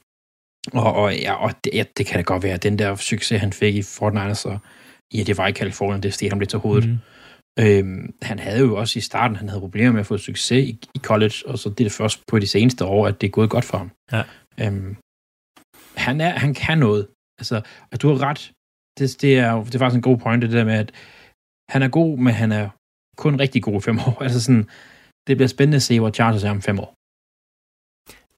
og, 0.74 0.94
og, 0.94 1.16
ja, 1.16 1.34
og 1.34 1.52
det, 1.64 1.74
ja, 1.74 1.84
det 1.98 2.06
kan 2.06 2.16
da 2.18 2.22
godt 2.22 2.44
være, 2.44 2.54
at 2.54 2.64
den 2.64 2.80
der 2.80 2.96
succes, 2.96 3.42
han 3.42 3.54
fik 3.54 3.76
i 3.76 3.82
Fortnite, 3.82 4.46
og 4.46 4.60
ja, 5.14 5.24
det 5.24 5.38
var 5.38 5.48
i 5.48 5.52
Kalifornien, 5.52 6.04
det 6.04 6.14
steg 6.14 6.30
ham 6.30 6.40
lidt 6.40 6.50
til 6.50 6.60
hovedet. 6.60 6.90
mm, 6.90 6.98
Øhm, 7.60 8.14
han 8.22 8.40
havde 8.40 8.60
jo 8.60 8.76
også 8.76 9.00
i 9.00 9.02
starten, 9.02 9.36
han 9.36 9.50
havde 9.50 9.62
problemer 9.62 9.92
med 9.92 10.00
at 10.00 10.06
få 10.06 10.18
succes 10.18 10.52
i, 10.52 10.80
i 10.96 11.00
college, 11.00 11.34
og 11.46 11.60
så 11.60 11.70
det 11.70 11.80
er 11.80 11.84
det 11.84 11.92
først 11.92 12.28
på 12.28 12.40
de 12.40 12.48
seneste 12.48 12.86
år, 12.86 13.08
at 13.08 13.22
det 13.22 13.28
er 13.28 13.32
gået 13.32 13.50
godt 13.50 13.66
for 13.66 13.78
ham. 13.78 13.92
Ja. 14.12 14.24
Øhm, 14.62 14.96
han, 15.96 16.22
er, 16.22 16.30
han 16.30 16.54
kan 16.54 16.78
noget. 16.78 17.08
Altså, 17.40 17.62
og 17.92 18.02
du 18.02 18.08
har 18.08 18.22
ret. 18.22 18.52
Det, 19.00 19.22
det, 19.22 19.40
er, 19.40 19.64
det 19.64 19.76
er 19.76 19.80
faktisk 19.80 19.96
en 19.96 20.02
god 20.02 20.18
point, 20.18 20.42
det 20.42 20.52
der 20.52 20.64
med, 20.64 20.74
at 20.74 20.92
han 21.74 21.82
er 21.84 21.88
god, 22.00 22.18
men 22.18 22.34
han 22.34 22.52
er 22.52 22.70
kun 23.18 23.40
rigtig 23.40 23.64
god 23.64 23.76
i 23.82 23.84
fem 23.88 23.98
år. 24.00 24.16
Altså 24.26 24.42
sådan, 24.46 24.66
det 25.28 25.38
bliver 25.38 25.48
spændende 25.48 25.76
at 25.76 25.82
se, 25.90 26.00
hvor 26.00 26.10
Chargers 26.18 26.44
er 26.44 26.50
om 26.52 26.62
fem 26.62 26.80
år. 26.80 26.92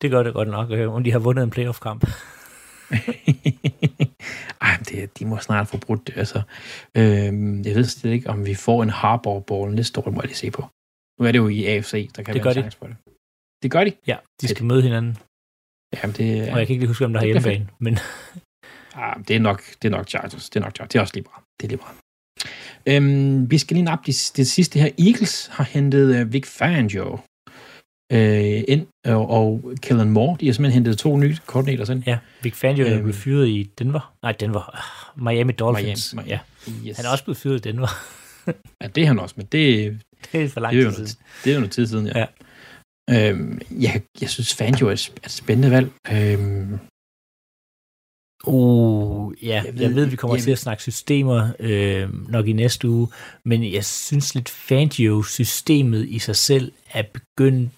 det 0.02 0.12
gør 0.12 0.24
det 0.24 0.34
godt 0.34 0.50
nok, 0.58 0.72
øh, 0.72 0.94
om 0.94 1.04
de 1.04 1.12
har 1.12 1.20
vundet 1.20 1.44
en 1.44 1.50
playoff-kamp. 1.50 2.02
Ej, 4.62 4.78
det, 4.90 5.20
de 5.20 5.26
må 5.26 5.38
snart 5.38 5.68
få 5.68 5.78
brudt 5.78 6.08
det. 6.08 6.18
Altså, 6.18 6.42
øhm, 6.98 7.62
jeg 7.66 7.76
ved 7.76 7.84
slet 7.84 8.12
ikke, 8.12 8.30
om 8.30 8.46
vi 8.46 8.56
får 8.56 8.84
en 8.84 8.90
Harbour-ball 8.90 9.76
næste 9.76 10.00
år, 10.00 10.04
det 10.04 10.14
må 10.14 10.22
jeg 10.22 10.28
lige 10.28 10.38
se 10.38 10.52
på. 10.52 10.62
Nu 11.20 11.26
er 11.28 11.32
det 11.32 11.40
jo 11.40 11.48
i 11.48 11.66
AFC, 11.66 12.12
der 12.16 12.24
kan 12.24 12.34
Det 12.34 12.44
være 12.46 12.52
en 12.52 12.58
de. 12.58 12.62
chance 12.62 12.78
for 12.78 12.88
det. 12.88 12.96
Det 13.64 13.72
gør 13.72 13.84
de. 13.84 13.92
Ja, 14.08 14.18
de 14.42 14.48
skal 14.48 14.66
møde 14.66 14.82
hinanden. 14.82 15.18
Jamen, 15.96 16.16
det, 16.18 16.28
Og 16.52 16.58
jeg 16.60 16.68
kan 16.68 16.74
ikke 16.74 16.84
lige 16.84 16.88
huske, 16.88 17.06
om 17.06 17.14
der 17.14 17.20
har 17.20 17.26
Det 17.28 17.34
hjemmebane, 17.44 17.70
men 17.80 17.94
ah, 18.96 19.16
det, 19.28 19.36
er 19.36 19.40
nok, 19.40 19.60
det 19.82 19.86
er 19.86 19.90
nok 19.98 20.08
Chargers. 20.08 20.50
Det 20.50 20.60
er 20.60 20.64
nok 20.64 20.76
Chargers. 20.76 20.90
Det 20.92 20.98
er 21.00 21.02
også 21.02 21.14
lige 21.14 21.24
bra. 21.24 21.44
Det 21.58 21.64
er 21.66 21.70
lige 21.70 21.78
bra. 21.84 21.92
Øhm, 22.86 23.52
vi 23.52 23.58
skal 23.58 23.76
lige 23.76 23.84
nappe 23.86 24.04
det, 24.12 24.32
det 24.38 24.48
sidste 24.48 24.80
her. 24.80 24.90
Eagles 25.00 25.48
har 25.52 25.64
hentet 25.64 26.22
uh, 26.26 26.34
Vic 26.34 26.46
Fangio 26.48 27.20
øh, 28.12 28.64
ind, 28.68 28.88
og, 29.06 29.30
og 29.30 29.72
Kellen 29.82 30.10
Moore. 30.10 30.38
De 30.40 30.46
har 30.46 30.54
simpelthen 30.54 30.84
hentet 30.84 30.98
to 30.98 31.18
nye 31.18 31.38
koordinater 31.46 31.94
ind. 31.94 32.04
ja, 32.08 32.18
Vic 32.44 32.54
Fangio 32.56 32.86
er 32.86 32.94
Øhm. 32.94 33.02
blevet 33.02 33.16
fyret 33.16 33.48
i 33.48 33.70
Denver. 33.80 34.14
Nej, 34.24 34.32
Denver. 34.32 34.80
Miami 35.32 35.52
Dolphins. 35.52 36.14
Miami, 36.14 36.30
Ja, 36.30 36.40
Yes. 36.88 36.98
han 36.98 37.06
er 37.06 37.10
også 37.10 37.24
blevet 37.24 37.38
fyret 37.38 37.66
i 37.66 37.70
Denver. 37.72 37.88
Ja, 38.82 38.88
det 38.88 39.04
er 39.04 39.08
han 39.08 39.20
også, 39.20 39.36
men 39.38 39.46
det, 39.52 39.62
det 40.32 40.42
er 40.44 40.50
for 40.50 40.60
lang 40.60 40.74
tid 40.74 40.82
noget, 40.82 40.96
siden. 40.96 41.12
det 41.44 41.50
er 41.50 41.54
jo 41.54 41.60
noget 41.60 41.72
tid 41.72 41.88
siden, 41.88 42.08
ja. 42.08 42.26
Ja. 43.10 43.30
Øhm, 43.30 43.62
jeg, 43.72 44.02
jeg 44.22 44.30
synes, 44.30 44.54
Fangio 44.56 44.88
er 44.88 44.92
et 44.92 45.12
spændende 45.28 45.72
valg. 45.72 45.90
Øhm, 46.12 46.80
Uh, 48.48 49.34
ja, 49.46 49.62
Jeg 49.66 49.74
ved- 49.74 49.82
jeg 49.82 49.96
ved 49.96 50.06
vi 50.06 50.16
kommer 50.16 50.36
jeg 50.36 50.44
til 50.44 50.52
at 50.52 50.60
snakke 50.60 50.84
systemer 50.84 51.54
øh, 51.60 52.30
nok 52.30 52.48
i 52.48 52.54
næste 52.54 52.90
uge, 52.90 53.08
men 53.46 53.74
jeg 53.74 53.86
synes 53.86 54.36
lidt 54.36 54.50
Fangio-systemet 54.50 56.10
i 56.10 56.20
sig 56.20 56.36
selv 56.36 56.72
er 56.94 57.04
begyndt 57.14 57.70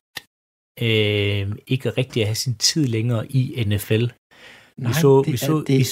øh, 0.81 1.51
ikke 1.67 1.89
rigtig 1.89 2.21
at 2.21 2.27
have 2.27 2.35
sin 2.35 2.55
tid 2.55 2.85
længere 2.87 3.31
i 3.31 3.63
NFL. 3.67 4.05
nej, 4.77 4.89
vi, 4.89 4.93
så, 5.01 5.21
det 5.25 5.33
vi, 5.33 5.37
så, 5.37 5.63
det. 5.67 5.79
vi, 5.79 5.85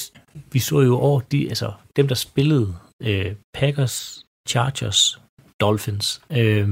vi 0.51 0.59
så 0.59 0.81
jo 0.81 0.97
over 0.97 1.19
de, 1.21 1.49
altså, 1.49 1.73
dem, 1.95 2.07
der 2.07 2.15
spillede 2.15 2.75
øh, 3.01 3.35
Packers, 3.53 4.25
Chargers, 4.49 5.19
Dolphins, 5.61 6.21
øh, 6.31 6.69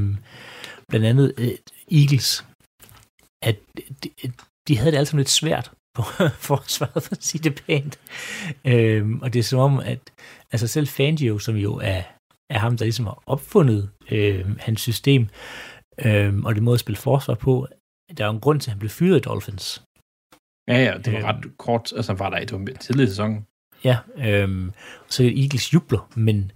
blandt 0.90 1.06
andet 1.06 1.34
øh, 1.38 1.52
Eagles, 1.92 2.46
at 3.44 3.56
de, 4.04 4.10
de 4.68 4.78
havde 4.78 4.92
det 4.92 4.98
altid 4.98 5.18
lidt 5.18 5.30
svært 5.30 5.72
på 5.96 6.04
forsvaret, 6.50 7.04
for 7.04 7.12
at 7.12 7.24
sige 7.24 7.44
det 7.50 7.64
pænt. 7.68 8.00
Øhm, 8.66 9.22
og 9.22 9.34
det 9.34 9.40
er 9.40 9.44
som 9.44 9.60
om, 9.60 9.80
at 9.80 10.00
altså 10.52 10.68
selv 10.68 10.88
Fangio, 10.88 11.40
som 11.40 11.56
jo 11.56 11.76
er, 11.76 12.02
er 12.50 12.60
ham, 12.60 12.78
der 12.78 12.86
ligesom 12.86 13.06
har 13.06 13.24
opfundet 13.26 13.90
øh, 14.12 14.58
hans 14.60 14.82
system, 14.82 15.28
øh, 16.06 16.38
og 16.44 16.56
det 16.56 16.64
måde 16.64 16.74
at 16.74 16.80
spille 16.80 16.98
forsvar 16.98 17.36
på, 17.36 17.68
der 18.18 18.24
er 18.24 18.28
jo 18.28 18.34
en 18.34 18.40
grund 18.42 18.60
til, 18.62 18.70
at 18.70 18.74
han 18.74 18.80
blev 18.80 18.90
fyret 18.90 19.18
i 19.18 19.22
Dolphins. 19.22 19.84
Ja, 20.68 20.78
ja, 20.84 20.98
det 20.98 21.14
var 21.14 21.20
Øhm. 21.20 21.28
ret 21.28 21.58
kort. 21.58 21.94
Altså, 21.96 22.14
var 22.14 22.30
der 22.30 22.38
et 22.38 22.80
tidligere 22.80 23.10
sæson. 23.10 23.46
Ja, 23.84 23.98
øhm, 24.18 24.72
så 25.10 25.24
Eagles 25.24 25.74
jubler, 25.74 26.10
men, 26.16 26.52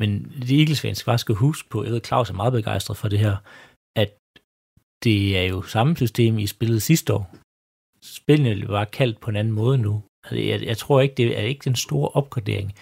men 0.00 0.24
det 0.42 0.58
Eagles 0.60 0.80
fans 0.80 0.98
skal 0.98 1.10
bare 1.10 1.18
skal 1.18 1.34
huske 1.34 1.68
på, 1.68 1.84
jeg 1.84 1.92
ved, 1.92 2.00
Claus 2.04 2.30
er 2.30 2.34
meget 2.34 2.52
begejstret 2.52 2.96
for 2.96 3.08
det 3.08 3.18
her, 3.18 3.36
at 3.96 4.10
det 5.04 5.38
er 5.38 5.42
jo 5.42 5.62
samme 5.62 5.96
system, 5.96 6.38
I 6.38 6.46
spillede 6.46 6.80
sidste 6.80 7.14
år. 7.14 7.34
Spillene 8.14 8.68
var 8.68 8.84
kaldt 8.84 9.20
på 9.20 9.30
en 9.30 9.36
anden 9.36 9.54
måde 9.54 9.78
nu. 9.78 10.02
Altså, 10.24 10.36
jeg, 10.36 10.62
jeg 10.62 10.78
tror 10.78 11.00
ikke, 11.00 11.14
det 11.14 11.38
er 11.38 11.42
ikke 11.42 11.64
den 11.64 11.76
store 11.76 12.08
opgradering. 12.08 12.74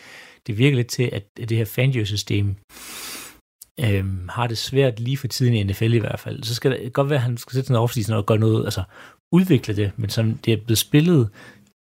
Det 0.47 0.59
virker 0.59 0.77
lidt 0.77 0.89
til, 0.89 1.11
at 1.13 1.25
det 1.37 1.57
her 1.57 1.65
Fangio-system 1.65 2.57
øhm, 3.81 4.29
har 4.29 4.47
det 4.47 4.59
svært 4.59 5.01
lige 5.01 5.17
for 5.17 5.27
tiden 5.27 5.55
i 5.55 5.63
NFL 5.63 5.95
i 5.95 5.99
hvert 5.99 6.21
fald. 6.21 6.43
Så 6.43 6.55
skal 6.55 6.71
det 6.71 6.93
godt 6.93 7.11
være, 7.11 7.19
at 7.19 7.23
han 7.23 7.37
skal 7.37 7.53
sætte 7.53 7.67
sådan 7.67 7.77
en 7.77 7.83
offseason 7.83 8.17
og 8.17 8.27
gøre 8.27 8.39
noget, 8.39 8.65
altså 8.65 8.83
udvikle 9.33 9.77
det, 9.77 9.93
men 9.97 10.11
som 10.11 10.35
det 10.35 10.53
er 10.53 10.57
blevet 10.57 10.79
spillet 10.79 11.31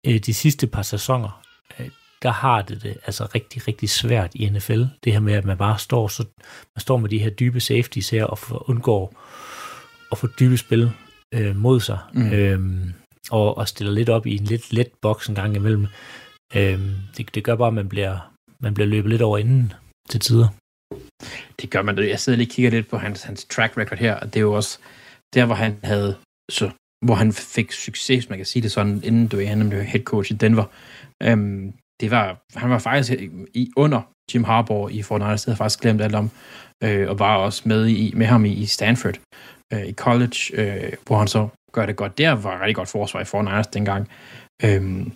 øh, 0.06 0.20
de 0.20 0.34
sidste 0.34 0.68
par 0.68 0.82
sæsoner, 0.82 1.44
øh, 1.80 1.90
der 2.22 2.32
har 2.32 2.62
det 2.62 2.84
det 2.84 2.98
altså 3.06 3.28
rigtig, 3.36 3.68
rigtig 3.68 3.90
svært 3.90 4.32
i 4.36 4.50
NFL. 4.50 4.84
Det 5.04 5.14
her 5.14 5.20
med, 5.20 5.34
at 5.34 5.46
man 5.46 5.58
bare 5.58 5.80
står, 5.80 6.08
så, 6.08 6.24
man 6.76 6.80
står 6.80 6.98
med 6.98 7.10
de 7.10 7.20
her 7.20 7.30
dybe 7.30 7.60
safeties 7.60 8.10
her 8.10 8.26
og 8.26 8.38
for, 8.38 8.70
undgår 8.70 9.16
at 10.12 10.18
få 10.18 10.28
dybe 10.28 10.58
spil 10.58 10.92
øh, 11.34 11.56
mod 11.56 11.80
sig. 11.80 12.00
Mm. 12.14 12.32
Øhm, 12.32 12.94
og, 13.32 13.58
og 13.58 13.68
stiller 13.68 13.94
lidt 13.94 14.10
op 14.10 14.26
i 14.26 14.36
en 14.36 14.44
lidt 14.44 14.74
let 14.74 14.90
boks 15.02 15.28
en 15.28 15.36
gang 15.36 15.56
imellem. 15.56 15.88
Øhm, 16.56 16.96
det, 17.18 17.36
det 17.36 17.44
gør 17.44 17.56
bare, 17.56 17.68
at 17.68 17.74
man 17.74 17.90
bliver, 17.90 18.34
man 18.60 18.74
bliver 18.74 18.88
løbet 18.88 19.10
lidt 19.10 19.22
over 19.22 19.38
inden 19.38 19.74
til 20.10 20.20
tider. 20.20 20.48
Det 21.62 21.70
gør 21.70 21.82
man. 21.82 21.98
Jeg 21.98 22.20
sidder 22.20 22.38
lige 22.38 22.48
og 22.48 22.52
kigger 22.52 22.72
lidt 22.72 22.90
på 22.90 22.98
hans, 22.98 23.24
hans 23.24 23.46
track 23.46 23.78
record 23.78 23.98
her, 23.98 24.16
og 24.16 24.26
det 24.34 24.36
er 24.36 24.42
jo 24.42 24.54
også 24.54 24.80
der, 25.34 25.46
hvor 25.46 25.56
han 25.56 25.80
havde 25.84 26.16
så 26.52 26.70
hvor 27.06 27.16
han 27.16 27.34
fik 27.34 27.72
succes, 27.72 28.18
hvis 28.18 28.30
man 28.30 28.40
kan 28.40 28.46
sige 28.46 28.64
det 28.64 28.72
sådan, 28.72 29.02
inden 29.04 29.28
du 29.28 29.46
han 29.46 29.70
blev 29.70 29.82
head 29.82 30.04
coach 30.04 30.32
i 30.32 30.36
Denver. 30.36 30.66
Øhm, 31.24 31.74
det 32.02 32.12
var, 32.12 32.44
han 32.56 32.70
var 32.70 32.80
faktisk 32.80 33.22
i, 33.54 33.72
under 33.76 34.02
Jim 34.34 34.44
Harbaugh 34.44 34.94
i 34.94 35.02
Fortnite, 35.02 35.32
det 35.32 35.46
havde 35.46 35.58
faktisk 35.58 35.82
glemt 35.82 36.02
alt 36.02 36.16
om, 36.16 36.30
øh, 36.84 37.10
og 37.10 37.20
var 37.20 37.38
også 37.38 37.62
med, 37.66 37.88
i, 37.88 38.14
med 38.16 38.26
ham 38.26 38.46
i, 38.46 38.54
i 38.54 38.66
Stanford 38.66 39.16
øh, 39.74 39.86
i 39.86 39.94
college, 39.94 40.38
øh, 40.54 40.94
hvor 41.06 41.18
han 41.18 41.28
så 41.28 41.48
gør 41.72 41.86
det 41.86 41.96
godt. 41.96 42.18
Der 42.18 42.32
var 42.32 42.62
rigtig 42.62 42.76
godt 42.76 42.90
forsvar 42.90 43.22
i 43.22 43.26
Fortnite 43.26 43.70
dengang. 43.74 44.10
Øhm, 44.64 45.12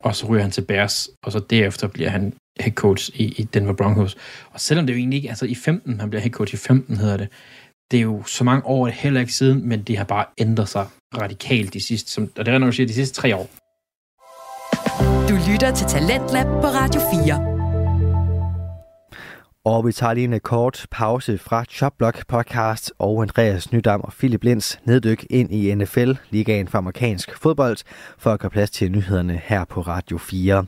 og 0.00 0.16
så 0.16 0.26
ryger 0.26 0.42
han 0.42 0.50
til 0.50 0.64
Bears, 0.64 1.08
og 1.22 1.32
så 1.32 1.38
derefter 1.38 1.88
bliver 1.88 2.10
han 2.10 2.32
head 2.60 2.72
coach 2.72 3.10
i, 3.14 3.24
i 3.24 3.42
Denver 3.42 3.72
Broncos. 3.72 4.16
Og 4.50 4.60
selvom 4.60 4.86
det 4.86 4.92
jo 4.92 4.98
egentlig 4.98 5.16
ikke, 5.16 5.28
altså 5.28 5.46
i 5.46 5.54
15, 5.54 6.00
han 6.00 6.10
bliver 6.10 6.22
head 6.22 6.32
coach 6.32 6.54
i 6.54 6.56
15 6.56 6.96
hedder 6.96 7.16
det, 7.16 7.28
det 7.90 7.96
er 7.96 8.02
jo 8.02 8.22
så 8.24 8.44
mange 8.44 8.66
år 8.66 8.86
heller 8.86 9.20
ikke 9.20 9.32
siden, 9.32 9.68
men 9.68 9.82
det 9.82 9.96
har 9.96 10.04
bare 10.04 10.24
ændret 10.38 10.68
sig 10.68 10.86
radikalt 11.16 11.74
de 11.74 11.80
sidste, 11.80 12.10
som, 12.10 12.30
og 12.38 12.46
det 12.46 12.54
er, 12.54 12.58
når 12.58 12.66
du 12.66 12.72
siger, 12.72 12.86
de 12.86 12.94
sidste 12.94 13.14
tre 13.14 13.36
år. 13.36 13.50
Du 15.28 15.52
lytter 15.52 15.74
til 15.74 15.86
Talentlab 15.86 16.46
på 16.46 16.66
Radio 16.66 17.00
4. 17.24 17.53
Og 19.66 19.86
vi 19.86 19.92
tager 19.92 20.14
lige 20.14 20.24
en 20.24 20.40
kort 20.40 20.86
pause 20.90 21.38
fra 21.38 21.64
Chopblock 21.64 22.26
podcast 22.26 22.92
og 22.98 23.22
Andreas 23.22 23.72
Nydam 23.72 24.00
og 24.00 24.12
Philip 24.12 24.44
Linds 24.44 24.78
neddyk 24.84 25.26
ind 25.30 25.52
i 25.52 25.74
NFL, 25.74 26.12
ligaen 26.30 26.68
for 26.68 26.78
amerikansk 26.78 27.38
fodbold, 27.38 27.76
for 28.18 28.32
at 28.32 28.40
gøre 28.40 28.50
plads 28.50 28.70
til 28.70 28.92
nyhederne 28.92 29.40
her 29.44 29.64
på 29.64 29.80
Radio 29.80 30.18
4. 30.18 30.64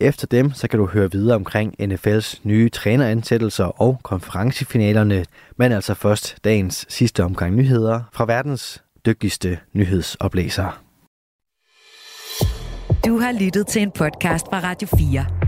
Efter 0.00 0.26
dem, 0.26 0.52
så 0.52 0.68
kan 0.68 0.78
du 0.78 0.86
høre 0.86 1.12
videre 1.12 1.36
omkring 1.36 1.74
NFL's 1.82 2.40
nye 2.42 2.68
træneransættelser 2.68 3.82
og 3.82 4.00
konferencefinalerne, 4.02 5.24
men 5.56 5.72
altså 5.72 5.94
først 5.94 6.36
dagens 6.44 6.86
sidste 6.88 7.24
omgang 7.24 7.54
nyheder 7.54 8.00
fra 8.12 8.24
verdens 8.24 8.82
dygtigste 9.06 9.58
nyhedsoplæser. 9.72 10.82
Du 13.06 13.18
har 13.18 13.32
lyttet 13.40 13.66
til 13.66 13.82
en 13.82 13.90
podcast 13.90 14.46
fra 14.46 14.60
Radio 14.60 14.88
4. 14.96 15.47